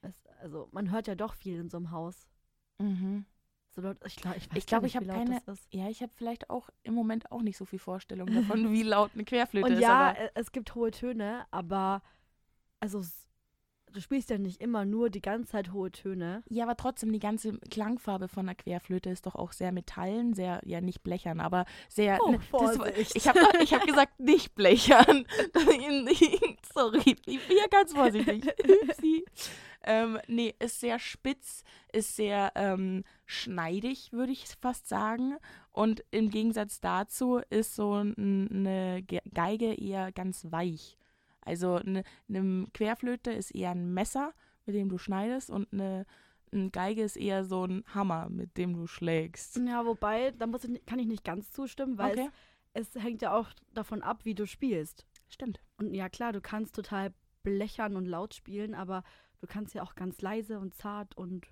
Es, 0.00 0.24
also 0.40 0.68
man 0.72 0.90
hört 0.90 1.08
ja 1.08 1.14
doch 1.14 1.34
viel 1.34 1.58
in 1.58 1.68
so 1.68 1.76
einem 1.76 1.90
Haus. 1.90 2.26
Mhm. 2.78 3.26
So 3.70 3.82
laut, 3.82 3.98
ich 4.06 4.16
glaube, 4.16 4.38
ich 4.38 4.48
Ich 4.54 4.66
glaub, 4.66 4.84
ich 4.84 4.94
wie 4.94 4.98
hab 4.98 5.04
laut 5.04 5.16
keine-. 5.18 5.42
Ja, 5.70 5.90
ich 5.90 6.00
habe 6.00 6.12
vielleicht 6.14 6.48
auch 6.48 6.70
im 6.84 6.94
Moment 6.94 7.30
auch 7.30 7.42
nicht 7.42 7.58
so 7.58 7.66
viel 7.66 7.78
Vorstellung 7.78 8.32
davon, 8.32 8.70
wie 8.72 8.82
laut 8.82 9.10
eine 9.12 9.24
Querflöte 9.24 9.66
Und 9.66 9.72
ist. 9.74 9.80
ja, 9.80 10.10
aber 10.10 10.18
äh, 10.18 10.30
es 10.34 10.52
gibt 10.52 10.74
hohe 10.74 10.90
Töne, 10.90 11.46
aber 11.50 12.02
also 12.80 13.02
du 13.96 14.02
spielst 14.02 14.30
ja 14.30 14.38
nicht 14.38 14.60
immer 14.60 14.84
nur 14.84 15.08
die 15.10 15.22
ganze 15.22 15.52
Zeit 15.52 15.72
hohe 15.72 15.90
Töne. 15.90 16.42
ja, 16.48 16.64
aber 16.64 16.76
trotzdem, 16.76 17.12
die 17.12 17.18
ganze 17.18 17.58
Klangfarbe 17.70 18.28
von 18.28 18.46
einer 18.46 18.54
Querflöte 18.54 19.10
ist 19.10 19.26
doch 19.26 19.34
auch 19.34 19.52
sehr 19.52 19.72
metallen, 19.72 20.34
sehr, 20.34 20.60
ja, 20.64 20.80
nicht 20.80 21.02
blechern, 21.02 21.40
aber 21.40 21.64
sehr. 21.88 22.18
Oh, 22.22 22.32
ne, 22.32 22.40
Vorsicht. 22.40 23.16
ich 23.16 23.26
habe 23.26 23.40
ich 23.62 23.72
hab 23.74 23.86
gesagt, 23.86 24.20
nicht 24.20 24.54
blechern. 24.54 25.26
Sorry, 26.74 27.16
ich 27.26 27.46
bin 27.48 27.56
ja 27.56 27.66
ganz 27.70 27.92
vorsichtig. 27.92 28.44
Upsi. 28.88 29.24
Ähm, 29.88 30.18
nee, 30.26 30.52
ist 30.58 30.80
sehr 30.80 30.98
spitz, 30.98 31.62
ist 31.92 32.16
sehr 32.16 32.52
ähm, 32.56 33.04
schneidig, 33.24 34.12
würde 34.12 34.32
ich 34.32 34.44
fast 34.60 34.88
sagen. 34.88 35.36
Und 35.72 36.02
im 36.10 36.28
Gegensatz 36.30 36.80
dazu 36.80 37.40
ist 37.50 37.76
so 37.76 37.92
eine 37.94 39.02
Ge- 39.06 39.20
Geige 39.32 39.72
eher 39.74 40.10
ganz 40.12 40.50
weich. 40.50 40.98
Also 41.46 41.76
eine, 41.76 42.02
eine 42.28 42.66
Querflöte 42.74 43.32
ist 43.32 43.52
eher 43.52 43.70
ein 43.70 43.92
Messer, 43.94 44.32
mit 44.66 44.74
dem 44.74 44.88
du 44.88 44.98
schneidest, 44.98 45.48
und 45.50 45.72
eine, 45.72 46.04
eine 46.52 46.70
Geige 46.70 47.02
ist 47.02 47.16
eher 47.16 47.44
so 47.44 47.64
ein 47.64 47.84
Hammer, 47.94 48.28
mit 48.28 48.56
dem 48.56 48.74
du 48.74 48.86
schlägst. 48.86 49.56
Ja, 49.66 49.86
wobei, 49.86 50.32
da 50.32 50.46
muss 50.46 50.64
ich, 50.64 50.84
kann 50.86 50.98
ich 50.98 51.06
nicht 51.06 51.24
ganz 51.24 51.50
zustimmen, 51.52 51.98
weil 51.98 52.12
Okay, 52.12 52.30
es, 52.74 52.94
es 52.94 53.02
hängt 53.02 53.22
ja 53.22 53.34
auch 53.34 53.48
davon 53.74 54.02
ab, 54.02 54.24
wie 54.24 54.34
du 54.34 54.46
spielst. 54.46 55.06
stimmt. 55.28 55.60
Und 55.78 55.94
ja, 55.94 56.08
klar, 56.08 56.32
du 56.32 56.40
kannst 56.40 56.74
total 56.74 57.12
blechern 57.42 57.96
und 57.96 58.06
laut 58.06 58.34
spielen, 58.34 58.74
aber 58.74 59.04
du 59.40 59.46
kannst 59.46 59.74
ja 59.74 59.82
auch 59.82 59.94
ganz 59.94 60.20
leise 60.20 60.58
und 60.58 60.74
zart 60.74 61.16
und 61.16 61.46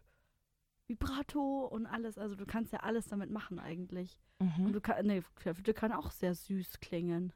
Vibrato 0.86 1.66
und 1.66 1.86
alles. 1.86 2.18
Also 2.18 2.34
du 2.34 2.46
kannst 2.46 2.72
ja 2.72 2.80
alles 2.80 3.06
damit 3.06 3.30
machen 3.30 3.58
eigentlich. 3.58 4.18
Und 4.38 4.68
Mhm. 4.68 4.72
du 4.72 4.80
kann, 4.80 5.06
ne, 5.06 5.22
Querflöte 5.36 5.72
kann 5.74 5.92
auch 5.92 6.10
sehr 6.10 6.34
süß 6.34 6.80
klingen. 6.80 7.32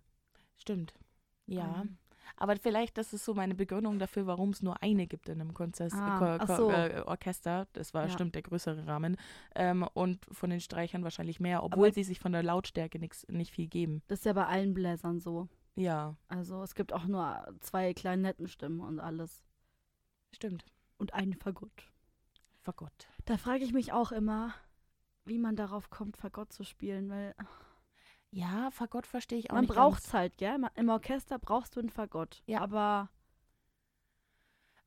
Stimmt. 0.56 0.92
Ja. 1.46 1.82
Ähm, 1.82 1.96
Aber 2.36 2.56
vielleicht, 2.56 2.98
das 2.98 3.12
ist 3.12 3.24
so 3.24 3.34
meine 3.34 3.54
Begründung 3.54 3.98
dafür, 3.98 4.26
warum 4.26 4.50
es 4.50 4.62
nur 4.62 4.82
eine 4.82 5.06
gibt 5.06 5.28
in 5.28 5.40
einem 5.40 5.54
Konzert, 5.54 5.92
Ah, 5.94 6.36
ach 6.40 6.56
so. 6.56 6.70
äh, 6.70 7.02
Orchester. 7.06 7.66
Das 7.72 7.94
war, 7.94 8.04
Ja. 8.06 8.10
stimmt, 8.10 8.34
der 8.34 8.42
größere 8.42 8.86
Rahmen. 8.86 9.16
Ähm, 9.54 9.86
und 9.94 10.24
von 10.30 10.50
den 10.50 10.60
Streichern 10.60 11.04
wahrscheinlich 11.04 11.40
mehr, 11.40 11.62
obwohl 11.64 11.86
Aber- 11.88 11.94
sie 11.94 12.04
sich 12.04 12.20
von 12.20 12.32
der 12.32 12.42
Lautstärke 12.42 12.98
nix, 12.98 13.26
nicht 13.28 13.52
viel 13.52 13.66
geben. 13.68 14.02
Das 14.08 14.20
ist 14.20 14.24
ja 14.24 14.32
bei 14.32 14.46
allen 14.46 14.74
Bläsern 14.74 15.20
so. 15.20 15.48
Ja, 15.74 16.16
Also 16.28 16.62
es 16.62 16.74
gibt 16.74 16.92
auch 16.92 17.04
nur 17.06 17.46
zwei 17.60 17.94
Klarinettenstimmen 17.94 18.80
und 18.80 19.00
alles. 19.00 19.44
stimmt. 20.34 20.64
Und 20.98 21.14
einen 21.14 21.34
Fagott. 21.34 21.90
Vergott. 22.60 23.06
Da 23.24 23.36
frage 23.38 23.64
ich 23.64 23.72
mich 23.72 23.92
auch 23.92 24.10
immer, 24.12 24.52
wie 25.24 25.38
man 25.38 25.54
darauf 25.56 25.88
kommt, 25.90 26.16
Fagott 26.16 26.52
zu 26.52 26.64
spielen, 26.64 27.08
weil 27.08 27.34
Ja, 28.30 28.70
Fagott 28.70 29.06
verstehe 29.06 29.38
ich 29.38 29.50
auch 29.50 29.54
man 29.54 29.62
nicht 29.64 29.74
braucht 29.74 29.98
ganz. 29.98 30.08
es 30.08 30.14
halt, 30.14 30.36
gell? 30.36 30.58
Im 30.74 30.88
Orchester 30.88 31.38
brauchst 31.38 31.76
du 31.76 31.80
einen 31.80 31.90
Fagott. 31.90 32.42
Ja. 32.46 32.60
Aber 32.60 33.10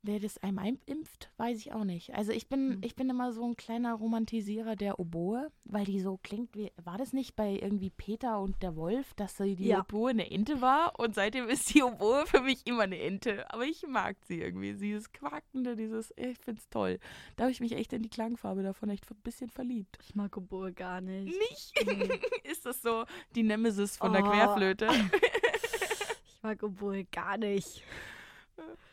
Wer 0.04 0.18
das 0.18 0.36
einem 0.38 0.80
impft, 0.86 1.30
weiß 1.36 1.58
ich 1.58 1.72
auch 1.72 1.84
nicht. 1.84 2.12
Also 2.14 2.32
ich 2.32 2.48
bin, 2.48 2.72
Hm. 2.72 2.80
ich 2.82 2.96
bin 2.96 3.08
immer 3.08 3.32
so 3.32 3.44
ein 3.46 3.56
kleiner 3.56 3.94
Romantisierer 3.94 4.74
der 4.74 4.98
Oboe, 4.98 5.46
weil 5.64 5.84
die 5.84 6.00
so 6.00 6.18
klingt 6.24 6.56
wie, 6.56 6.72
war 6.82 6.98
das 6.98 7.12
nicht 7.12 7.36
bei 7.36 7.52
irgendwie 7.52 7.90
Peter 7.90 8.40
und 8.40 8.60
der 8.64 8.74
Wolf, 8.74 9.14
dass 9.14 9.36
sie 9.36 9.54
die 9.54 9.68
Ja. 9.68 9.80
Oboe 9.82 10.10
eine 10.10 10.28
Ente 10.28 10.60
war? 10.60 10.98
Und 10.98 11.14
seitdem 11.14 11.48
ist 11.48 11.72
die 11.72 11.84
Oboe 11.84 12.26
für 12.26 12.40
mich 12.40 12.66
immer 12.66 12.82
eine 12.82 12.98
Ente. 12.98 13.48
Aber 13.54 13.64
ich 13.64 13.86
mag 13.86 14.16
sie 14.26 14.40
irgendwie. 14.40 14.72
Dieses 14.74 15.12
Quakende, 15.12 15.76
dieses, 15.76 16.12
ich 16.16 16.36
find's 16.38 16.68
toll. 16.68 16.98
Da 17.36 17.44
habe 17.44 17.52
ich 17.52 17.60
mich 17.60 17.72
echt 17.72 17.92
in 17.92 18.02
die 18.02 18.10
Klangfarbe 18.10 18.64
davon 18.64 18.88
echt 18.90 19.08
ein 19.08 19.16
bisschen 19.22 19.50
verliebt. 19.50 19.98
ich 20.02 20.16
mag 20.16 20.36
Oboe 20.36 20.72
gar 20.72 21.00
nicht. 21.00 21.26
Nicht? 21.38 21.86
Nee. 21.86 22.18
ist 22.50 22.66
das 22.66 22.82
so 22.82 23.04
die 23.36 23.44
Nemesis 23.44 23.96
von 23.98 24.12
der 24.12 24.24
Oh. 24.24 24.30
Querflöte? 24.30 24.88
Ich 26.26 26.42
mag 26.42 26.60
Oboe 26.64 27.04
gar 27.04 27.36
nicht. 27.38 27.84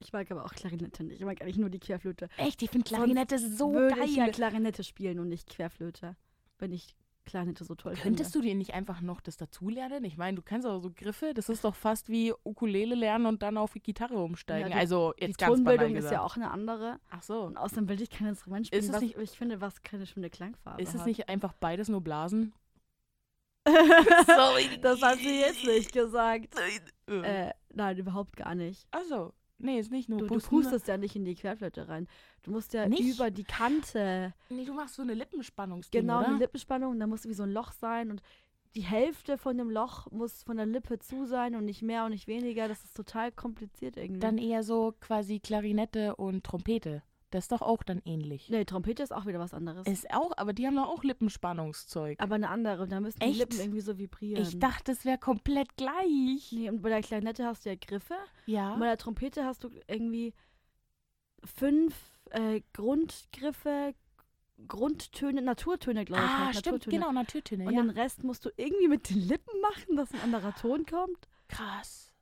Ich 0.00 0.12
mag 0.12 0.30
aber 0.30 0.44
auch 0.44 0.52
Klarinette 0.54 1.02
nicht. 1.04 1.20
Ich 1.20 1.24
mag 1.24 1.40
eigentlich 1.40 1.56
nur 1.56 1.70
die 1.70 1.80
Querflöte. 1.80 2.28
Echt, 2.36 2.62
ich 2.62 2.70
finde 2.70 2.86
Klarinette 2.88 3.38
so 3.38 3.72
Würde 3.72 4.04
ich 4.04 4.16
ja 4.16 4.24
geil. 4.24 4.34
Klarinette 4.34 4.84
spielen 4.84 5.18
und 5.18 5.28
nicht 5.28 5.48
Querflöte, 5.48 6.14
wenn 6.58 6.72
ich 6.72 6.94
Klarinette 7.24 7.64
so 7.64 7.74
toll 7.74 7.94
Könntest 7.94 8.34
du 8.34 8.42
dir 8.42 8.54
nicht 8.54 8.74
einfach 8.74 9.00
noch 9.00 9.22
das 9.22 9.38
dazulernen? 9.38 10.04
Ich 10.04 10.18
meine, 10.18 10.36
du 10.36 10.42
kannst 10.42 10.66
auch 10.66 10.78
so 10.80 10.90
Griffe, 10.90 11.32
das 11.32 11.48
ist 11.48 11.64
doch 11.64 11.74
fast 11.74 12.10
wie 12.10 12.34
Ukulele 12.44 12.94
lernen 12.94 13.24
und 13.24 13.42
dann 13.42 13.56
auf 13.56 13.72
die 13.72 13.80
Gitarre 13.80 14.18
umsteigen. 14.18 14.68
Ja, 14.68 14.74
die- 14.74 14.80
also 14.80 15.12
finde. 15.12 15.20
Die 15.20 15.26
jetzt 15.30 15.38
ganz 15.38 15.54
Tonbildung 15.56 15.88
ist 15.92 15.94
gesagt. 15.96 16.12
ja 16.12 16.20
auch 16.22 16.36
eine 16.36 16.50
andere. 16.50 17.00
Ach 17.08 17.22
so. 17.22 17.40
Und 17.44 17.56
außerdem 17.56 17.88
will 17.88 18.02
ich 18.02 18.10
kein 18.10 18.28
Instrument 18.28 18.66
spielen, 18.66 18.80
Ist 18.82 18.88
es 18.90 18.94
was 18.94 19.00
nicht- 19.00 19.16
ich 19.16 19.30
finde, 19.30 19.62
was 19.62 19.82
keine 19.82 20.04
schöne 20.06 20.28
Klangfarbe 20.28 20.82
Ist 20.82 20.92
es 20.94 21.00
hat. 21.00 21.06
nicht 21.06 21.30
einfach 21.30 21.54
beides 21.54 21.88
nur 21.88 22.02
Blasen? 22.02 22.52
Sorry. 23.66 24.78
Das 24.82 25.00
hat 25.00 25.16
sie 25.18 25.40
jetzt 25.40 25.64
nicht 25.64 25.92
gesagt. 25.92 26.54
Äh. 27.08 27.50
Nein, 27.74 27.98
überhaupt 27.98 28.36
gar 28.36 28.54
nicht. 28.54 28.86
Ach 28.90 29.02
so. 29.08 29.32
Nee, 29.58 29.78
ist 29.78 29.90
nicht 29.92 30.08
nur 30.08 30.18
Du, 30.18 30.26
du 30.26 30.34
Pusten. 30.34 30.56
ne? 30.56 30.62
pustest 30.62 30.88
ja 30.88 30.96
nicht 30.96 31.14
in 31.16 31.24
die 31.24 31.34
Querflöte 31.36 31.88
rein. 31.88 32.08
Du 32.42 32.50
musst 32.50 32.72
ja 32.74 32.88
Nicht? 32.88 33.02
über 33.14 33.30
die 33.30 33.44
Kante. 33.44 34.34
Nee, 34.50 34.64
du 34.64 34.74
machst 34.74 34.96
so 34.96 35.02
eine 35.02 35.14
Lippenspannungsding, 35.14 36.00
Genau, 36.02 36.20
oder? 36.20 36.32
die 36.34 36.38
Lippenspannung, 36.40 36.98
da 36.98 37.06
muss 37.06 37.24
wie 37.24 37.34
so 37.34 37.44
ein 37.44 37.52
Loch 37.52 37.70
sein 37.72 38.10
und 38.10 38.20
die 38.74 38.82
Hälfte 38.82 39.38
von 39.38 39.56
dem 39.56 39.70
Loch 39.70 40.10
muss 40.10 40.42
von 40.42 40.56
der 40.56 40.66
Lippe 40.66 40.98
zu 40.98 41.24
sein 41.26 41.54
und 41.54 41.64
nicht 41.64 41.82
mehr 41.82 42.04
und 42.04 42.10
nicht 42.10 42.26
weniger. 42.26 42.66
Das 42.66 42.82
ist 42.84 42.96
total 42.96 43.30
kompliziert 43.30 43.96
irgendwie. 43.96 44.18
Dann 44.18 44.36
eher 44.36 44.64
so 44.64 44.92
quasi 45.00 45.38
Klarinette 45.38 46.16
und 46.16 46.42
Trompete. 46.42 47.02
Das 47.34 47.44
ist 47.44 47.52
doch 47.52 47.62
auch 47.62 47.82
dann 47.82 48.00
ähnlich. 48.04 48.48
nee, 48.48 48.64
Trompete 48.64 49.02
ist 49.02 49.12
auch 49.12 49.26
wieder 49.26 49.40
was 49.40 49.52
anderes. 49.52 49.88
Ist 49.88 50.08
auch, 50.14 50.30
aber 50.36 50.52
die 50.52 50.68
haben 50.68 50.76
doch 50.76 50.86
auch 50.86 51.02
Lippenspannungszeug. 51.02 52.20
aber 52.20 52.36
eine 52.36 52.48
andere, 52.48 52.86
da 52.86 53.00
müssen 53.00 53.18
die 53.18 53.26
Echt? 53.26 53.38
Lippen 53.40 53.58
irgendwie 53.58 53.80
so 53.80 53.98
vibrieren. 53.98 54.40
Ich 54.40 54.60
dachte, 54.60 54.92
es 54.92 55.04
wäre 55.04 55.18
komplett 55.18 55.76
gleich. 55.76 56.52
Nee, 56.52 56.70
und 56.70 56.80
bei 56.80 56.90
der 56.90 57.00
Klarinette 57.02 57.44
hast 57.44 57.64
du 57.64 57.70
ja 57.70 57.74
Griffe. 57.74 58.14
Ja. 58.46 58.74
Und 58.74 58.78
bei 58.78 58.86
der 58.86 58.98
Trompete 58.98 59.44
hast 59.44 59.64
du 59.64 59.70
irgendwie 59.88 60.32
fünf 61.42 61.96
äh, 62.30 62.60
Grundgriffe 62.72 63.94
Grundtöne, 64.68 65.42
Naturtöne, 65.42 66.04
glaube 66.04 66.22
ich. 66.22 66.30
ah, 66.30 66.44
halt, 66.46 66.56
stimmt, 66.56 66.74
Naturtöne. 66.76 67.00
genau, 67.00 67.12
Naturtöne, 67.12 67.66
Und 67.66 67.74
ja. 67.74 67.82
den 67.82 67.90
Rest 67.90 68.22
musst 68.22 68.44
du 68.44 68.50
irgendwie 68.56 68.86
mit 68.86 69.10
den 69.10 69.18
Lippen 69.18 69.60
machen, 69.60 69.96
dass 69.96 70.14
ein 70.14 70.20
anderer 70.20 70.54
Ton 70.54 70.86
kommt. 70.86 71.26
Krass. 71.48 72.13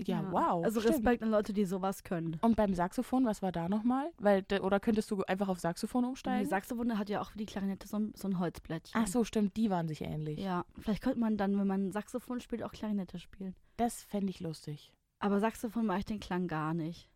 Ja, 0.00 0.30
wow. 0.32 0.64
Also 0.64 0.80
stimmt. 0.80 0.96
Respekt 0.96 1.22
an 1.22 1.30
Leute, 1.30 1.52
die 1.52 1.64
sowas 1.64 2.02
können. 2.02 2.38
Und 2.40 2.56
beim 2.56 2.74
Saxophon, 2.74 3.24
was 3.26 3.42
war 3.42 3.52
da 3.52 3.68
nochmal? 3.68 4.10
Weil, 4.18 4.42
de- 4.42 4.60
oder 4.60 4.80
könntest 4.80 5.10
du 5.10 5.22
einfach 5.24 5.48
auf 5.48 5.60
Saxophon 5.60 6.02
Die 6.04 6.08
umsteigen? 6.08 6.48
Saxophone 6.48 6.98
hat 6.98 7.08
ja 7.10 7.20
auch 7.20 7.32
wie 7.34 7.38
die 7.38 7.46
Klarinette 7.46 7.86
so 7.86 7.98
ein, 7.98 8.12
so 8.16 8.26
ein 8.28 8.38
Holzblättchen. 8.38 9.00
Ach 9.00 9.06
so, 9.06 9.22
stimmt, 9.24 9.56
die 9.56 9.70
waren 9.70 9.88
sich 9.88 10.00
ähnlich. 10.00 10.38
Ja, 10.40 10.64
vielleicht 10.78 11.02
könnte 11.02 11.18
man 11.20 11.36
dann, 11.36 11.58
wenn 11.58 11.66
man 11.66 11.92
Saxophon 11.92 12.40
spielt, 12.40 12.62
auch 12.62 12.72
Klarinette 12.72 13.18
spielen. 13.18 13.54
Das 13.76 14.02
fände 14.02 14.30
ich 14.30 14.40
lustig. 14.40 14.92
Aber 15.18 15.40
Saxophon 15.40 15.86
mag 15.86 15.98
ich 16.00 16.04
den 16.06 16.20
Klang 16.20 16.48
gar 16.48 16.74
nicht. 16.74 17.08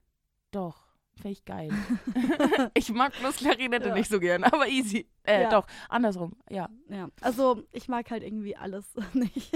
Doch, 0.53 0.86
fände 1.21 1.31
ich 1.33 1.45
geil. 1.45 1.71
ich 2.75 2.91
mag 2.93 3.13
bloß 3.19 3.37
Klarinette 3.37 3.89
Ja. 3.89 3.95
nicht 3.95 4.11
so 4.11 4.21
gern, 4.21 4.45
aber 4.45 4.69
easy. 4.69 5.09
Äh, 5.25 5.43
Ja. 5.43 5.49
doch, 5.51 5.67
andersrum, 5.89 6.37
ja. 6.51 6.69
Ja, 6.89 7.09
also 7.21 7.63
ich 7.73 7.89
mag 7.89 8.11
halt 8.11 8.23
irgendwie 8.23 8.57
alles 8.57 8.95
nicht. 9.15 9.37
ich, 9.37 9.53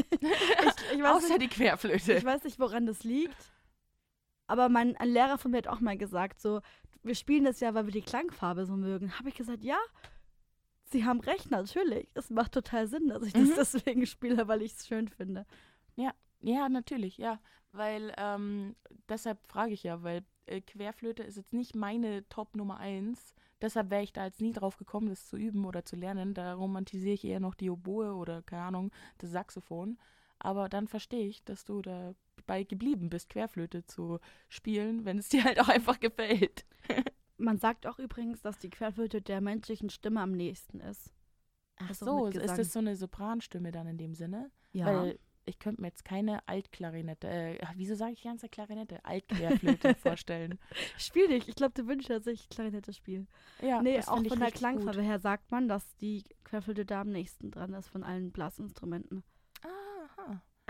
ich, 0.93 1.03
weiß 1.03 1.17
Außer 1.17 1.39
nicht 1.39 1.43
die 1.43 1.49
Querflöte. 1.49 2.15
ich 2.15 2.25
weiß 2.25 2.45
nicht, 2.45 2.59
woran 2.59 2.87
das 2.87 3.05
liegt. 3.05 3.53
Aber 4.47 4.69
mein, 4.69 4.97
ein 4.97 5.09
Lehrer 5.11 5.39
von 5.39 5.51
mir 5.53 5.59
hat 5.59 5.69
auch 5.69 5.81
mal 5.81 5.97
gesagt, 5.97 6.41
so, 6.41 6.61
wir 7.03 7.15
spielen 7.15 7.45
das 7.45 7.61
ja, 7.61 7.73
weil 7.75 7.87
wir 7.87 7.93
die 7.93 8.03
Klangfarbe 8.03 8.67
so 8.67 8.77
mögen. 8.77 9.17
Habe 9.19 9.29
ich 9.29 9.35
gesagt, 9.37 9.63
ja, 9.63 9.79
sie 10.85 11.05
haben 11.05 11.21
recht, 11.21 11.51
natürlich. 11.51 12.09
Es 12.15 12.31
macht 12.31 12.53
total 12.53 12.89
Sinn, 12.89 13.09
dass 13.09 13.23
ich 13.23 13.35
Mhm. 13.35 13.53
das 13.55 13.73
deswegen 13.73 14.07
spiele, 14.07 14.49
weil 14.49 14.63
ich 14.63 14.73
es 14.73 14.87
schön 14.89 15.09
finde. 15.09 15.47
Ja, 16.43 16.71
natürlich, 16.71 17.19
ja. 17.19 17.39
Weil, 17.73 18.15
ähm, 18.17 18.75
deshalb 19.11 19.47
frage 19.47 19.75
ich 19.75 19.83
ja, 19.83 20.03
weil 20.03 20.25
äh, 20.47 20.61
Querflöte 20.61 21.23
ist 21.23 21.37
jetzt 21.37 21.53
nicht 21.53 21.75
meine 21.75 22.29
Top 22.29 22.57
Nummer 22.57 22.79
eins. 22.79 23.35
Deshalb 23.61 23.91
wäre 23.91 24.03
ich 24.03 24.13
da 24.13 24.25
jetzt 24.25 24.41
nie 24.41 24.53
drauf 24.53 24.77
gekommen, 24.77 25.09
das 25.09 25.27
zu 25.27 25.37
üben 25.37 25.65
oder 25.65 25.85
zu 25.85 25.97
lernen. 25.97 26.35
Da 26.35 26.55
romantisiere 26.55 27.15
ich 27.15 27.25
eher 27.25 27.41
noch 27.41 27.55
die 27.55 27.71
Oboe 27.71 28.15
oder, 28.15 28.43
keine 28.43 28.63
Ahnung, 28.63 28.91
das 29.19 29.31
Saxophon. 29.31 29.99
Aber 30.39 30.69
dann 30.69 30.89
verstehe 30.89 31.27
ich, 31.27 31.45
dass 31.45 31.65
du 31.65 31.83
dabei 31.83 32.65
geblieben 32.65 33.11
bist, 33.11 33.29
Querflöte 33.29 33.85
zu 33.85 34.19
spielen, 34.49 35.05
wenn 35.05 35.19
es 35.19 35.29
dir 35.29 35.45
halt 35.45 35.61
auch 35.61 35.69
einfach 35.69 36.01
gefällt. 36.01 36.65
Man 37.37 37.59
sagt 37.59 37.87
auch 37.87 37.99
übrigens, 37.99 38.41
dass 38.43 38.59
die 38.59 38.71
Querflöte 38.71 39.23
der 39.23 39.41
menschlichen 39.41 39.91
Stimme 39.91 40.21
am 40.21 40.33
nächsten 40.33 40.81
ist. 40.81 41.13
Ach 41.77 41.89
Also 41.89 42.05
so, 42.05 42.27
ist 42.27 42.59
das 42.59 42.73
so 42.73 42.79
eine 42.79 42.97
Sopranstimme 42.97 43.71
dann 43.73 43.87
in 43.87 43.99
dem 43.99 44.15
Sinne? 44.15 44.51
Ja. 44.73 44.87
Weil 44.87 45.19
ich 45.47 45.59
könnte 45.59 45.81
mir 45.81 45.89
jetzt 45.89 46.05
keine 46.05 46.47
Altklarinette, 46.49 47.29
äh, 47.29 47.59
wieso 47.77 47.95
sage 47.95 48.13
ich 48.13 48.23
die 48.23 48.29
ganze 48.29 48.49
Klarinette? 48.49 49.05
Altquerflöte 49.05 49.95
vorstellen. 50.03 50.59
Spiel 50.97 51.29
dich. 51.29 51.49
Ich 51.49 51.55
glaube, 51.55 51.73
du 51.75 51.87
wünschst, 51.87 52.11
dass 52.11 52.27
ich 52.27 52.49
Klarinette 52.49 52.93
spiele. 52.93 53.27
Ja, 53.61 53.83
nee, 53.83 53.99
auch 54.01 54.25
von 54.25 54.41
der 54.41 54.51
Klangfarbe 54.51 54.99
gut. 54.99 55.07
her 55.07 55.19
sagt 55.19 55.51
man, 55.51 55.69
dass 55.69 55.97
die 55.97 56.25
Querflöte 56.45 56.85
da 56.85 57.03
am 57.03 57.11
nächsten 57.11 57.51
dran 57.51 57.73
ist 57.75 57.89
von 57.89 58.03
allen 58.03 58.31
Blasinstrumenten. 58.33 59.23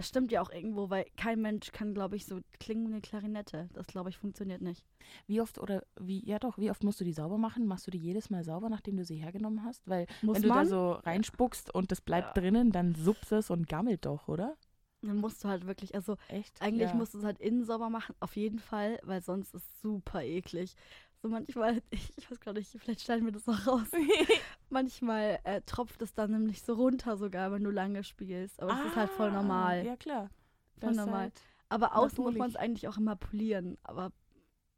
Es 0.00 0.08
stimmt 0.08 0.32
ja 0.32 0.40
auch 0.40 0.48
irgendwo, 0.50 0.88
weil 0.88 1.04
kein 1.18 1.42
Mensch 1.42 1.72
kann, 1.72 1.92
glaube 1.92 2.16
ich, 2.16 2.24
so 2.24 2.40
klingen 2.58 2.88
wie 2.88 2.92
eine 2.92 3.00
Klarinette. 3.02 3.68
Das, 3.74 3.86
glaube 3.86 4.08
ich, 4.08 4.16
funktioniert 4.16 4.62
nicht. 4.62 4.82
Wie 5.26 5.42
oft 5.42 5.58
oder 5.58 5.84
wie, 6.00 6.24
ja 6.26 6.38
doch, 6.38 6.56
wie 6.56 6.70
oft 6.70 6.82
musst 6.84 7.00
du 7.02 7.04
die 7.04 7.12
sauber 7.12 7.36
machen? 7.36 7.66
Machst 7.66 7.86
du 7.86 7.90
die 7.90 7.98
jedes 7.98 8.30
Mal 8.30 8.42
sauber, 8.42 8.70
nachdem 8.70 8.96
du 8.96 9.04
sie 9.04 9.16
hergenommen 9.16 9.62
hast? 9.62 9.86
Weil 9.86 10.06
Muss 10.22 10.36
wenn 10.36 10.42
du 10.44 10.48
man, 10.48 10.64
da 10.64 10.70
so 10.70 10.92
reinspuckst 10.92 11.74
und 11.74 11.92
das 11.92 12.00
bleibt 12.00 12.34
Ja. 12.34 12.42
drinnen, 12.42 12.72
dann 12.72 12.94
suppt 12.94 13.30
es 13.32 13.50
und 13.50 13.68
gammelt 13.68 14.06
doch, 14.06 14.26
oder? 14.26 14.56
dann 15.02 15.16
musst 15.18 15.44
du 15.44 15.48
halt 15.48 15.66
wirklich, 15.66 15.94
also 15.94 16.16
Echt? 16.28 16.60
eigentlich 16.62 16.90
ja. 16.90 16.96
musst 16.96 17.14
du 17.14 17.18
es 17.18 17.24
halt 17.24 17.38
innen 17.38 17.64
sauber 17.64 17.90
machen, 17.90 18.14
auf 18.20 18.36
jeden 18.36 18.58
Fall, 18.58 18.98
weil 19.02 19.22
sonst 19.22 19.54
ist 19.54 19.64
es 19.64 19.80
super 19.82 20.22
eklig. 20.22 20.74
So 21.22 21.28
manchmal, 21.28 21.82
ich, 21.90 22.30
weiß 22.30 22.40
gar 22.40 22.52
nicht, 22.54 22.70
vielleicht 22.78 23.02
schneiden 23.02 23.24
wir 23.26 23.32
das 23.32 23.46
noch 23.46 23.66
raus. 23.66 23.88
Manchmal 24.70 25.40
äh, 25.44 25.60
tropft 25.62 26.00
es 26.02 26.14
dann 26.14 26.30
nämlich 26.30 26.62
so 26.62 26.74
runter 26.74 27.16
sogar, 27.16 27.52
wenn 27.52 27.64
du 27.64 27.70
lange 27.70 28.04
spielst. 28.04 28.60
Aber 28.62 28.72
es 28.72 28.86
ist 28.86 28.96
halt 28.96 29.10
voll 29.10 29.28
Ah, 29.30 29.32
normal. 29.42 29.84
Ja, 29.84 29.96
klar. 29.96 30.30
Voll 30.78 30.88
Das 30.90 30.96
normal. 30.96 31.20
Halt, 31.22 31.42
Aber 31.68 31.96
außen 31.96 32.22
muss 32.22 32.36
man 32.36 32.50
es 32.50 32.56
eigentlich 32.56 32.88
auch 32.88 32.96
immer 32.96 33.16
polieren. 33.16 33.76
Aber 33.82 34.12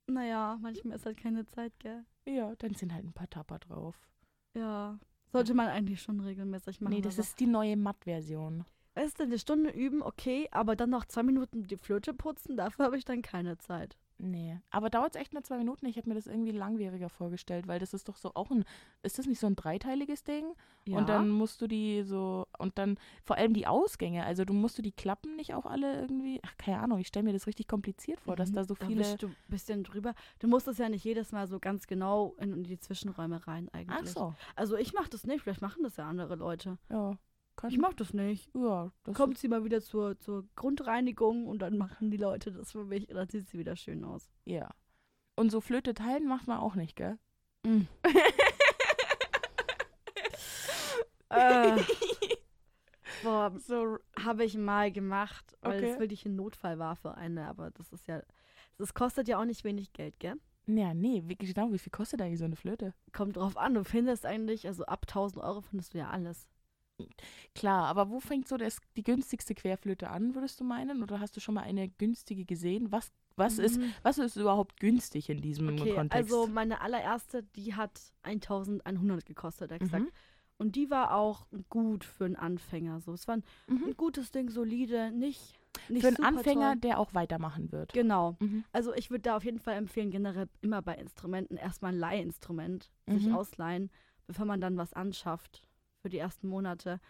naja, 0.07 0.59
manchmal 0.61 0.97
ist 0.97 1.07
halt 1.07 1.19
keine 1.19 1.45
Zeit, 1.47 1.79
gell? 1.79 2.05
ja, 2.27 2.55
dann 2.57 2.75
sind 2.75 2.93
halt 2.93 3.05
ein 3.05 3.13
paar 3.13 3.29
Tapper 3.31 3.59
drauf. 3.59 3.97
Ja. 4.55 4.99
Sollte 5.33 5.55
man 5.55 5.69
eigentlich 5.69 6.03
schon 6.03 6.21
regelmäßig 6.21 6.81
machen. 6.81 6.93
nee, 6.95 7.01
das 7.01 7.19
ist 7.19 7.41
die 7.41 7.47
neue 7.47 7.77
Matt-Version. 7.77 8.65
Weißt 8.95 9.19
du, 9.19 9.23
eine 9.23 9.39
Stunde 9.39 9.71
üben, 9.71 10.03
okay, 10.03 10.47
aber 10.51 10.77
dann 10.77 10.91
noch 10.91 11.07
zwei 11.07 11.23
Minuten 11.23 11.67
die 11.67 11.77
Flöte 11.79 12.13
putzen, 12.13 12.57
dafür 12.59 12.85
habe 12.87 12.99
ich 12.99 13.05
dann 13.05 13.23
keine 13.23 13.57
Zeit. 13.59 13.97
Nee. 14.25 14.57
Aber 14.71 14.89
dauert 14.89 15.17
es 15.17 15.21
echt 15.21 15.33
nur 15.33 15.43
zwei 15.43 15.59
Minuten? 15.59 15.85
Ich 15.87 15.97
habe 15.97 16.09
mir 16.09 16.15
das 16.15 16.29
irgendwie 16.29 16.53
langwieriger 16.53 17.09
vorgestellt, 17.09 17.67
weil 17.67 17.81
das 17.81 17.93
ist 17.93 18.09
doch 18.09 18.17
so 18.17 18.31
auch 18.35 18.53
ein, 18.53 18.65
ist 19.03 19.19
das 19.19 19.27
nicht 19.27 19.41
so 19.41 19.49
ein 19.49 19.57
dreiteiliges 19.57 20.23
Ding? 20.23 20.55
Ja. 20.87 20.99
Und 20.99 21.09
dann 21.09 21.29
musst 21.29 21.61
du 21.61 21.67
die 21.67 22.05
so, 22.05 22.47
und 22.57 22.79
dann 22.79 22.99
vor 23.25 23.37
allem 23.37 23.53
die 23.53 23.67
Ausgänge, 23.67 24.25
also 24.25 24.45
du 24.45 24.53
musst 24.53 24.79
du 24.79 24.83
die 24.83 24.93
Klappen 24.93 25.35
nicht 25.35 25.55
auch 25.55 25.67
alle 25.67 26.01
irgendwie, 26.01 26.41
ach 26.45 26.57
keine 26.57 26.79
Ahnung, 26.79 27.01
ich 27.01 27.09
stelle 27.09 27.25
mir 27.25 27.33
das 27.33 27.49
richtig 27.49 27.67
kompliziert 27.67 28.21
vor, 28.21 28.37
dass 28.37 28.51
Mhm, 28.51 28.55
da 28.55 28.65
so 28.65 28.75
Da 28.75 28.87
viele, 28.87 29.01
wischst 29.01 29.23
du 29.25 29.27
ein 29.27 29.37
bisschen 29.49 29.83
drüber. 29.83 30.15
Du 30.39 30.47
musst 30.47 30.69
es 30.69 30.79
ja 30.79 30.89
nicht 30.89 31.05
jedes 31.05 31.33
Mal 31.33 31.49
so 31.49 31.59
ganz 31.59 31.89
genau 31.89 32.37
in, 32.39 32.53
in 32.53 32.63
die 32.63 32.79
Zwischenräume 32.79 33.45
rein 33.49 33.69
eigentlich. 33.73 33.99
ach 34.01 34.07
so, 34.07 34.35
Also 34.55 34.77
ich 34.77 34.93
mache 34.93 35.11
das 35.11 35.25
nicht, 35.27 35.43
vielleicht 35.43 35.63
machen 35.63 35.83
das 35.83 35.97
ja 35.97 36.09
andere 36.09 36.37
Leute. 36.37 36.79
ja, 36.91 37.17
Ich 37.71 37.79
mache 37.79 37.95
das 37.97 38.13
nicht. 38.13 38.51
ja, 38.55 38.91
das 39.05 39.15
Kommt 39.17 39.39
sie 39.39 39.49
mal 39.49 39.65
wieder 39.65 39.81
zur, 39.81 40.19
zur 40.19 40.45
Grundreinigung 40.57 41.47
und 41.47 41.61
dann 41.61 41.79
machen 41.79 42.11
die 42.11 42.17
Leute 42.17 42.51
das 42.53 42.73
für 42.73 42.85
mich 42.85 43.09
und 43.09 43.15
dann 43.17 43.29
sieht 43.29 43.49
sie 43.49 43.59
wieder 43.59 43.77
schön 43.77 44.05
aus. 44.05 44.31
ja. 44.45 44.69
Und 45.35 45.51
so 45.51 45.63
Flöte 45.63 45.95
teilen 45.95 46.27
macht 46.29 46.47
man 46.47 46.59
auch 46.59 46.75
nicht, 46.75 46.95
gell? 46.95 47.19
äh, 51.31 51.83
boah, 53.23 53.53
so, 53.59 53.99
habe 54.19 54.45
ich 54.45 54.57
mal 54.57 54.93
gemacht, 54.93 55.57
weil 55.63 55.79
Okay. 55.79 55.93
es 55.93 55.99
wirklich 55.99 56.27
ein 56.27 56.37
Notfall 56.37 56.79
war 56.79 56.97
für 56.97 57.15
eine, 57.15 57.49
aber 57.49 57.71
das 57.71 57.93
ist 57.93 58.07
ja, 58.09 58.23
das 58.79 58.95
kostet 58.95 59.29
ja 59.29 59.41
auch 59.41 59.45
nicht 59.45 59.65
wenig 59.65 59.93
Geld, 59.93 60.19
gell? 60.21 60.37
ja, 60.67 60.95
nee, 60.95 61.23
wie, 61.27 61.37
genau, 61.37 61.73
wie 61.73 61.79
viel 61.79 61.91
kostet 61.91 62.21
eigentlich 62.23 62.39
so 62.39 62.45
eine 62.45 62.57
Flöte? 62.57 62.95
Kommt 63.13 63.37
drauf 63.37 63.57
an, 63.57 63.75
du 63.75 63.85
findest 63.85 64.25
eigentlich, 64.27 64.67
also 64.67 64.85
ab 64.85 65.07
1000 65.09 65.43
Euro 65.43 65.61
findest 65.61 65.95
du 65.95 65.99
ja 65.99 66.11
alles. 66.11 66.47
Klar, 67.55 67.87
aber 67.87 68.11
wo 68.11 68.21
fängt 68.21 68.49
so 68.49 68.57
das, 68.57 68.79
die 68.97 69.03
günstigste 69.03 69.55
Querflöte 69.55 70.11
an, 70.11 70.35
würdest 70.35 70.61
du 70.61 70.65
meinen? 70.65 71.03
Oder 71.03 71.21
hast 71.21 71.37
du 71.37 71.41
schon 71.41 71.55
mal 71.55 71.63
eine 71.63 71.89
günstige 71.89 72.45
gesehen? 72.45 72.91
Was, 72.93 73.13
was, 73.37 73.59
ist, 73.59 73.79
Mhm. 73.81 73.93
was 74.03 74.19
ist 74.19 74.37
überhaupt 74.37 74.79
günstig 74.81 75.29
in 75.31 75.41
diesem 75.41 75.69
Okay, 75.71 75.95
Kontext? 75.95 76.33
also 76.33 76.47
meine 76.47 76.81
allererste, 76.81 77.43
die 77.57 77.75
hat 77.75 78.01
1100 78.23 79.25
gekostet, 79.27 79.73
exakt. 79.73 80.05
Mhm. 80.05 80.11
Und 80.59 80.77
die 80.77 80.91
war 80.91 81.15
auch 81.15 81.47
gut 81.71 82.05
für 82.05 82.25
einen 82.25 82.37
Anfänger. 82.37 83.01
So, 83.01 83.13
es 83.15 83.27
war 83.27 83.37
ein, 83.39 83.45
Mhm. 83.67 83.85
ein 83.89 83.97
gutes 83.97 84.31
Ding, 84.31 84.49
solide, 84.49 85.11
nicht, 85.11 85.59
nicht 85.89 86.03
Für 86.03 86.09
einen 86.09 86.23
Anfänger, 86.23 86.73
Toll. 86.73 86.81
der 86.81 86.99
auch 87.01 87.15
weitermachen 87.15 87.73
wird. 87.73 87.93
Genau. 87.93 88.37
Mhm. 88.39 88.63
Also 88.73 88.95
ich 88.95 89.11
würde 89.11 89.23
da 89.23 89.37
auf 89.37 89.45
jeden 89.45 89.59
Fall 89.59 89.75
empfehlen, 89.75 90.11
generell 90.11 90.49
immer 90.61 90.81
bei 90.83 90.95
Instrumenten 90.95 91.57
erstmal 91.57 91.93
ein 91.93 91.99
Leihinstrument 91.99 92.91
sich 93.09 93.27
Mhm. 93.27 93.35
ausleihen, 93.35 93.91
bevor 94.29 94.45
man 94.45 94.61
dann 94.61 94.77
was 94.77 94.93
anschafft 94.93 95.63
für 96.03 96.09
die 96.11 96.19
ersten 96.19 96.49
Monate. 96.49 97.01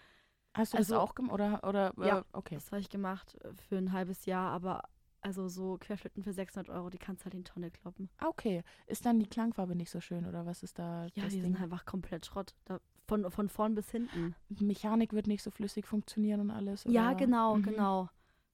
Hast 0.54 0.74
du 0.74 0.78
Also- 0.78 0.94
das 0.94 1.02
auch 1.02 1.14
gemacht? 1.14 1.32
Oder, 1.32 1.64
oder 1.64 1.92
Ja. 2.06 2.18
äh, 2.20 2.24
okay. 2.32 2.54
Das 2.56 2.70
habe 2.70 2.80
ich 2.80 2.90
gemacht 2.90 3.36
äh, 3.42 3.52
für 3.68 3.78
ein 3.78 3.92
halbes 3.92 4.26
Jahr, 4.26 4.52
aber 4.52 4.82
also 5.22 5.48
so 5.48 5.78
Querflöten 5.80 6.22
für 6.22 6.32
600 6.32 6.68
Euro, 6.68 6.90
die 6.90 6.98
kannst 6.98 7.22
du 7.22 7.24
halt 7.26 7.34
in 7.34 7.44
Tonne 7.44 7.70
kloppen. 7.70 8.10
Ah, 8.18 8.26
Okay. 8.28 8.62
Ist 8.86 9.06
dann 9.06 9.18
die 9.18 9.28
Klangfarbe 9.28 9.74
nicht 9.74 9.90
so 9.90 10.00
schön 10.00 10.26
oder 10.26 10.44
was 10.46 10.62
ist 10.62 10.78
da 10.78 11.04
Ja, 11.14 11.24
die 11.24 11.30
Ding? 11.30 11.42
sind 11.42 11.60
einfach 11.60 11.84
komplett 11.84 12.26
Schrott. 12.26 12.54
Da, 12.64 12.80
von, 13.06 13.30
von 13.30 13.48
vorn 13.48 13.74
bis 13.74 13.90
hinten. 13.90 14.34
Mechanik 14.48 15.12
wird 15.12 15.26
nicht 15.26 15.42
so 15.42 15.50
flüssig 15.50 15.86
funktionieren 15.86 16.40
und 16.40 16.50
alles. 16.50 16.84
Ja, 16.84 17.08
oder? 17.10 17.16
genau, 17.16 17.56
Mhm. 17.56 17.62
genau. 17.62 18.08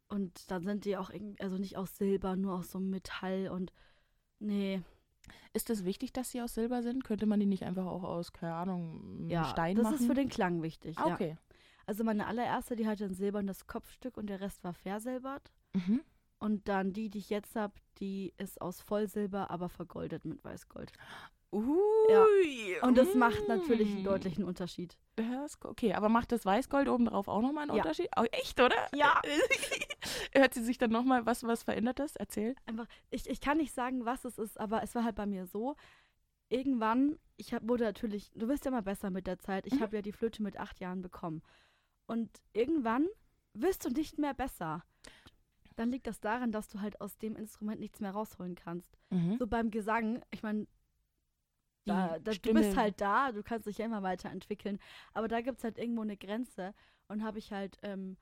Und 0.09 0.51
dann 0.51 0.63
sind 0.65 0.85
die 0.85 0.97
auch 0.97 1.11
irgendwie, 1.11 1.41
also 1.43 1.59
nicht 1.59 1.77
aus 1.77 1.97
Silber, 1.97 2.35
nur 2.37 2.55
aus 2.55 2.71
so 2.71 2.79
Metall 2.81 3.49
und 3.49 3.73
nee, 4.39 4.83
Ist 5.53 5.71
es 5.71 5.85
wichtig, 5.85 6.13
dass 6.13 6.31
sie 6.31 6.43
aus 6.43 6.55
Silber 6.55 6.83
sind? 6.83 7.05
Könnte 7.05 7.27
man 7.27 7.41
die 7.41 7.47
nicht 7.47 7.65
einfach 7.65 7.87
auch 7.87 8.05
aus, 8.05 8.33
keine 8.33 8.55
Ahnung, 8.55 9.29
ja, 9.29 9.45
Stein 9.47 9.77
das 9.77 9.85
machen? 9.85 9.97
ist 9.97 10.07
für 10.07 10.15
den 10.15 10.29
Klang 10.29 10.63
wichtig. 10.63 10.99
ah, 10.99 11.09
Ja. 11.09 11.15
okay. 11.15 11.37
Also 11.87 12.05
meine 12.05 12.27
allererste, 12.27 12.77
die 12.77 12.87
hatte 12.87 13.05
ein 13.07 13.15
silbernes 13.15 13.67
Kopfstück 13.67 14.17
und 14.19 14.27
der 14.29 14.41
Rest 14.41 14.63
war 14.63 14.75
versilbert. 14.75 15.51
Mhm. 15.73 16.03
Und 16.39 16.69
dann 16.69 16.93
die, 16.93 17.09
die 17.09 17.19
ich 17.19 17.31
jetzt 17.31 17.57
habe, 17.57 17.73
die 17.99 18.35
ist 18.37 18.61
aus 18.61 18.81
Vollsilber, 18.81 19.51
aber 19.51 19.69
vergoldet 19.69 20.25
mit 20.25 20.45
Weißgold. 20.45 20.93
Ui, 21.51 22.77
Und 22.83 22.99
das 22.99 23.15
macht 23.15 23.49
natürlich 23.49 23.89
einen 23.91 24.03
mm. 24.03 24.05
deutlichen 24.05 24.45
Unterschied. 24.45 24.97
Das, 25.17 25.59
okay, 25.65 25.95
aber 25.95 26.09
macht 26.09 26.31
das 26.33 26.45
Weißgold 26.45 26.89
obendrauf 26.89 27.27
auch 27.29 27.41
nochmal 27.41 27.63
einen 27.65 27.77
Ja. 27.77 27.83
Unterschied? 27.83 28.09
Oh, 28.17 28.25
echt, 28.33 28.61
oder? 28.61 28.77
Ja. 28.95 29.21
Hört 30.35 30.55
sie 30.55 30.63
sich 30.63 30.79
dann 30.79 30.91
nochmal, 30.91 31.27
was, 31.27 31.43
was 31.45 31.63
verändert 31.63 31.99
das? 31.99 32.17
Erzähl. 32.17 32.55
Einfach, 32.67 32.87
ich, 33.11 33.29
ich 33.29 33.41
kann 33.41 33.57
nicht 33.59 33.75
sagen, 33.75 34.05
was 34.05 34.25
es 34.25 34.39
ist, 34.39 34.61
aber 34.61 34.83
es 34.83 34.95
war 34.95 35.05
halt 35.05 35.17
bei 35.17 35.27
mir 35.27 35.47
so. 35.47 35.75
Irgendwann, 36.51 37.19
ich 37.37 37.53
hab, 37.55 37.67
wurde 37.69 37.85
natürlich, 37.85 38.31
du 38.35 38.49
wirst 38.49 38.65
ja 38.65 38.71
mal 38.71 38.83
besser 38.83 39.11
mit 39.11 39.27
der 39.27 39.39
Zeit. 39.39 39.67
Ich 39.67 39.75
Mhm. 39.75 39.81
habe 39.81 39.97
ja 39.97 40.03
die 40.03 40.13
Flöte 40.13 40.43
mit 40.43 40.59
acht 40.59 40.81
Jahren 40.81 41.03
bekommen. 41.03 41.43
Und 42.07 42.31
irgendwann 42.53 43.07
wirst 43.55 43.85
du 43.85 43.91
nicht 43.91 44.19
mehr 44.19 44.35
besser. 44.35 44.85
Dann 45.77 45.91
liegt 45.91 46.07
das 46.07 46.21
daran, 46.21 46.53
dass 46.53 46.69
du 46.69 46.81
halt 46.81 47.01
aus 47.01 47.19
dem 47.19 47.37
Instrument 47.37 47.81
nichts 47.81 48.01
mehr 48.01 48.11
rausholen 48.13 48.55
kannst. 48.55 48.99
Mhm. 49.11 49.37
So 49.39 49.47
beim 49.47 49.71
Gesang, 49.71 50.23
ich 50.31 50.43
meine, 50.43 50.67
da, 51.89 52.19
da 52.19 52.33
du 52.33 52.55
bist 52.55 52.77
halt 52.77 53.01
da, 53.01 53.33
du 53.33 53.43
kannst 53.43 53.67
dich 53.67 53.79
ja 53.79 53.87
immer 53.87 54.03
weiterentwickeln. 54.03 54.79
Aber 55.13 55.29
da 55.29 55.41
gibt 55.41 55.59
es 55.59 55.65
halt 55.65 55.79
irgendwo 55.79 56.03
eine 56.03 56.17
Grenze. 56.17 56.75
Und 57.09 57.23
habe 57.23 57.39
ich 57.39 57.53
halt 57.53 57.79
ähm, 57.83 58.17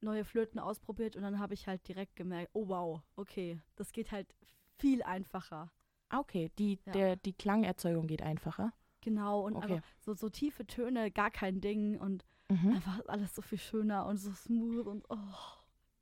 neue 0.00 0.24
Flöten 0.24 0.58
ausprobiert 0.58 1.14
und 1.16 1.22
dann 1.22 1.38
habe 1.38 1.54
ich 1.54 1.68
halt 1.68 1.86
direkt 1.86 2.16
gemerkt, 2.16 2.50
oh 2.54 2.66
wow, 2.68 3.00
okay, 3.16 3.60
das 3.76 3.92
geht 3.92 4.10
halt 4.10 4.34
viel 4.78 5.02
einfacher. 5.04 5.70
Ah, 6.08 6.18
okay. 6.18 6.50
Die, 6.58 6.78
Ja. 6.86 6.92
der, 6.92 7.16
die 7.16 7.32
Klangerzeugung 7.32 8.06
geht 8.08 8.20
einfacher. 8.22 8.72
Genau, 9.00 9.40
und 9.46 9.56
Okay. 9.56 9.80
so, 10.00 10.14
so 10.14 10.28
tiefe 10.28 10.66
Töne, 10.66 11.10
gar 11.10 11.30
kein 11.30 11.60
Ding 11.60 11.98
und 11.98 12.24
Mhm. 12.48 12.74
einfach 12.74 13.00
alles 13.06 13.34
so 13.34 13.42
viel 13.42 13.58
schöner 13.58 14.06
und 14.06 14.16
so 14.18 14.32
smooth 14.32 14.86
und 14.86 15.04
oh. 15.08 15.16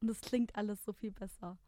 Und 0.01 0.09
es 0.09 0.21
klingt 0.21 0.57
alles 0.57 0.83
so 0.85 0.93
viel 0.93 1.13
besser. 1.13 1.59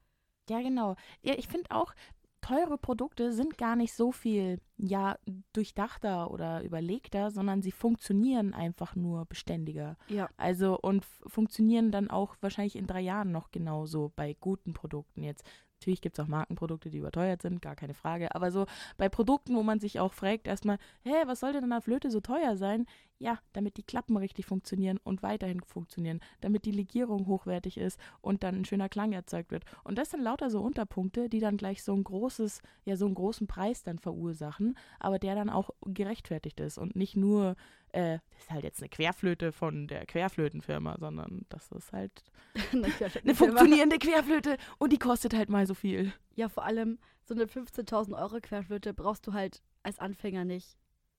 Ja, 0.48 0.60
genau. 0.60 0.96
Ja, 1.20 1.34
ich 1.34 1.46
finde 1.48 1.70
auch, 1.70 1.94
teure 2.40 2.78
Produkte 2.78 3.32
sind 3.32 3.58
gar 3.58 3.76
nicht 3.76 3.92
so 3.92 4.10
viel, 4.10 4.60
ja, 4.82 5.16
durchdachter 5.52 6.30
oder 6.30 6.62
überlegter, 6.62 7.30
sondern 7.30 7.62
sie 7.62 7.70
funktionieren 7.70 8.52
einfach 8.52 8.96
nur 8.96 9.24
beständiger. 9.26 9.96
Ja. 10.08 10.28
Also 10.36 10.78
und 10.78 11.04
funktionieren 11.26 11.92
dann 11.92 12.10
auch 12.10 12.36
wahrscheinlich 12.40 12.76
in 12.76 12.86
drei 12.86 13.00
Jahren 13.00 13.30
noch 13.30 13.52
genauso 13.52 14.12
bei 14.16 14.36
guten 14.40 14.72
Produkten. 14.72 15.22
Jetzt 15.22 15.44
natürlich 15.82 16.00
gibt 16.00 16.16
es 16.16 16.24
auch 16.24 16.28
Markenprodukte, 16.28 16.90
die 16.90 16.98
überteuert 16.98 17.42
sind, 17.42 17.60
gar 17.60 17.74
keine 17.74 17.94
Frage. 17.94 18.34
Aber 18.34 18.52
so 18.52 18.66
bei 18.96 19.08
Produkten, 19.08 19.56
wo 19.56 19.64
man 19.64 19.80
sich 19.80 19.98
auch 19.98 20.12
fragt, 20.12 20.46
erstmal, 20.46 20.78
hä, 21.02 21.12
was 21.26 21.40
sollte 21.40 21.60
denn 21.60 21.72
an 21.72 21.82
Flöte 21.82 22.10
so 22.10 22.20
teuer 22.20 22.56
sein? 22.56 22.86
Ja, 23.18 23.38
damit 23.52 23.76
die 23.76 23.82
Klappen 23.82 24.16
richtig 24.16 24.46
funktionieren 24.46 24.98
und 25.02 25.22
weiterhin 25.22 25.60
funktionieren, 25.60 26.20
damit 26.40 26.64
die 26.64 26.72
Legierung 26.72 27.26
hochwertig 27.26 27.78
ist 27.78 27.98
und 28.20 28.42
dann 28.42 28.56
ein 28.56 28.64
schöner 28.64 28.88
Klang 28.88 29.12
erzeugt 29.12 29.50
wird. 29.50 29.64
Und 29.84 29.98
das 29.98 30.10
sind 30.10 30.22
lauter 30.22 30.50
so 30.50 30.60
Unterpunkte, 30.60 31.28
die 31.28 31.40
dann 31.40 31.56
gleich 31.56 31.82
so 31.82 31.94
ein 31.94 32.04
großes, 32.04 32.62
ja, 32.84 32.96
so 32.96 33.06
einen 33.06 33.14
großen 33.14 33.46
Preis 33.46 33.82
dann 33.82 33.98
verursachen, 33.98 34.71
aber 35.00 35.18
der 35.18 35.34
dann 35.34 35.50
auch 35.50 35.70
gerechtfertigt 35.86 36.60
ist 36.60 36.78
und 36.78 36.96
nicht 36.96 37.16
nur, 37.16 37.56
äh, 37.92 38.18
das 38.30 38.40
ist 38.42 38.50
halt 38.50 38.64
jetzt 38.64 38.80
eine 38.80 38.88
Querflöte 38.88 39.52
von 39.52 39.86
der 39.86 40.06
Querflötenfirma, 40.06 40.96
sondern 40.98 41.44
das 41.48 41.70
ist 41.72 41.92
halt 41.92 42.24
eine 42.72 43.34
funktionierende 43.34 43.98
Querflöte 43.98 44.56
und 44.78 44.92
die 44.92 44.98
kostet 44.98 45.34
halt 45.34 45.48
mal 45.48 45.66
so 45.66 45.74
viel. 45.74 46.12
Ja, 46.34 46.48
vor 46.48 46.64
allem 46.64 46.98
so 47.24 47.34
eine 47.34 47.44
15.000 47.44 48.16
Euro 48.20 48.40
Querflöte 48.40 48.94
brauchst 48.94 49.26
du 49.26 49.32
halt 49.32 49.62
als 49.82 49.98
Anfänger 49.98 50.44
nicht. 50.44 50.76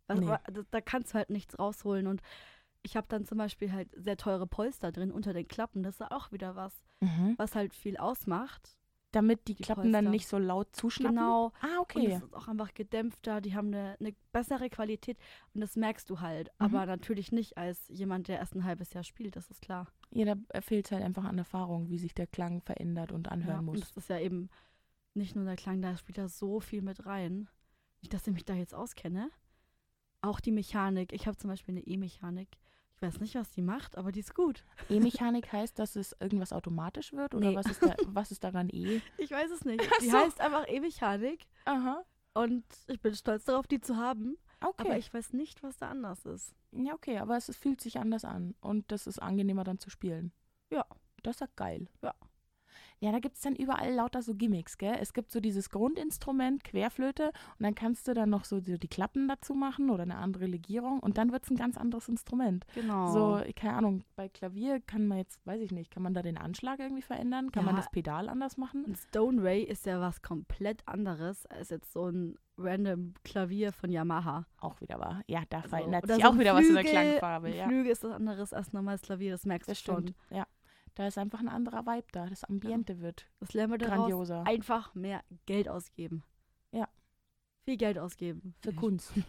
Also, 0.08 0.22
Nee. 0.24 0.28
da, 0.51 0.62
da 0.70 0.82
kannst 0.82 1.14
du 1.14 1.18
halt 1.18 1.30
nichts 1.30 1.58
rausholen. 1.58 2.08
Und 2.08 2.22
ich 2.82 2.97
habe 2.97 3.08
dann 3.08 3.26
zum 3.26 3.38
Beispiel 3.38 3.72
halt 3.72 3.89
sehr 3.95 4.18
teure 4.18 4.45
Polster 4.47 4.91
drin 4.91 5.12
unter 5.12 5.32
den 5.34 5.47
Klappen. 5.47 5.82
Das 5.84 5.95
ist 6.01 6.12
auch 6.12 6.32
wieder 6.34 6.56
was, 6.56 6.84
was 7.38 7.56
halt 7.56 7.74
viel 7.74 7.95
ausmacht. 7.97 8.76
Damit 9.14 9.47
die, 9.47 9.55
Klappen 9.55 9.93
dann 9.93 10.05
Polster. 10.05 10.09
nicht 10.11 10.28
so 10.28 10.38
laut 10.38 10.76
zuschnappen. 10.76 11.16
Genau. 11.16 11.51
Ah, 11.61 11.76
Und 11.78 11.80
okay. 11.80 12.07
es 12.11 12.24
ist 12.24 12.34
auch 12.36 12.47
einfach 12.49 12.74
gedämpfter, 12.74 13.39
die 13.39 13.55
haben 13.55 13.68
eine, 13.68 13.95
eine 13.99 14.14
bessere 14.34 14.70
Qualität 14.70 15.18
und 15.53 15.61
das 15.61 15.76
merkst 15.78 16.09
du 16.09 16.20
halt. 16.20 16.49
Aber 16.57 16.86
natürlich 16.86 17.32
nicht 17.32 17.57
als 17.57 17.88
jemand, 17.89 18.28
der 18.28 18.39
erst 18.39 18.55
ein 18.55 18.66
halbes 18.66 18.91
Jahr 18.93 19.03
spielt, 19.05 19.36
das 19.36 19.49
ist 19.49 19.61
klar. 19.61 19.88
Ja, 20.11 20.36
da 20.36 20.61
fehlt 20.61 20.86
es 20.88 20.91
halt 20.91 21.03
einfach 21.03 21.24
an 21.24 21.38
Erfahrung, 21.38 21.89
wie 21.89 21.97
sich 21.99 22.14
der 22.14 22.28
Klang 22.28 22.61
verändert 22.61 23.11
und 23.11 23.30
anhören 23.32 23.53
Ja, 23.53 23.59
und 23.59 23.66
muss. 23.66 23.80
das 23.80 23.95
ist 23.97 24.09
ja 24.09 24.20
eben 24.20 24.49
nicht 25.14 25.36
nur 25.36 25.45
der 25.45 25.55
Klang, 25.55 25.82
da 25.82 25.95
spielt 25.95 26.18
da 26.18 26.28
so 26.28 26.59
viel 26.59 26.82
mit 26.82 27.05
rein. 27.05 27.47
Nicht, 28.01 28.14
dass 28.14 28.28
ich 28.28 28.34
mich 28.34 28.45
da 28.45 28.53
jetzt 28.55 28.74
auskenne. 28.76 29.30
Auch 30.22 30.39
die 30.39 30.51
Mechanik. 30.51 31.14
Ich 31.14 31.28
habe 31.28 31.38
zum 31.38 31.49
Beispiel 31.49 31.74
eine 31.76 31.86
E-Mechanik. 31.86 32.49
Ich 32.95 33.01
weiß 33.01 33.19
nicht, 33.19 33.35
was 33.35 33.51
die 33.51 33.61
macht, 33.61 33.97
aber 33.97 34.11
die 34.13 34.21
ist 34.21 34.33
gut. 34.33 34.63
E-Mechanik 34.89 35.51
heißt, 35.51 35.77
dass 35.77 35.95
es 35.97 36.15
irgendwas 36.21 36.53
automatisch 36.53 37.11
wird 37.11 37.35
oder 37.35 37.49
Nee. 37.49 37.55
was, 37.55 37.65
ist 37.65 37.81
da, 37.83 37.95
was 38.07 38.31
ist 38.31 38.43
daran 38.43 38.69
E? 38.69 39.01
Ich 39.17 39.31
weiß 39.31 39.51
es 39.51 39.65
nicht. 39.65 39.83
Die 40.01 40.09
so. 40.09 40.17
heißt 40.17 40.39
einfach 40.39 40.65
E-Mechanik 40.69 41.45
Aha. 41.65 42.05
und 42.33 42.63
ich 42.87 43.01
bin 43.01 43.13
stolz 43.13 43.43
darauf, 43.45 43.67
die 43.67 43.81
zu 43.81 43.97
haben. 43.97 44.37
Okay. 44.61 44.87
Aber 44.87 44.97
ich 44.97 45.13
weiß 45.13 45.33
nicht, 45.33 45.61
was 45.63 45.75
da 45.77 45.89
anders 45.89 46.25
ist. 46.25 46.55
ja, 46.71 46.93
okay, 46.93 47.17
aber 47.17 47.35
es, 47.35 47.49
es 47.49 47.57
fühlt 47.57 47.81
sich 47.81 47.99
anders 47.99 48.23
an 48.23 48.55
und 48.61 48.89
das 48.91 49.07
ist 49.07 49.19
angenehmer 49.19 49.65
dann 49.65 49.79
zu 49.79 49.89
spielen. 49.89 50.31
Ja. 50.69 50.85
Das 51.23 51.35
ist 51.35 51.39
ja 51.41 51.47
geil. 51.57 51.87
Ja. 52.01 52.13
Ja, 52.99 53.11
da 53.11 53.19
gibt 53.19 53.35
es 53.35 53.41
dann 53.41 53.55
überall 53.55 53.93
lauter 53.93 54.21
so 54.21 54.33
Gimmicks, 54.35 54.77
gell? 54.77 54.95
Es 54.99 55.13
gibt 55.13 55.31
so 55.31 55.39
dieses 55.39 55.69
Grundinstrument, 55.69 56.63
Querflöte, 56.63 57.27
und 57.59 57.63
dann 57.63 57.75
kannst 57.75 58.07
du 58.07 58.13
dann 58.13 58.29
noch 58.29 58.45
so 58.45 58.59
die, 58.61 58.77
die 58.79 58.87
Klappen 58.87 59.27
dazu 59.27 59.53
machen 59.53 59.89
oder 59.89 60.03
eine 60.03 60.15
andere 60.17 60.45
Legierung 60.45 60.99
und 60.99 61.17
dann 61.17 61.31
wird 61.31 61.43
es 61.43 61.49
ein 61.51 61.57
ganz 61.57 61.77
anderes 61.77 62.07
Instrument. 62.07 62.65
Genau. 62.75 63.11
So, 63.11 63.43
keine 63.55 63.75
Ahnung, 63.75 64.03
bei 64.15 64.29
Klavier 64.29 64.79
kann 64.79 65.07
man 65.07 65.17
jetzt, 65.17 65.45
weiß 65.45 65.61
ich 65.61 65.71
nicht, 65.71 65.91
kann 65.91 66.03
man 66.03 66.13
da 66.13 66.21
den 66.21 66.37
Anschlag 66.37 66.79
irgendwie 66.79 67.01
verändern? 67.01 67.51
Kann 67.51 67.65
man 67.65 67.75
Ja. 67.75 67.81
das 67.81 67.91
Pedal 67.91 68.29
anders 68.29 68.57
machen? 68.57 68.85
Ein 68.87 68.95
Stone 68.95 69.43
Ray 69.43 69.63
ist 69.63 69.85
ja 69.85 69.99
was 69.99 70.21
komplett 70.21 70.87
anderes 70.87 71.45
als 71.47 71.69
jetzt 71.69 71.91
so 71.91 72.07
ein 72.09 72.37
random 72.57 73.13
Klavier 73.23 73.73
von 73.73 73.91
Yamaha. 73.91 74.45
Auch 74.59 74.79
wieder 74.79 74.99
wahr. 74.99 75.21
Ja, 75.27 75.41
da 75.49 75.57
Also, 75.57 75.69
verändert 75.69 76.07
sich 76.07 76.23
so 76.23 76.29
auch 76.29 76.37
wieder 76.37 76.53
was 76.53 76.65
in 76.67 76.75
der 76.75 76.83
Flügel- 76.85 76.91
Klangfarbe. 77.17 77.49
Ja, 77.55 77.65
Flügel 77.67 77.91
ist 77.91 78.03
was 78.03 78.11
anderes 78.13 78.53
als 78.53 78.71
normales 78.73 79.01
Klavier, 79.01 79.31
das 79.31 79.45
merkst 79.45 79.67
das 79.69 79.81
du 79.83 79.91
schon. 79.91 80.03
stimmt. 80.03 80.17
Ja. 80.29 80.45
Da 80.95 81.07
ist 81.07 81.17
einfach 81.17 81.39
ein 81.39 81.47
anderer 81.49 81.85
Vibe 81.85 82.07
da. 82.11 82.27
Das 82.27 82.43
Ambiente 82.43 82.99
wird 83.01 83.25
Das 83.39 83.53
lernen 83.53 83.73
wir 83.73 83.77
daraus. 83.79 83.97
grandioser. 83.97 84.45
Einfach 84.45 84.93
mehr 84.93 85.23
Geld 85.45 85.67
ausgeben. 85.67 86.23
Ja. 86.71 86.87
Viel 87.65 87.77
Geld 87.77 87.97
ausgeben. 87.97 88.55
Für 88.61 88.73
Kunst. 88.73 89.11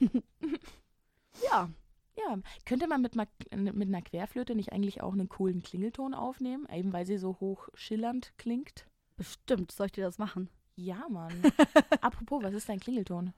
Ja. 1.50 1.68
Ja, 2.16 2.38
könnte 2.64 2.86
man 2.86 3.02
mit, 3.02 3.16
mit 3.16 3.88
einer 3.88 4.02
Querflöte 4.02 4.54
nicht 4.54 4.72
eigentlich 4.72 5.02
auch 5.02 5.12
einen 5.12 5.28
coolen 5.28 5.64
Klingelton 5.64 6.14
aufnehmen, 6.14 6.64
eben 6.72 6.92
weil 6.92 7.06
sie 7.06 7.18
so 7.18 7.40
hoch 7.40 7.68
schillernd 7.74 8.32
klingt? 8.38 8.86
Bestimmt. 9.16 9.72
Soll 9.72 9.86
ich 9.86 9.92
dir 9.92 10.04
das 10.04 10.18
machen? 10.18 10.48
Ja, 10.76 11.04
Mann. 11.08 11.32
Apropos, 12.00 12.40
was 12.44 12.54
ist 12.54 12.68
dein 12.68 12.78
Klingelton? 12.78 13.32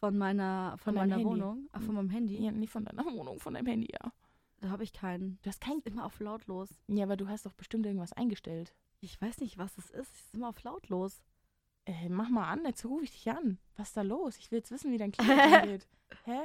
Von 0.00 0.16
meiner, 0.16 0.76
von 0.78 0.78
Von 0.78 0.94
meiner 0.94 1.16
Handy. 1.16 1.26
Wohnung. 1.26 1.68
Ach, 1.72 1.82
von 1.82 1.94
meinem 1.94 2.08
Handy. 2.10 2.42
Ja, 2.42 2.50
nicht 2.52 2.72
von 2.72 2.86
deiner 2.86 3.04
Wohnung, 3.04 3.38
von 3.38 3.52
deinem 3.52 3.66
Handy, 3.66 3.88
ja. 3.92 4.10
Da 4.62 4.70
habe 4.70 4.84
ich 4.84 4.92
keinen. 4.92 5.38
Du 5.42 5.48
hast 5.48 5.60
kein. 5.60 5.78
Ist 5.78 5.88
immer 5.88 6.06
auf 6.06 6.20
lautlos. 6.20 6.68
Ja, 6.86 7.04
aber 7.04 7.16
du 7.16 7.28
hast 7.28 7.44
doch 7.44 7.52
bestimmt 7.52 7.84
irgendwas 7.84 8.12
eingestellt. 8.12 8.72
Ich 9.00 9.20
weiß 9.20 9.40
nicht, 9.40 9.58
was 9.58 9.76
es 9.76 9.90
ist. 9.90 10.14
Es 10.14 10.20
ist 10.26 10.34
immer 10.34 10.48
auf 10.48 10.62
lautlos. 10.62 11.20
Äh, 11.84 12.08
mach 12.08 12.28
mal 12.28 12.48
an, 12.48 12.64
jetzt 12.64 12.84
rufe 12.84 13.02
ich 13.02 13.10
dich 13.10 13.28
an. 13.28 13.58
Was 13.76 13.88
ist 13.88 13.96
da 13.96 14.02
los? 14.02 14.38
Ich 14.38 14.52
will 14.52 14.58
jetzt 14.58 14.70
wissen, 14.70 14.92
wie 14.92 14.98
dein 14.98 15.10
Klingelton 15.10 15.62
geht. 15.68 15.88
Hä? 16.24 16.38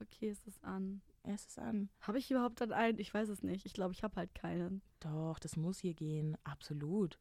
Okay, 0.00 0.28
es 0.28 0.46
ist 0.46 0.62
an. 0.62 1.02
Es 1.24 1.46
ist 1.46 1.58
an. 1.58 1.88
Habe 2.02 2.18
ich 2.18 2.30
überhaupt 2.30 2.60
dann 2.60 2.72
einen? 2.72 3.00
Ich 3.00 3.12
weiß 3.12 3.28
es 3.28 3.42
nicht. 3.42 3.66
Ich 3.66 3.72
glaube, 3.72 3.94
ich 3.94 4.04
habe 4.04 4.14
halt 4.14 4.32
keinen. 4.36 4.80
Doch, 5.00 5.40
das 5.40 5.56
muss 5.56 5.80
hier 5.80 5.94
gehen. 5.94 6.36
Absolut. 6.44 7.18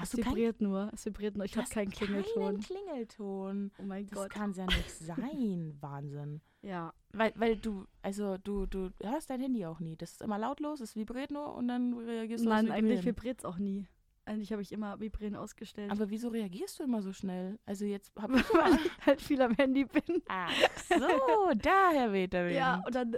Hast 0.00 0.14
es 0.14 0.20
du 0.20 0.26
vibriert 0.26 0.60
nur. 0.60 0.90
Es 0.92 1.04
vibriert 1.04 1.36
nur. 1.36 1.44
Ich 1.44 1.56
habe 1.56 1.68
keinen 1.68 1.90
Klingelton. 1.90 2.42
Keinen 2.42 2.60
Klingelton. 2.60 3.70
Oh 3.78 3.82
mein 3.82 4.06
Das 4.06 4.18
Gott. 4.18 4.30
kann 4.30 4.52
ja 4.54 4.66
nicht 4.66 4.90
sein. 4.90 5.76
Wahnsinn. 5.80 6.40
Ja. 6.62 6.92
Weil, 7.12 7.32
weil 7.36 7.56
du, 7.56 7.86
also 8.02 8.36
du, 8.38 8.66
du 8.66 8.90
hörst 9.02 9.30
dein 9.30 9.40
Handy 9.40 9.64
auch 9.66 9.80
nie. 9.80 9.96
Das 9.96 10.12
ist 10.12 10.22
immer 10.22 10.38
lautlos, 10.38 10.80
es 10.80 10.96
vibriert 10.96 11.30
nur 11.30 11.54
und 11.54 11.68
dann 11.68 11.94
reagierst 11.94 12.44
du 12.44 12.48
Nein, 12.48 12.70
eigentlich 12.70 13.04
vibriert 13.04 13.40
es 13.40 13.44
auch 13.44 13.58
nie. 13.58 13.86
Eigentlich 14.26 14.52
habe 14.52 14.62
ich 14.62 14.70
immer 14.70 15.00
Vibrieren 15.00 15.34
ausgestellt. 15.34 15.90
Aber 15.90 16.10
wieso 16.10 16.28
reagierst 16.28 16.78
du 16.78 16.84
immer 16.84 17.02
so 17.02 17.12
schnell? 17.12 17.58
Also 17.66 17.84
jetzt 17.84 18.12
habe 18.16 18.36
ich 18.40 18.52
mal... 18.52 18.78
halt 19.04 19.20
viel 19.20 19.40
am 19.42 19.54
Handy 19.54 19.84
bin. 19.84 20.22
Ach 20.28 20.52
so, 20.88 21.52
daher 21.56 22.12
weht 22.12 22.32
der 22.32 22.44
Wind. 22.46 22.56
Ja, 22.56 22.82
und 22.86 22.94
dann 22.94 23.16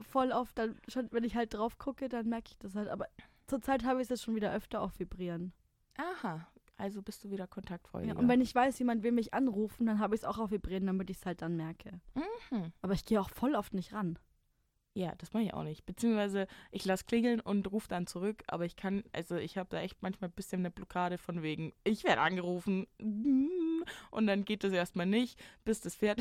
voll 0.00 0.32
oft, 0.32 0.56
dann 0.56 0.76
schon, 0.88 1.08
wenn 1.10 1.24
ich 1.24 1.36
halt 1.36 1.52
drauf 1.52 1.78
gucke, 1.78 2.08
dann 2.08 2.28
merke 2.28 2.50
ich 2.52 2.58
das 2.58 2.74
halt. 2.74 2.88
Aber 2.88 3.06
zurzeit 3.46 3.84
habe 3.84 4.00
ich 4.00 4.04
es 4.04 4.08
jetzt 4.08 4.22
schon 4.22 4.34
wieder 4.34 4.52
öfter 4.52 4.80
auf 4.80 4.98
Vibrieren. 4.98 5.52
Aha, 5.96 6.46
also 6.76 7.02
bist 7.02 7.24
du 7.24 7.30
wieder 7.30 7.46
kontaktfreudiger. 7.46 8.14
Ja, 8.14 8.18
und 8.18 8.28
wenn 8.28 8.40
ich 8.40 8.54
weiß, 8.54 8.78
jemand 8.78 9.02
will 9.02 9.12
mich 9.12 9.32
anrufen, 9.34 9.86
dann 9.86 9.98
habe 9.98 10.14
ich 10.14 10.22
es 10.22 10.24
auch 10.26 10.38
auf 10.38 10.50
Vibrieren, 10.50 10.86
damit 10.86 11.10
ich 11.10 11.18
es 11.18 11.26
halt 11.26 11.42
dann 11.42 11.56
merke. 11.56 12.00
Hm. 12.50 12.72
Aber 12.82 12.92
ich 12.92 13.04
gehe 13.04 13.20
auch 13.20 13.30
voll 13.30 13.54
oft 13.54 13.74
nicht 13.74 13.92
ran. 13.92 14.18
Ja, 14.96 15.14
das 15.18 15.34
mache 15.34 15.42
ich 15.42 15.52
auch 15.52 15.62
nicht. 15.62 15.84
Beziehungsweise 15.84 16.46
ich 16.70 16.86
lasse 16.86 17.04
klingeln 17.04 17.40
und 17.40 17.70
rufe 17.70 17.86
dann 17.86 18.06
zurück, 18.06 18.42
aber 18.46 18.64
ich 18.64 18.76
kann, 18.76 19.04
also 19.12 19.36
ich 19.36 19.58
habe 19.58 19.68
da 19.68 19.80
echt 19.80 20.00
manchmal 20.00 20.30
ein 20.30 20.34
bisschen 20.34 20.60
eine 20.60 20.70
Blockade 20.70 21.18
von 21.18 21.42
wegen, 21.42 21.74
ich 21.84 22.04
werde 22.04 22.22
angerufen 22.22 22.86
und 24.10 24.26
dann 24.26 24.46
geht 24.46 24.64
das 24.64 24.72
erstmal 24.72 25.04
nicht, 25.04 25.38
bis 25.64 25.82
das 25.82 25.96
Pferd, 25.96 26.18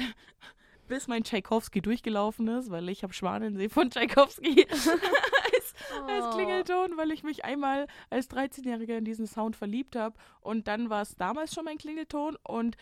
bis 0.87 1.07
mein 1.07 1.23
Tchaikovsky 1.23 1.81
durchgelaufen 1.81 2.47
ist, 2.47 2.69
weil 2.71 2.89
ich 2.89 3.03
habe 3.03 3.13
Schwanensee 3.13 3.69
von 3.69 3.89
Tchaikovsky 3.89 4.67
als, 4.71 5.73
als 6.07 6.25
Oh. 6.25 6.31
Klingelton, 6.31 6.97
weil 6.97 7.11
ich 7.11 7.23
mich 7.23 7.45
einmal 7.45 7.87
als 8.09 8.29
13-Jähriger 8.29 8.97
in 8.97 9.05
diesen 9.05 9.27
Sound 9.27 9.55
verliebt 9.55 9.95
habe 9.95 10.15
und 10.41 10.67
dann 10.67 10.89
war 10.89 11.01
es 11.01 11.15
damals 11.15 11.53
schon 11.53 11.65
mein 11.65 11.77
Klingelton 11.77 12.37
und 12.43 12.77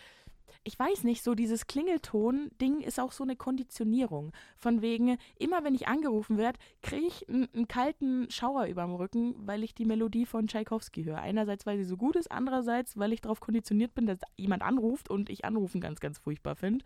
ich 0.63 0.77
weiß 0.77 1.03
nicht, 1.03 1.23
so 1.23 1.35
dieses 1.35 1.67
Klingelton-Ding 1.67 2.81
ist 2.81 2.99
auch 2.99 3.11
so 3.11 3.23
eine 3.23 3.35
Konditionierung. 3.35 4.31
Von 4.55 4.81
wegen, 4.81 5.17
immer 5.37 5.63
wenn 5.63 5.75
ich 5.75 5.87
angerufen 5.87 6.37
werde, 6.37 6.59
kriege 6.81 7.05
ich 7.05 7.27
einen, 7.27 7.49
einen 7.53 7.67
kalten 7.67 8.29
Schauer 8.29 8.65
überm 8.65 8.93
Rücken, 8.93 9.35
weil 9.45 9.63
ich 9.63 9.73
die 9.73 9.85
Melodie 9.85 10.25
von 10.25 10.47
Tchaikovsky 10.47 11.03
höre. 11.03 11.17
Einerseits, 11.19 11.65
weil 11.65 11.77
sie 11.77 11.83
so 11.83 11.97
gut 11.97 12.15
ist, 12.15 12.31
andererseits, 12.31 12.97
weil 12.97 13.13
ich 13.13 13.21
darauf 13.21 13.39
konditioniert 13.39 13.93
bin, 13.93 14.05
dass 14.05 14.19
jemand 14.37 14.61
anruft 14.61 15.09
und 15.09 15.29
ich 15.29 15.43
anrufen 15.43 15.81
ganz, 15.81 15.99
ganz 15.99 16.19
furchtbar 16.19 16.55
finde. 16.55 16.85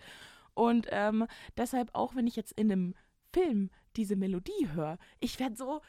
Und 0.58 0.88
ähm, 0.90 1.28
deshalb 1.56 1.92
auch, 1.94 2.16
wenn 2.16 2.26
ich 2.28 2.36
jetzt 2.36 2.52
in 2.54 2.72
einem 2.72 2.96
Film 3.32 3.70
diese 3.96 4.16
Melodie 4.16 4.70
höre, 4.74 4.98
ich 5.20 5.40
werde 5.40 5.56
so, 5.56 5.82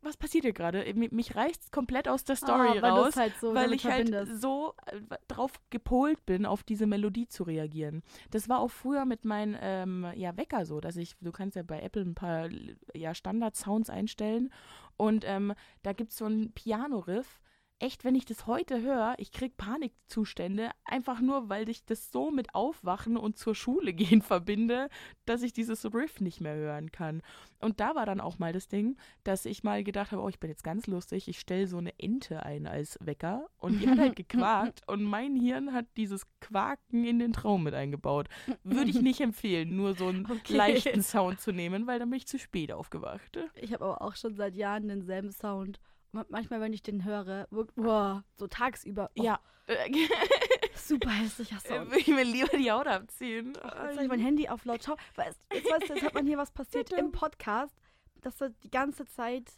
was 0.00 0.16
passiert 0.16 0.44
hier 0.44 0.52
gerade? 0.54 0.84
Äh, 0.86 0.94
mi- 0.94 1.12
Mich 1.14 1.34
reißt 1.36 1.72
komplett 1.72 2.08
aus 2.08 2.24
der 2.24 2.36
Story 2.36 2.78
ah, 2.78 2.82
weil 2.82 2.90
raus 2.92 3.16
halt 3.16 3.34
so 3.38 3.54
weil 3.54 3.72
ich 3.74 3.84
halt 3.84 4.08
verbindest. 4.08 4.40
so 4.40 4.74
äh, 4.86 5.00
drauf 5.26 5.60
gepolt 5.70 6.24
bin, 6.24 6.46
auf 6.46 6.62
diese 6.62 6.86
Melodie 6.86 7.28
zu 7.28 7.42
reagieren. 7.42 8.02
Das 8.30 8.48
war 8.48 8.60
auch 8.60 8.70
früher 8.70 9.04
mit 9.04 9.24
meinem 9.26 9.56
ähm, 9.60 10.06
ja, 10.14 10.36
Wecker 10.36 10.64
so, 10.64 10.80
dass 10.80 10.96
ich, 10.96 11.16
du 11.20 11.32
kannst 11.32 11.56
ja 11.56 11.62
bei 11.64 11.80
Apple 11.82 12.02
ein 12.02 12.14
paar 12.14 12.48
ja, 12.94 13.14
Standard-Sounds 13.14 13.90
einstellen 13.90 14.50
und 14.96 15.24
ähm, 15.26 15.52
da 15.82 15.92
gibt 15.92 16.12
es 16.12 16.18
so 16.18 16.24
einen 16.24 16.52
Piano-Riff. 16.52 17.40
Echt, 17.80 18.04
wenn 18.04 18.16
ich 18.16 18.24
das 18.24 18.48
heute 18.48 18.82
höre, 18.82 19.14
ich 19.18 19.30
krieg 19.30 19.56
Panikzustände, 19.56 20.70
einfach 20.84 21.20
nur, 21.20 21.48
weil 21.48 21.68
ich 21.68 21.84
das 21.84 22.10
so 22.10 22.32
mit 22.32 22.52
Aufwachen 22.52 23.16
und 23.16 23.38
zur 23.38 23.54
Schule 23.54 23.92
gehen 23.94 24.20
verbinde, 24.20 24.88
dass 25.26 25.42
ich 25.42 25.52
dieses 25.52 25.84
Riff 25.94 26.20
nicht 26.20 26.40
mehr 26.40 26.56
hören 26.56 26.90
kann. 26.90 27.22
Und 27.60 27.78
da 27.78 27.94
war 27.94 28.04
dann 28.04 28.20
auch 28.20 28.40
mal 28.40 28.52
das 28.52 28.66
Ding, 28.66 28.96
dass 29.22 29.44
ich 29.44 29.62
mal 29.62 29.84
gedacht 29.84 30.10
habe, 30.10 30.22
oh, 30.22 30.28
ich 30.28 30.40
bin 30.40 30.50
jetzt 30.50 30.64
ganz 30.64 30.88
lustig, 30.88 31.28
ich 31.28 31.38
stelle 31.38 31.68
so 31.68 31.78
eine 31.78 31.96
Ente 31.98 32.42
ein 32.42 32.66
als 32.66 32.98
Wecker 33.00 33.46
und 33.58 33.80
die 33.80 33.88
hat 33.88 33.98
halt 33.98 34.16
gequakt 34.16 34.82
und 34.88 35.04
mein 35.04 35.36
Hirn 35.36 35.72
hat 35.72 35.86
dieses 35.96 36.26
Quaken 36.40 37.04
in 37.04 37.20
den 37.20 37.32
Traum 37.32 37.62
mit 37.62 37.74
eingebaut. 37.74 38.28
Würde 38.64 38.90
ich 38.90 39.00
nicht 39.02 39.20
empfehlen, 39.20 39.76
nur 39.76 39.94
so 39.94 40.08
einen 40.08 40.26
Okay. 40.38 40.56
leichten 40.56 41.02
Sound 41.02 41.40
zu 41.40 41.52
nehmen, 41.52 41.86
weil 41.86 41.98
dann 41.98 42.10
bin 42.10 42.18
ich 42.18 42.26
zu 42.26 42.38
spät 42.38 42.72
aufgewacht. 42.72 43.38
Ich 43.54 43.72
habe 43.72 43.84
aber 43.84 44.02
auch 44.02 44.16
schon 44.16 44.34
seit 44.34 44.56
Jahren 44.56 44.88
denselben 44.88 45.30
Sound. 45.32 45.80
Manchmal, 46.28 46.60
wenn 46.60 46.72
ich 46.72 46.82
den 46.82 47.04
höre, 47.04 47.46
wirkt, 47.50 47.74
boah, 47.76 48.24
so 48.34 48.46
tagsüber. 48.46 49.10
Oh, 49.18 49.22
Ja, 49.22 49.40
Super 50.74 51.10
hässlicher 51.10 51.60
Sound. 51.60 51.86
würde 51.90 51.98
ich 52.00 52.06
mir 52.08 52.24
lieber 52.24 52.56
die 52.56 52.70
Haut 52.70 52.86
abziehen. 52.86 53.52
Jetzt 53.54 53.62
habe 53.64 54.02
ich 54.02 54.08
mein 54.08 54.20
Handy 54.20 54.48
auf 54.48 54.64
laut. 54.64 54.82
Schau, 54.84 54.96
weißt, 55.16 55.38
jetzt, 55.52 55.70
weißt 55.70 55.88
jetzt 55.90 56.02
hat 56.04 56.14
man 56.14 56.26
hier 56.26 56.38
was 56.38 56.50
passiert 56.50 56.90
im 56.92 57.12
Podcast, 57.12 57.74
dass 58.22 58.36
da 58.36 58.48
die 58.48 58.70
ganze 58.70 59.04
Zeit 59.04 59.52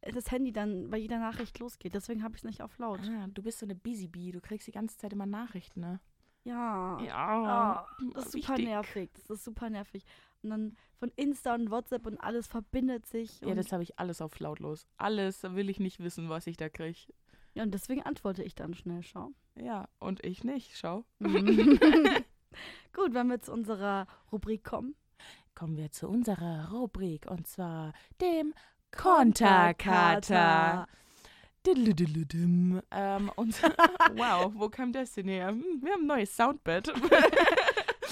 das 0.00 0.30
Handy 0.30 0.52
dann 0.52 0.90
bei 0.90 0.96
jeder 0.96 1.18
Nachricht 1.18 1.58
losgeht. 1.58 1.94
Deswegen 1.94 2.22
habe 2.22 2.34
ich 2.34 2.40
es 2.40 2.44
nicht 2.44 2.62
auf 2.62 2.76
laut. 2.78 3.00
Ah, 3.08 3.26
du 3.32 3.42
bist 3.42 3.58
so 3.58 3.66
eine 3.66 3.74
Busy 3.74 4.08
Bee, 4.08 4.32
du 4.32 4.40
kriegst 4.40 4.66
die 4.66 4.72
ganze 4.72 4.96
Zeit 4.96 5.12
immer 5.12 5.26
Nachrichten, 5.26 5.80
ne? 5.80 6.00
Ja. 6.44 6.98
Ja, 7.00 7.86
Das 8.14 8.24
ist 8.26 8.32
super 8.32 8.48
wichtig. 8.54 8.66
nervig. 8.66 9.10
Das 9.14 9.30
ist 9.30 9.44
super 9.44 9.70
nervig. 9.70 10.04
Und 10.42 10.50
dann 10.50 10.76
von 10.98 11.10
Insta 11.16 11.54
und 11.54 11.70
WhatsApp 11.70 12.06
und 12.06 12.18
alles 12.18 12.46
verbindet 12.46 13.06
sich. 13.06 13.40
Ja, 13.40 13.54
das 13.54 13.72
habe 13.72 13.82
ich 13.82 13.98
alles 13.98 14.20
auf 14.20 14.38
lautlos. 14.40 14.86
Alles 14.96 15.42
will 15.42 15.70
ich 15.70 15.78
nicht 15.80 16.00
wissen, 16.00 16.28
was 16.28 16.46
ich 16.46 16.56
da 16.56 16.68
kriege. 16.68 16.98
ja, 17.54 17.62
und 17.62 17.72
deswegen 17.72 18.02
antworte 18.02 18.42
ich 18.42 18.54
dann 18.54 18.74
schnell, 18.74 19.02
schau. 19.02 19.30
Ja, 19.56 19.88
und 19.98 20.24
ich 20.24 20.42
nicht, 20.44 20.76
schau. 20.76 21.04
Mhm. 21.18 21.78
Gut, 22.92 23.14
wenn 23.14 23.28
wir 23.28 23.40
zu 23.40 23.52
unserer 23.52 24.06
Rubrik 24.30 24.64
kommen. 24.64 24.94
Kommen 25.54 25.76
wir 25.76 25.90
zu 25.90 26.08
unserer 26.08 26.70
Rubrik 26.70 27.26
und 27.30 27.46
zwar 27.46 27.92
dem 28.20 28.52
Konterkater. 28.90 30.86
Ähm, 32.90 33.30
und 33.36 33.62
wow, 34.16 34.52
wo 34.54 34.68
kam 34.68 34.92
das 34.92 35.12
denn 35.12 35.28
her? 35.28 35.48
Hm, 35.48 35.80
Wir 35.82 35.92
haben 35.92 36.02
ein 36.02 36.06
neues 36.06 36.34
Soundbed. 36.36 36.92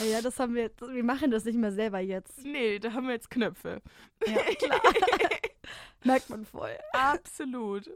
Ja, 0.01 0.07
ja, 0.07 0.23
das 0.23 0.39
haben 0.39 0.55
wir, 0.55 0.71
wir 0.81 1.05
machen 1.05 1.31
das 1.31 1.45
nicht 1.45 1.59
mehr 1.59 1.73
selber 1.73 2.01
jetzt. 2.01 2.43
nee, 2.45 2.79
da 2.79 2.93
haben 2.93 3.07
wir 3.07 3.15
jetzt 3.15 3.31
Knöpfe. 3.31 3.83
Ja, 4.27 4.43
klar. 4.59 4.81
Merkt 6.05 6.31
man 6.31 6.47
voll. 6.47 6.77
Absolut. 6.93 7.91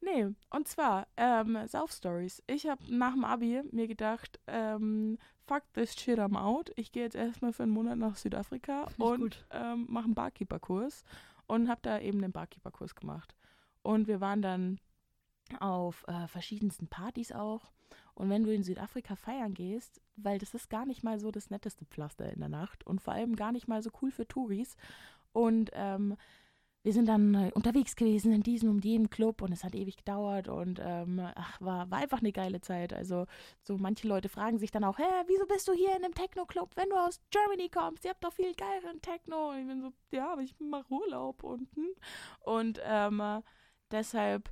Nee, 0.00 0.28
und 0.48 0.66
zwar 0.66 1.06
ähm, 1.18 1.58
Sauf-Stories. 1.66 2.42
Ich 2.46 2.66
habe 2.66 2.82
nach 2.88 3.12
dem 3.12 3.24
Abi 3.24 3.62
mir 3.70 3.86
gedacht, 3.86 4.40
ähm, 4.46 5.18
fuck 5.46 5.64
this 5.74 5.94
shit, 5.94 6.18
I'm 6.18 6.38
out. 6.38 6.72
Ich 6.76 6.92
gehe 6.92 7.02
jetzt 7.02 7.16
erstmal 7.16 7.52
für 7.52 7.64
einen 7.64 7.72
Monat 7.72 7.98
nach 7.98 8.16
Südafrika 8.16 8.88
und 8.96 9.44
ähm, 9.50 9.86
mache 9.90 10.06
einen 10.06 10.14
Barkeeper-Kurs 10.14 11.04
und 11.46 11.68
habe 11.68 11.80
da 11.82 11.98
eben 12.00 12.22
den 12.22 12.32
Barkeeper-Kurs 12.32 12.94
gemacht. 12.94 13.34
Und 13.82 14.08
wir 14.08 14.20
waren 14.22 14.40
dann 14.40 14.80
auf 15.58 16.06
äh, 16.08 16.28
verschiedensten 16.28 16.88
Partys 16.88 17.32
auch. 17.32 17.70
Und 18.20 18.28
wenn 18.28 18.44
du 18.44 18.52
in 18.52 18.62
Südafrika 18.62 19.16
feiern 19.16 19.54
gehst, 19.54 19.98
weil 20.16 20.38
das 20.38 20.52
ist 20.52 20.68
gar 20.68 20.84
nicht 20.84 21.02
mal 21.02 21.18
so 21.18 21.30
das 21.30 21.48
netteste 21.48 21.86
Pflaster 21.86 22.30
in 22.30 22.40
der 22.40 22.50
Nacht 22.50 22.86
und 22.86 23.00
vor 23.00 23.14
allem 23.14 23.34
gar 23.34 23.50
nicht 23.50 23.66
mal 23.66 23.82
so 23.82 23.88
cool 24.02 24.10
für 24.10 24.28
Touris. 24.28 24.76
Und 25.32 25.70
ähm, 25.72 26.18
wir 26.82 26.92
sind 26.92 27.06
dann 27.06 27.34
äh, 27.34 27.50
unterwegs 27.54 27.96
gewesen 27.96 28.30
in 28.32 28.42
diesem 28.42 28.68
und 28.68 28.84
jenem 28.84 29.08
Club 29.08 29.40
und 29.40 29.52
es 29.52 29.64
hat 29.64 29.74
ewig 29.74 29.96
gedauert 29.96 30.48
und 30.48 30.82
ähm, 30.84 31.18
ach, 31.34 31.58
war, 31.62 31.90
war 31.90 31.98
einfach 31.98 32.20
eine 32.20 32.32
geile 32.32 32.60
Zeit. 32.60 32.92
Also 32.92 33.24
so 33.62 33.78
manche 33.78 34.06
Leute 34.06 34.28
fragen 34.28 34.58
sich 34.58 34.70
dann 34.70 34.84
auch, 34.84 34.98
hä, 34.98 35.24
wieso 35.26 35.46
bist 35.46 35.66
du 35.66 35.72
hier 35.72 35.96
in 35.96 36.04
einem 36.04 36.14
Techno-Club, 36.14 36.72
wenn 36.76 36.90
du 36.90 36.96
aus 36.96 37.22
Germany 37.30 37.70
kommst? 37.70 38.04
Ihr 38.04 38.10
habt 38.10 38.22
doch 38.22 38.34
viel 38.34 38.52
geileren 38.54 39.00
Techno. 39.00 39.48
Und 39.48 39.60
ich 39.60 39.66
bin 39.66 39.80
so, 39.80 39.92
ja, 40.10 40.30
aber 40.30 40.42
ich 40.42 40.54
mache 40.58 40.92
Urlaub 40.92 41.42
unten. 41.42 41.86
Und 42.40 42.82
ähm, 42.84 43.20
äh, 43.20 43.40
deshalb 43.90 44.50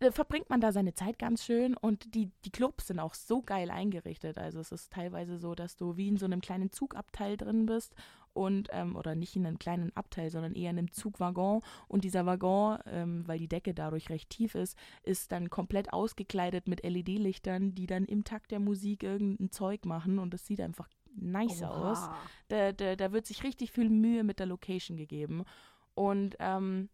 äh, 0.00 0.10
verbringt 0.10 0.50
man 0.50 0.60
da 0.60 0.72
seine 0.72 0.94
Zeit 0.94 1.18
ganz 1.18 1.44
schön 1.44 1.76
und 1.76 2.14
die, 2.14 2.30
die 2.44 2.50
Clubs 2.50 2.88
sind 2.88 2.98
auch 2.98 3.14
so 3.14 3.42
geil 3.42 3.70
eingerichtet. 3.70 4.38
Also 4.38 4.58
es 4.58 4.72
ist 4.72 4.92
teilweise 4.92 5.38
so, 5.38 5.54
dass 5.54 5.76
du 5.76 5.96
wie 5.96 6.08
in 6.08 6.16
so 6.16 6.24
einem 6.24 6.40
kleinen 6.40 6.70
Zugabteil 6.70 7.36
drin 7.36 7.66
bist 7.66 7.94
und 8.32 8.68
ähm, 8.72 8.96
oder 8.96 9.14
nicht 9.14 9.36
in 9.36 9.46
einem 9.46 9.58
kleinen 9.58 9.94
Abteil, 9.96 10.30
sondern 10.30 10.54
eher 10.54 10.70
in 10.70 10.78
einem 10.78 10.92
Zugwaggon 10.92 11.60
und 11.88 12.04
dieser 12.04 12.26
Waggon, 12.26 12.78
ähm, 12.86 13.26
weil 13.26 13.38
die 13.38 13.48
Decke 13.48 13.74
dadurch 13.74 14.08
recht 14.08 14.30
tief 14.30 14.54
ist, 14.54 14.76
ist 15.02 15.32
dann 15.32 15.50
komplett 15.50 15.92
ausgekleidet 15.92 16.66
mit 16.66 16.82
LED-Lichtern, 16.82 17.74
die 17.74 17.86
dann 17.86 18.06
im 18.06 18.24
Takt 18.24 18.52
der 18.52 18.60
Musik 18.60 19.02
irgendein 19.02 19.50
Zeug 19.50 19.84
machen 19.84 20.18
und 20.18 20.32
das 20.32 20.46
sieht 20.46 20.60
einfach 20.60 20.88
nice 21.14 21.62
aus 21.62 21.98
Oha. 21.98 22.16
da, 22.48 22.72
da, 22.72 22.96
da 22.96 23.12
wird 23.12 23.26
sich 23.26 23.42
richtig 23.42 23.72
viel 23.72 23.90
Mühe 23.90 24.24
mit 24.24 24.38
der 24.38 24.46
Location 24.46 24.96
gegeben. 24.96 25.44
Und 25.94 26.36
ähm, 26.38 26.88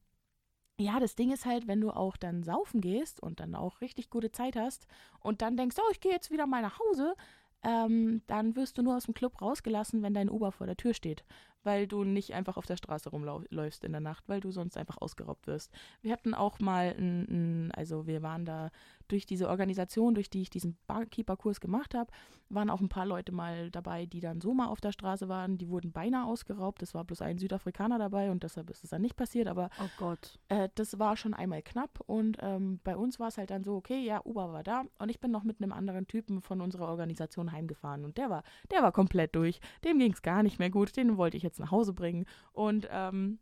ja, 0.78 1.00
das 1.00 1.14
Ding 1.14 1.32
ist 1.32 1.46
halt, 1.46 1.66
wenn 1.66 1.80
du 1.80 1.90
auch 1.90 2.16
dann 2.16 2.42
saufen 2.42 2.80
gehst 2.80 3.20
und 3.20 3.40
dann 3.40 3.54
auch 3.54 3.80
richtig 3.80 4.10
gute 4.10 4.30
Zeit 4.30 4.56
hast 4.56 4.86
und 5.20 5.42
dann 5.42 5.56
denkst, 5.56 5.76
oh, 5.78 5.90
ich 5.90 6.00
gehe 6.00 6.12
jetzt 6.12 6.30
wieder 6.30 6.46
mal 6.46 6.62
nach 6.62 6.78
Hause, 6.78 7.14
ähm, 7.62 8.22
dann 8.26 8.54
wirst 8.56 8.78
du 8.78 8.82
nur 8.82 8.96
aus 8.96 9.04
dem 9.04 9.14
Club 9.14 9.40
rausgelassen, 9.40 10.02
wenn 10.02 10.14
dein 10.14 10.30
Uber 10.30 10.52
vor 10.52 10.66
der 10.66 10.76
Tür 10.76 10.94
steht, 10.94 11.24
weil 11.64 11.86
du 11.86 12.04
nicht 12.04 12.34
einfach 12.34 12.56
auf 12.56 12.66
der 12.66 12.76
Straße 12.76 13.10
rumläufst 13.10 13.84
in 13.84 13.92
der 13.92 14.00
Nacht, 14.00 14.28
weil 14.28 14.40
du 14.40 14.52
sonst 14.52 14.76
einfach 14.76 14.98
ausgeraubt 15.00 15.46
wirst. 15.46 15.72
Wir 16.02 16.12
hatten 16.12 16.34
auch 16.34 16.60
mal, 16.60 16.94
ein, 16.96 17.22
ein, 17.28 17.72
also 17.72 18.06
wir 18.06 18.22
waren 18.22 18.44
da 18.44 18.70
durch 19.08 19.26
diese 19.26 19.48
Organisation, 19.48 20.14
durch 20.14 20.30
die 20.30 20.42
ich 20.42 20.50
diesen 20.50 20.76
Barkeeper-Kurs 20.86 21.60
gemacht 21.60 21.94
habe, 21.94 22.10
waren 22.48 22.70
auch 22.70 22.80
ein 22.80 22.88
paar 22.88 23.06
Leute 23.06 23.32
mal 23.32 23.70
dabei, 23.70 24.06
die 24.06 24.20
dann 24.20 24.40
so 24.40 24.54
mal 24.54 24.66
auf 24.68 24.80
der 24.80 24.92
Straße 24.92 25.28
waren. 25.28 25.58
Die 25.58 25.68
wurden 25.68 25.90
beinahe 25.92 26.26
ausgeraubt. 26.26 26.82
Es 26.82 26.94
war 26.94 27.04
bloß 27.04 27.22
ein 27.22 27.38
Südafrikaner 27.38 27.98
dabei 27.98 28.30
und 28.30 28.42
deshalb 28.44 28.70
ist 28.70 28.84
es 28.84 28.90
dann 28.90 29.02
nicht 29.02 29.16
passiert. 29.16 29.48
Aber 29.48 29.70
Oh 29.80 29.88
Gott. 29.98 30.38
äh, 30.48 30.68
das 30.76 30.98
war 30.98 31.16
schon 31.16 31.34
einmal 31.34 31.62
knapp. 31.62 32.00
Und 32.06 32.36
ähm, 32.40 32.80
bei 32.84 32.96
uns 32.96 33.18
war 33.18 33.28
es 33.28 33.38
halt 33.38 33.50
dann 33.50 33.64
so, 33.64 33.74
okay, 33.74 34.04
ja, 34.04 34.20
Uber 34.24 34.52
war 34.52 34.62
da. 34.62 34.84
Und 34.98 35.08
ich 35.08 35.18
bin 35.20 35.30
noch 35.32 35.42
mit 35.42 35.60
einem 35.60 35.72
anderen 35.72 36.06
Typen 36.06 36.40
von 36.40 36.60
unserer 36.60 36.88
Organisation 36.88 37.50
heimgefahren. 37.50 38.04
Und 38.04 38.16
der 38.16 38.30
war, 38.30 38.44
der 38.70 38.82
war 38.82 38.92
komplett 38.92 39.34
durch. 39.34 39.60
Dem 39.84 39.98
ging 39.98 40.12
es 40.12 40.22
gar 40.22 40.42
nicht 40.42 40.58
mehr 40.58 40.70
gut. 40.70 40.96
Den 40.96 41.16
wollte 41.16 41.36
ich 41.36 41.42
jetzt 41.42 41.58
nach 41.58 41.72
Hause 41.72 41.92
bringen. 41.94 42.26
Und 42.52 42.86
ähm, 42.92 43.38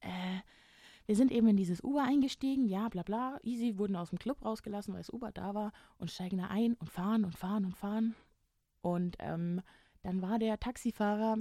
äh, 0.00 0.08
wir 1.10 1.16
sind 1.16 1.32
eben 1.32 1.48
in 1.48 1.56
dieses 1.56 1.82
Uber 1.82 2.04
eingestiegen, 2.04 2.68
ja, 2.68 2.88
bla 2.88 3.02
bla, 3.02 3.40
easy, 3.42 3.76
wurden 3.78 3.96
aus 3.96 4.10
dem 4.10 4.20
Club 4.20 4.44
rausgelassen, 4.44 4.94
weil 4.94 5.00
das 5.00 5.12
Uber 5.12 5.32
da 5.32 5.56
war 5.56 5.72
und 5.98 6.08
steigen 6.08 6.38
da 6.38 6.46
ein 6.46 6.74
und 6.74 6.88
fahren 6.88 7.24
und 7.24 7.34
fahren 7.36 7.64
und 7.64 7.76
fahren. 7.76 8.14
Und 8.80 9.16
ähm, 9.18 9.60
dann 10.04 10.22
war 10.22 10.38
der 10.38 10.60
Taxifahrer 10.60 11.38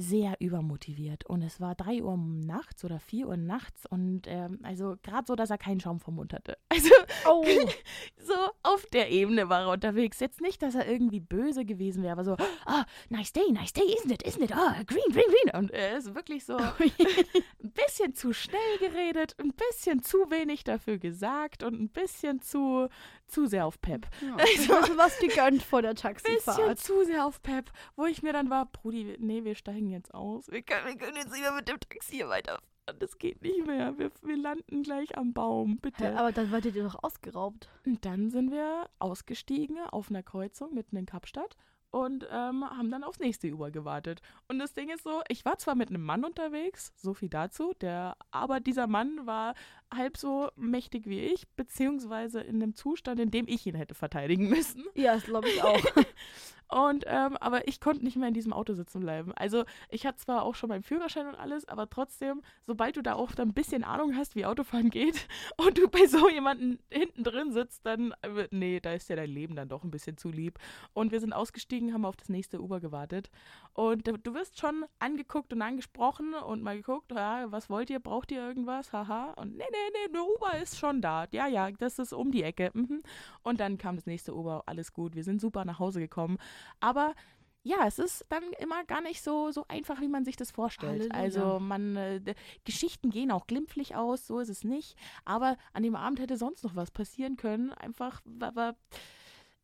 sehr 0.00 0.36
übermotiviert 0.38 1.26
und 1.26 1.42
es 1.42 1.60
war 1.60 1.74
3 1.74 2.04
Uhr 2.04 2.16
nachts 2.16 2.84
oder 2.84 3.00
4 3.00 3.26
Uhr 3.26 3.36
nachts 3.36 3.84
und 3.84 4.22
ähm, 4.26 4.60
also 4.62 4.96
gerade 5.02 5.26
so, 5.26 5.34
dass 5.34 5.50
er 5.50 5.58
keinen 5.58 5.80
Schaum 5.80 5.98
vom 5.98 6.14
Mund 6.14 6.32
hatte. 6.32 6.56
Also 6.70 6.94
Oh. 7.26 7.44
so 8.18 8.34
auf 8.62 8.86
der 8.86 9.10
Ebene 9.10 9.48
war 9.48 9.62
er 9.62 9.70
unterwegs. 9.70 10.20
Jetzt 10.20 10.40
nicht, 10.40 10.62
dass 10.62 10.74
er 10.74 10.88
irgendwie 10.88 11.20
böse 11.20 11.64
gewesen 11.64 12.02
wäre, 12.02 12.12
aber 12.12 12.24
so, 12.24 12.36
ah, 12.66 12.84
nice 13.08 13.32
day, 13.32 13.50
nice 13.52 13.72
day, 13.72 13.82
isn't 13.82 14.12
it, 14.12 14.24
isn't 14.24 14.42
it, 14.42 14.52
ah, 14.54 14.76
green, 14.86 15.02
green, 15.10 15.24
green. 15.26 15.56
Und 15.60 15.70
er 15.70 15.96
ist 15.98 16.14
wirklich 16.14 16.44
so 16.44 16.56
ein 16.56 17.72
bisschen 17.72 18.14
zu 18.14 18.32
schnell 18.32 18.78
geredet, 18.78 19.34
ein 19.38 19.52
bisschen 19.52 20.02
zu 20.02 20.18
wenig 20.30 20.64
dafür 20.64 20.98
gesagt 20.98 21.62
und 21.62 21.80
ein 21.80 21.88
bisschen 21.88 22.40
zu, 22.40 22.88
zu 23.28 23.46
sehr 23.46 23.66
auf 23.66 23.80
Pep. 23.80 24.06
Ja. 24.20 24.36
Also- 24.38 24.74
Also, 24.74 24.96
was 24.98 25.18
gegönnt 25.18 25.62
vor 25.62 25.82
der 25.82 25.94
Bisschen 25.94 26.14
Taxifahrt. 26.14 26.78
zu 26.78 27.04
sehr 27.04 27.26
auf 27.26 27.42
Pep, 27.42 27.70
wo 27.96 28.06
ich 28.06 28.22
mir 28.22 28.32
dann 28.32 28.50
war, 28.50 28.66
Brudi, 28.66 29.16
nee, 29.18 29.44
wir 29.44 29.54
steigen 29.54 29.90
jetzt 29.90 30.12
aus. 30.14 30.50
Wir 30.50 30.62
können, 30.62 30.86
wir 30.86 30.96
können 30.96 31.16
jetzt 31.16 31.30
nicht 31.32 31.40
mehr 31.42 31.52
mit 31.52 31.68
dem 31.68 31.78
Taxi 31.80 32.16
hier 32.16 32.28
weiterfahren. 32.28 32.64
Das 33.00 33.18
geht 33.18 33.42
nicht 33.42 33.66
mehr. 33.66 33.98
Wir, 33.98 34.10
wir 34.22 34.36
landen 34.38 34.82
gleich 34.82 35.18
am 35.18 35.34
Baum, 35.34 35.76
bitte. 35.76 36.04
Hä, 36.10 36.14
aber 36.16 36.32
dann 36.32 36.50
werdet 36.50 36.74
ihr 36.74 36.84
doch 36.84 37.02
ausgeraubt. 37.04 37.68
Und 37.84 38.02
dann 38.06 38.30
sind 38.30 38.50
wir 38.50 38.88
ausgestiegen 38.98 39.78
auf 39.90 40.08
einer 40.08 40.22
Kreuzung 40.22 40.72
mitten 40.72 40.96
in 40.96 41.04
Kapstadt 41.04 41.54
und 41.90 42.24
ähm, 42.30 42.64
haben 42.64 42.90
dann 42.90 43.04
aufs 43.04 43.18
nächste 43.18 43.52
Uber 43.52 43.70
gewartet. 43.70 44.20
Und 44.48 44.58
das 44.58 44.72
Ding 44.72 44.88
ist 44.88 45.04
so, 45.04 45.20
ich 45.28 45.44
war 45.44 45.58
zwar 45.58 45.74
mit 45.74 45.90
einem 45.90 46.02
Mann 46.02 46.24
unterwegs, 46.24 46.92
so 46.96 47.12
viel 47.14 47.28
dazu, 47.28 47.74
der, 47.80 48.16
aber 48.30 48.60
dieser 48.60 48.86
Mann 48.86 49.26
war 49.26 49.54
halb 49.94 50.16
so 50.16 50.50
mächtig 50.56 51.06
wie 51.06 51.20
ich, 51.20 51.48
beziehungsweise 51.56 52.40
in 52.40 52.62
einem 52.62 52.74
Zustand, 52.74 53.20
in 53.20 53.30
dem 53.30 53.46
ich 53.48 53.66
ihn 53.66 53.74
hätte 53.74 53.94
verteidigen 53.94 54.48
müssen. 54.48 54.84
Ja, 54.94 55.14
das 55.14 55.24
glaube 55.24 55.48
ich 55.48 55.62
auch. 55.62 55.80
Und 56.68 57.04
ähm, 57.06 57.36
aber 57.38 57.66
ich 57.66 57.80
konnte 57.80 58.04
nicht 58.04 58.16
mehr 58.16 58.28
in 58.28 58.34
diesem 58.34 58.52
Auto 58.52 58.74
sitzen 58.74 59.00
bleiben. 59.00 59.32
Also 59.34 59.64
ich 59.88 60.06
hatte 60.06 60.18
zwar 60.18 60.42
auch 60.42 60.54
schon 60.54 60.68
meinen 60.68 60.82
Führerschein 60.82 61.26
und 61.26 61.34
alles, 61.34 61.66
aber 61.66 61.88
trotzdem, 61.88 62.42
sobald 62.66 62.96
du 62.96 63.02
da 63.02 63.14
auch 63.14 63.32
dann 63.32 63.48
ein 63.48 63.54
bisschen 63.54 63.84
Ahnung 63.84 64.14
hast, 64.16 64.36
wie 64.36 64.44
Autofahren 64.44 64.90
geht 64.90 65.26
und 65.56 65.78
du 65.78 65.88
bei 65.88 66.06
so 66.06 66.28
jemanden 66.28 66.78
hinten 66.90 67.24
drin 67.24 67.52
sitzt, 67.52 67.86
dann 67.86 68.12
äh, 68.20 68.48
nee, 68.50 68.80
da 68.80 68.92
ist 68.92 69.08
ja 69.08 69.16
dein 69.16 69.30
Leben 69.30 69.56
dann 69.56 69.70
doch 69.70 69.82
ein 69.82 69.90
bisschen 69.90 70.18
zu 70.18 70.28
lieb. 70.28 70.58
Und 70.92 71.10
wir 71.10 71.20
sind 71.20 71.32
ausgestiegen, 71.32 71.94
haben 71.94 72.04
auf 72.04 72.16
das 72.16 72.28
nächste 72.28 72.60
Uber 72.60 72.80
gewartet. 72.80 73.30
Und 73.72 74.06
äh, 74.06 74.18
du 74.22 74.34
wirst 74.34 74.58
schon 74.58 74.84
angeguckt 74.98 75.54
und 75.54 75.62
angesprochen 75.62 76.34
und 76.34 76.62
mal 76.62 76.76
geguckt, 76.76 77.12
ja, 77.12 77.50
was 77.50 77.70
wollt 77.70 77.88
ihr, 77.88 77.98
braucht 77.98 78.30
ihr 78.30 78.46
irgendwas? 78.46 78.92
Haha. 78.92 79.32
Und 79.38 79.56
nee, 79.56 79.64
nee, 79.70 79.77
nee, 79.92 80.12
der 80.12 80.24
Uber 80.24 80.58
ist 80.62 80.78
schon 80.78 81.00
da. 81.00 81.26
Ja, 81.32 81.46
ja, 81.46 81.70
das 81.70 81.98
ist 81.98 82.12
um 82.12 82.30
die 82.30 82.42
Ecke. 82.42 82.70
Mhm. 82.74 83.02
Und 83.42 83.60
dann 83.60 83.78
kam 83.78 83.96
das 83.96 84.06
nächste 84.06 84.34
Uber, 84.34 84.62
alles 84.66 84.92
gut. 84.92 85.14
Wir 85.14 85.24
sind 85.24 85.40
super 85.40 85.64
nach 85.64 85.78
Hause 85.78 86.00
gekommen. 86.00 86.38
Aber 86.80 87.14
ja, 87.62 87.86
es 87.86 87.98
ist 87.98 88.24
dann 88.28 88.44
immer 88.58 88.84
gar 88.84 89.00
nicht 89.00 89.22
so, 89.22 89.50
so 89.50 89.64
einfach, 89.68 90.00
wie 90.00 90.08
man 90.08 90.24
sich 90.24 90.36
das 90.36 90.50
vorstellt. 90.50 91.12
Halleluja. 91.12 91.20
Also 91.20 91.60
man, 91.60 91.96
äh, 91.96 92.34
Geschichten 92.64 93.10
gehen 93.10 93.30
auch 93.30 93.46
glimpflich 93.46 93.94
aus, 93.96 94.26
so 94.26 94.38
ist 94.38 94.48
es 94.48 94.64
nicht. 94.64 94.96
Aber 95.24 95.56
an 95.72 95.82
dem 95.82 95.96
Abend 95.96 96.20
hätte 96.20 96.36
sonst 96.36 96.64
noch 96.64 96.76
was 96.76 96.90
passieren 96.90 97.36
können. 97.36 97.72
Einfach, 97.72 98.22
aber 98.40 98.76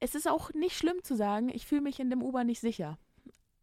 es 0.01 0.15
ist 0.15 0.29
auch 0.29 0.53
nicht 0.53 0.77
schlimm 0.77 1.03
zu 1.03 1.17
sagen, 1.17 1.49
ich 1.49 1.67
fühle 1.67 1.81
mich 1.81 2.01
in 2.01 2.11
dem 2.11 2.23
Uber 2.23 2.45
nicht 2.45 2.61
sicher. 2.61 2.99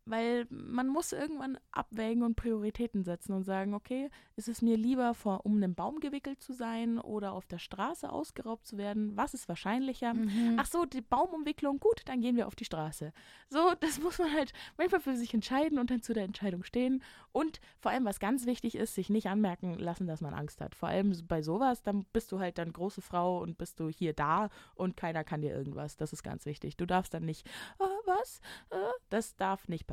Weil 0.06 0.47
man 0.49 0.88
muss 0.88 1.12
irgendwann 1.12 1.60
abwägen 1.72 2.24
und 2.24 2.36
Prioritäten 2.36 3.04
setzen 3.04 3.34
und 3.34 3.43
sagen, 3.43 3.76
okay, 3.76 4.10
ist 4.36 4.47
es 4.47 4.62
mir 4.64 4.76
lieber, 4.76 5.14
vor, 5.14 5.45
um 5.45 5.56
einen 5.56 5.76
Baum 5.76 5.99
gewickelt 5.99 6.41
zu 6.41 6.54
sein 6.54 6.97
oder 6.97 7.34
auf 7.34 7.45
der 7.45 7.60
Straße 7.60 8.12
ausgeraubt 8.12 8.66
zu 8.66 8.78
werden? 8.78 9.16
Was 9.16 9.36
ist 9.36 9.47
wahrscheinlicher? 9.47 10.16
Mhm. 10.16 10.58
Ach 10.58 10.66
so, 10.66 10.86
die 10.86 11.02
Baumumwicklung, 11.02 11.80
gut, 11.80 12.02
dann 12.06 12.22
gehen 12.22 12.36
wir 12.36 12.47
auf 12.47 12.56
die 12.56 12.66
Straße. 12.66 13.14
So, 13.49 13.74
das 13.80 13.99
muss 14.02 14.18
man 14.18 14.34
halt 14.34 14.54
manchmal 14.78 15.02
für 15.02 15.16
sich 15.16 15.34
entscheiden 15.34 15.78
und 15.78 15.91
dann 15.91 16.02
zu 16.02 16.14
der 16.14 16.24
Entscheidung 16.24 16.64
stehen. 16.64 17.04
Und 17.32 17.62
vor 17.80 17.91
allem, 17.91 18.06
was 18.06 18.20
ganz 18.20 18.47
wichtig 18.47 18.76
ist, 18.76 18.95
sich 18.95 19.10
nicht 19.10 19.28
anmerken 19.28 19.76
lassen, 19.76 20.08
dass 20.08 20.22
man 20.22 20.34
Angst 20.34 20.62
hat. 20.62 20.74
Vor 20.74 20.89
allem 20.89 21.16
bei 21.28 21.43
sowas, 21.43 21.84
dann 21.84 22.06
bist 22.12 22.32
du 22.32 22.39
halt 22.39 22.58
dann 22.58 22.74
große 22.74 23.02
Frau 23.02 23.39
und 23.39 23.60
bist 23.60 23.80
du 23.80 23.89
hier 23.89 24.14
da 24.14 24.49
und 24.74 24.97
keiner 24.97 25.24
kann 25.24 25.41
dir 25.41 25.56
irgendwas. 25.56 25.95
Das 25.95 26.12
ist 26.12 26.24
ganz 26.24 26.45
wichtig. 26.45 26.76
Du 26.76 26.88
darfst 26.88 27.14
dann 27.14 27.24
nicht, 27.24 27.47
äh, 27.80 27.84
was? 28.06 28.41
Äh, 28.72 28.78
das 29.10 29.36
darf 29.36 29.68
nicht 29.68 29.86
passieren. 29.86 29.91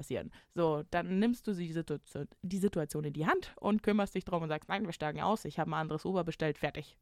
So, 0.54 0.82
dann 0.90 1.18
nimmst 1.18 1.46
du 1.46 1.52
die 1.54 1.72
Situation, 1.72 2.28
die 2.42 2.58
Situation 2.58 3.04
in 3.04 3.12
die 3.12 3.26
Hand 3.26 3.52
und 3.60 3.82
kümmerst 3.82 4.14
dich 4.14 4.24
drum 4.24 4.42
und 4.42 4.48
sagst, 4.48 4.68
nein, 4.68 4.84
wir 4.86 4.92
steigen 4.92 5.20
aus, 5.20 5.44
ich 5.44 5.58
habe 5.58 5.70
ein 5.70 5.74
anderes 5.74 6.04
Uber 6.04 6.24
bestellt, 6.24 6.58
fertig. 6.58 6.96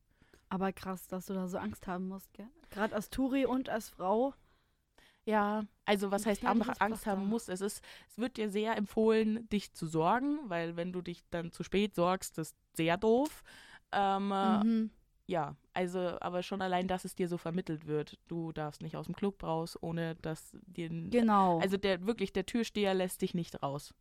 Aber 0.49 0.72
krass, 0.72 1.09
dass 1.09 1.26
du 1.26 1.34
da 1.34 1.49
so 1.49 1.59
Angst 1.59 1.86
haben 1.86 2.09
musst, 2.09 2.32
gell? 2.34 2.49
Gerade 2.70 2.94
als 2.94 3.11
Touri 3.11 3.47
und 3.47 3.68
als 3.68 3.88
Frau. 3.88 4.34
Ja, 5.24 5.64
also 5.84 6.12
was 6.12 6.24
heißt 6.24 6.44
andere 6.44 6.80
Angst 6.80 7.05
haben 7.07 7.22
Pflaster. 7.22 7.30
muss, 7.30 7.49
es 7.49 7.61
ist, 7.61 7.82
es 8.09 8.16
wird 8.16 8.36
dir 8.36 8.49
sehr 8.49 8.76
empfohlen, 8.76 9.49
dich 9.49 9.72
zu 9.72 9.86
sorgen, 9.88 10.38
weil 10.44 10.76
wenn 10.76 10.92
du 10.92 11.03
dich 11.03 11.24
dann 11.30 11.51
zu 11.51 11.64
spät 11.64 11.97
sorgst, 11.97 12.38
das 12.38 12.51
ist 12.51 12.57
sehr 12.74 12.97
doof. 12.97 13.42
Ähm, 13.90 14.30
äh, 14.30 14.64
Mhm. 14.64 14.90
Ja, 15.26 15.56
also, 15.72 15.98
aber 16.20 16.42
schon 16.42 16.62
allein, 16.62 16.86
dass 16.86 17.04
es 17.04 17.16
dir 17.16 17.28
so 17.28 17.36
vermittelt 17.36 17.86
wird. 17.86 18.18
Du 18.28 18.52
darfst 18.52 18.80
nicht 18.80 18.96
aus 18.96 19.06
dem 19.06 19.16
Club 19.16 19.42
raus, 19.42 19.76
ohne 19.80 20.14
dass 20.16 20.56
dir. 20.66 20.88
Genau. 20.88 21.58
Also 21.58 21.76
der 21.76 22.06
wirklich, 22.06 22.32
der 22.32 22.46
Türsteher 22.46 22.94
lässt 22.94 23.22
dich 23.22 23.34
nicht 23.34 23.60
raus. 23.62 23.92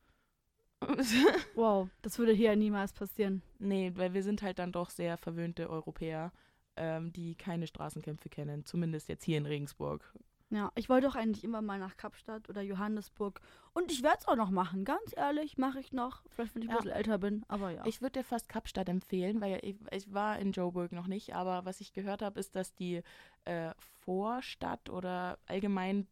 wow, 1.56 1.90
das 2.04 2.20
würde 2.20 2.32
hier 2.32 2.56
niemals 2.56 2.94
passieren. 2.94 3.42
nee, 3.58 3.92
weil 3.96 4.14
wir 4.14 4.22
sind 4.22 4.44
halt 4.44 4.60
dann 4.60 4.72
doch 4.72 4.92
sehr 4.92 5.18
verwöhnte 5.18 5.70
Europäer, 5.70 6.32
ähm, 6.76 7.12
die 7.12 7.36
keine 7.36 7.66
Straßenkämpfe 7.66 8.30
kennen. 8.30 8.66
Zumindest 8.66 9.10
jetzt 9.10 9.24
hier 9.24 9.40
in 9.40 9.48
Regensburg. 9.48 10.14
Ja, 10.56 10.72
ich 10.76 10.88
wollte 10.88 11.10
auch 11.10 11.16
eigentlich 11.16 11.44
immer 11.44 11.62
mal 11.62 11.78
nach 11.80 11.98
Kapstadt 11.98 12.50
oder 12.50 12.62
Johannesburg. 12.62 13.42
Und 13.74 13.92
ich 13.92 14.04
werde 14.04 14.20
es 14.22 14.28
auch 14.28 14.38
noch 14.38 14.52
machen. 14.52 14.86
Ganz 14.86 15.14
ehrlich, 15.14 15.58
mache 15.58 15.82
ich 15.82 15.92
noch. 15.92 16.22
Vielleicht, 16.30 16.56
wenn 16.56 16.62
ich 16.62 16.70
Ja. 16.70 16.76
ein 16.76 16.78
bisschen 16.78 16.96
älter 16.96 17.18
bin. 17.18 17.44
Aber 17.50 17.72
ja. 17.72 17.86
Ich 17.86 18.02
würde 18.02 18.20
dir 18.20 18.24
fast 18.24 18.48
Kapstadt 18.48 18.88
empfehlen, 18.88 19.42
weil 19.42 19.60
ich, 19.64 19.76
ich 19.92 20.14
war 20.14 20.40
in 20.40 20.54
Joburg 20.54 20.94
noch 20.94 21.08
nicht, 21.08 21.36
aber 21.36 21.66
was 21.66 21.82
ich 21.82 21.92
gehört 21.92 22.22
habe, 22.22 22.40
ist, 22.40 22.56
dass 22.56 22.74
die 22.74 23.02
äh, 23.44 23.72
Vorstadt 24.06 24.90
oder 24.90 25.38
allgemein 25.46 26.08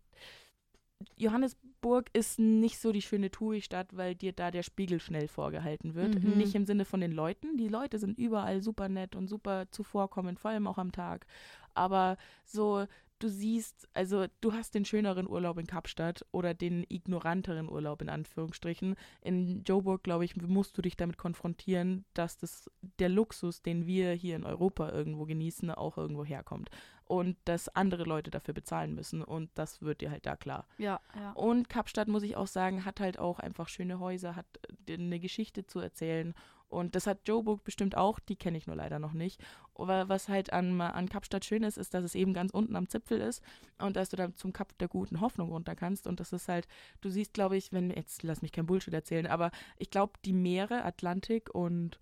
Johannesburg 1.18 2.10
ist 2.14 2.40
nicht 2.40 2.80
so 2.80 2.92
die 2.92 3.02
schöne 3.02 3.30
Touri-Stadt, 3.32 3.96
weil 3.96 4.16
dir 4.16 4.34
da 4.34 4.52
der 4.52 4.64
Spiegel 4.64 5.00
schnell 5.00 5.28
vorgehalten 5.28 5.96
wird. 5.96 6.22
Mhm. 6.22 6.38
Nicht 6.38 6.56
im 6.56 6.66
Sinne 6.66 6.86
von 6.86 7.02
den 7.02 7.12
Leuten. 7.12 7.58
Die 7.58 7.68
Leute 7.68 8.00
sind 8.00 8.18
überall 8.18 8.62
super 8.62 8.90
nett 8.90 9.16
und 9.16 9.28
super 9.28 9.70
zuvorkommend, 9.72 10.40
vor 10.40 10.52
allem 10.52 10.68
auch 10.68 10.78
am 10.78 10.92
Tag. 10.92 11.26
Aber 11.74 12.18
so, 12.46 12.86
du 13.24 13.30
siehst, 13.30 13.88
also 13.94 14.26
du 14.42 14.52
hast 14.52 14.76
den 14.76 14.84
schöneren 14.84 15.28
Urlaub 15.30 15.58
in 15.58 15.66
Kapstadt 15.66 16.26
oder 16.32 16.54
den 16.54 16.86
ignoranteren 16.90 17.70
Urlaub 17.70 18.02
in 18.02 18.10
Anführungsstrichen. 18.10 18.96
In 19.22 19.64
Joburg, 19.64 20.04
glaube 20.04 20.26
ich, 20.26 20.36
musst 20.36 20.78
du 20.78 20.82
dich 20.82 20.98
damit 20.98 21.18
konfrontieren, 21.18 22.04
dass 22.14 22.38
das 22.38 22.70
der 23.00 23.08
Luxus, 23.08 23.62
den 23.62 23.88
wir 23.88 24.12
hier 24.12 24.36
in 24.36 24.44
Europa 24.44 24.90
irgendwo 24.92 25.26
genießen, 25.26 25.72
auch 25.72 25.98
irgendwo 25.98 26.26
herkommt. 26.26 26.70
Und 27.06 27.38
dass 27.46 27.70
andere 27.70 28.04
Leute 28.04 28.30
dafür 28.30 28.54
bezahlen 28.54 28.94
müssen. 28.94 29.22
Und 29.22 29.50
das 29.56 29.82
wird 29.82 30.02
dir 30.02 30.12
halt 30.12 30.26
da 30.26 30.36
klar. 30.36 30.68
ja, 30.78 31.00
ja. 31.16 31.32
Und 31.34 31.70
Kapstadt, 31.70 32.08
muss 32.08 32.24
ich 32.24 32.36
auch 32.36 32.48
sagen, 32.48 32.86
hat 32.86 33.00
halt 33.00 33.20
auch 33.20 33.40
einfach 33.40 33.70
schöne 33.70 34.00
Häuser, 34.00 34.36
hat 34.36 34.46
äh, 34.88 34.94
eine 34.94 35.20
Geschichte 35.20 35.66
zu 35.66 35.80
erzählen. 35.80 36.34
Und 36.74 36.96
das 36.96 37.08
hat 37.08 37.28
Joburg 37.28 37.64
bestimmt 37.64 37.96
auch, 37.96 38.20
die 38.20 38.36
kenne 38.36 38.58
ich 38.58 38.68
nur 38.68 38.76
leider 38.76 39.00
noch 39.00 39.14
nicht. 39.14 39.42
Aber 39.76 40.10
was 40.10 40.28
halt 40.28 40.52
an, 40.52 40.80
an 40.82 41.08
Kapstadt 41.08 41.46
schön 41.46 41.64
ist, 41.64 41.78
ist, 41.78 41.94
dass 41.94 42.04
es 42.04 42.16
eben 42.16 42.34
ganz 42.34 42.52
unten 42.52 42.76
am 42.76 42.90
Zipfel 42.90 43.22
ist 43.22 43.42
und 43.80 43.96
dass 43.96 44.10
du 44.10 44.18
dann 44.18 44.36
zum 44.36 44.54
Kap 44.54 44.78
der 44.80 44.88
guten 44.88 45.22
Hoffnung 45.22 45.50
runter 45.50 45.76
kannst. 45.76 46.08
Und 46.08 46.20
das 46.20 46.34
ist 46.34 46.50
halt, 46.50 46.68
du 47.02 47.10
siehst, 47.10 47.34
glaube 47.34 47.58
ich, 47.58 47.72
wenn, 47.72 47.90
jetzt 47.92 48.24
lass 48.24 48.42
mich 48.42 48.52
kein 48.52 48.66
Bullshit 48.66 48.94
erzählen, 48.94 49.28
aber 49.28 49.52
ich 49.78 49.90
glaube, 49.90 50.14
die 50.26 50.34
Meere, 50.34 50.84
Atlantik 50.84 51.54
und 51.54 52.00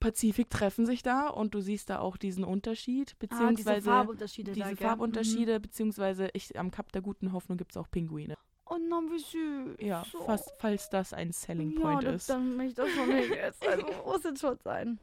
Pazifik 0.00 0.48
treffen 0.48 0.86
sich 0.86 1.02
da 1.02 1.28
und 1.28 1.54
du 1.54 1.60
siehst 1.60 1.90
da 1.90 1.98
auch 2.00 2.16
diesen 2.16 2.42
Unterschied, 2.42 3.10
Ah, 3.12 3.16
diese 3.20 3.28
beziehungsweise 3.28 3.90
Farbunterschiede 3.90 4.52
diese 4.52 4.74
da? 4.74 4.76
Farbunterschiede, 4.88 5.60
beziehungsweise 5.60 6.30
ich, 6.32 6.58
am 6.58 6.70
Kap 6.70 6.90
der 6.92 7.02
guten 7.02 7.32
Hoffnung 7.32 7.58
gibt 7.58 7.72
es 7.72 7.76
auch 7.76 7.90
Pinguine. 7.90 8.36
Oh 8.72 8.78
nein, 8.78 9.10
wie 9.10 9.18
süß. 9.18 9.76
Ja, 9.80 10.04
so. 10.10 10.20
fast, 10.22 10.52
falls 10.58 10.88
das 10.90 11.12
ein 11.12 11.32
Selling 11.32 11.72
ja, 11.72 11.80
Point 11.80 12.04
das, 12.04 12.14
ist. 12.22 12.30
dann 12.30 12.56
möchte 12.56 12.82
ich 12.82 12.88
das 12.88 12.94
schon 12.94 13.08
nicht 13.14 13.30
jetzt. 13.34 13.66
Also 13.66 13.86
muss 14.06 14.24
es 14.24 14.40
schon 14.40 14.56
sein. 14.62 14.98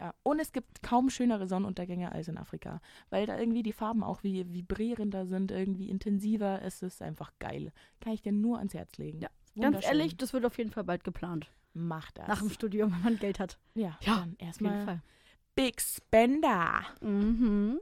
Ja. 0.00 0.14
Und 0.22 0.40
es 0.40 0.52
gibt 0.52 0.82
kaum 0.82 1.10
schönere 1.10 1.46
Sonnenuntergänge 1.46 2.10
als 2.10 2.26
in 2.28 2.38
Afrika, 2.38 2.80
weil 3.10 3.26
da 3.26 3.38
irgendwie 3.38 3.62
die 3.62 3.72
Farben 3.74 4.02
auch 4.02 4.22
wie 4.24 4.50
vibrierender 4.52 5.26
sind, 5.26 5.50
irgendwie 5.52 5.90
intensiver. 5.90 6.62
Es 6.62 6.82
ist 6.82 7.02
einfach 7.02 7.30
geil. 7.38 7.70
Kann 8.00 8.14
ich 8.14 8.22
dir 8.22 8.32
nur 8.32 8.58
ans 8.58 8.74
Herz 8.74 8.96
legen. 8.96 9.20
Ja, 9.20 9.28
Ganz 9.60 9.84
ehrlich, 9.84 10.16
das 10.16 10.32
wird 10.32 10.46
auf 10.46 10.56
jeden 10.56 10.70
Fall 10.70 10.84
bald 10.84 11.04
geplant. 11.04 11.50
mach 11.74 12.10
das. 12.12 12.26
Nach 12.26 12.40
dem 12.40 12.48
Studium, 12.50 12.90
wenn 12.92 13.02
man 13.02 13.18
Geld 13.18 13.38
hat. 13.38 13.58
ja, 13.74 13.98
Ja, 14.00 14.14
dann 14.14 14.18
Auf 14.20 14.26
jeden 14.26 14.36
erstmal 14.46 14.84
Fall. 14.86 15.02
Big 15.54 15.80
Spender. 15.82 16.80
Mhm. 17.02 17.78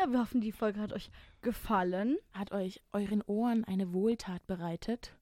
Ja, 0.00 0.10
wir 0.10 0.20
hoffen, 0.20 0.40
die 0.40 0.52
Folge 0.52 0.80
hat 0.80 0.94
euch 0.94 1.10
gefallen. 1.42 2.16
Hat 2.32 2.52
euch 2.52 2.80
euren 2.92 3.22
Ohren 3.26 3.64
eine 3.64 3.92
Wohltat 3.92 4.46
bereitet, 4.46 5.14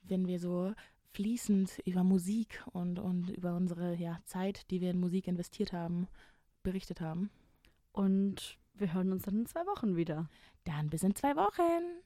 wenn 0.00 0.26
wir 0.26 0.38
so 0.38 0.72
fließend 1.12 1.82
über 1.84 2.02
Musik 2.02 2.64
und, 2.72 2.98
und 2.98 3.28
über 3.28 3.54
unsere 3.54 3.94
ja, 3.96 4.20
Zeit, 4.24 4.70
die 4.70 4.80
wir 4.80 4.90
in 4.90 5.00
Musik 5.00 5.26
investiert 5.26 5.74
haben, 5.74 6.08
berichtet 6.62 7.02
haben? 7.02 7.30
Und 7.92 8.56
wir 8.72 8.94
hören 8.94 9.12
uns 9.12 9.24
dann 9.24 9.40
in 9.40 9.46
zwei 9.46 9.66
Wochen 9.66 9.96
wieder. 9.96 10.30
Dann 10.64 10.88
bis 10.88 11.02
in 11.02 11.14
zwei 11.14 11.36
Wochen. 11.36 12.02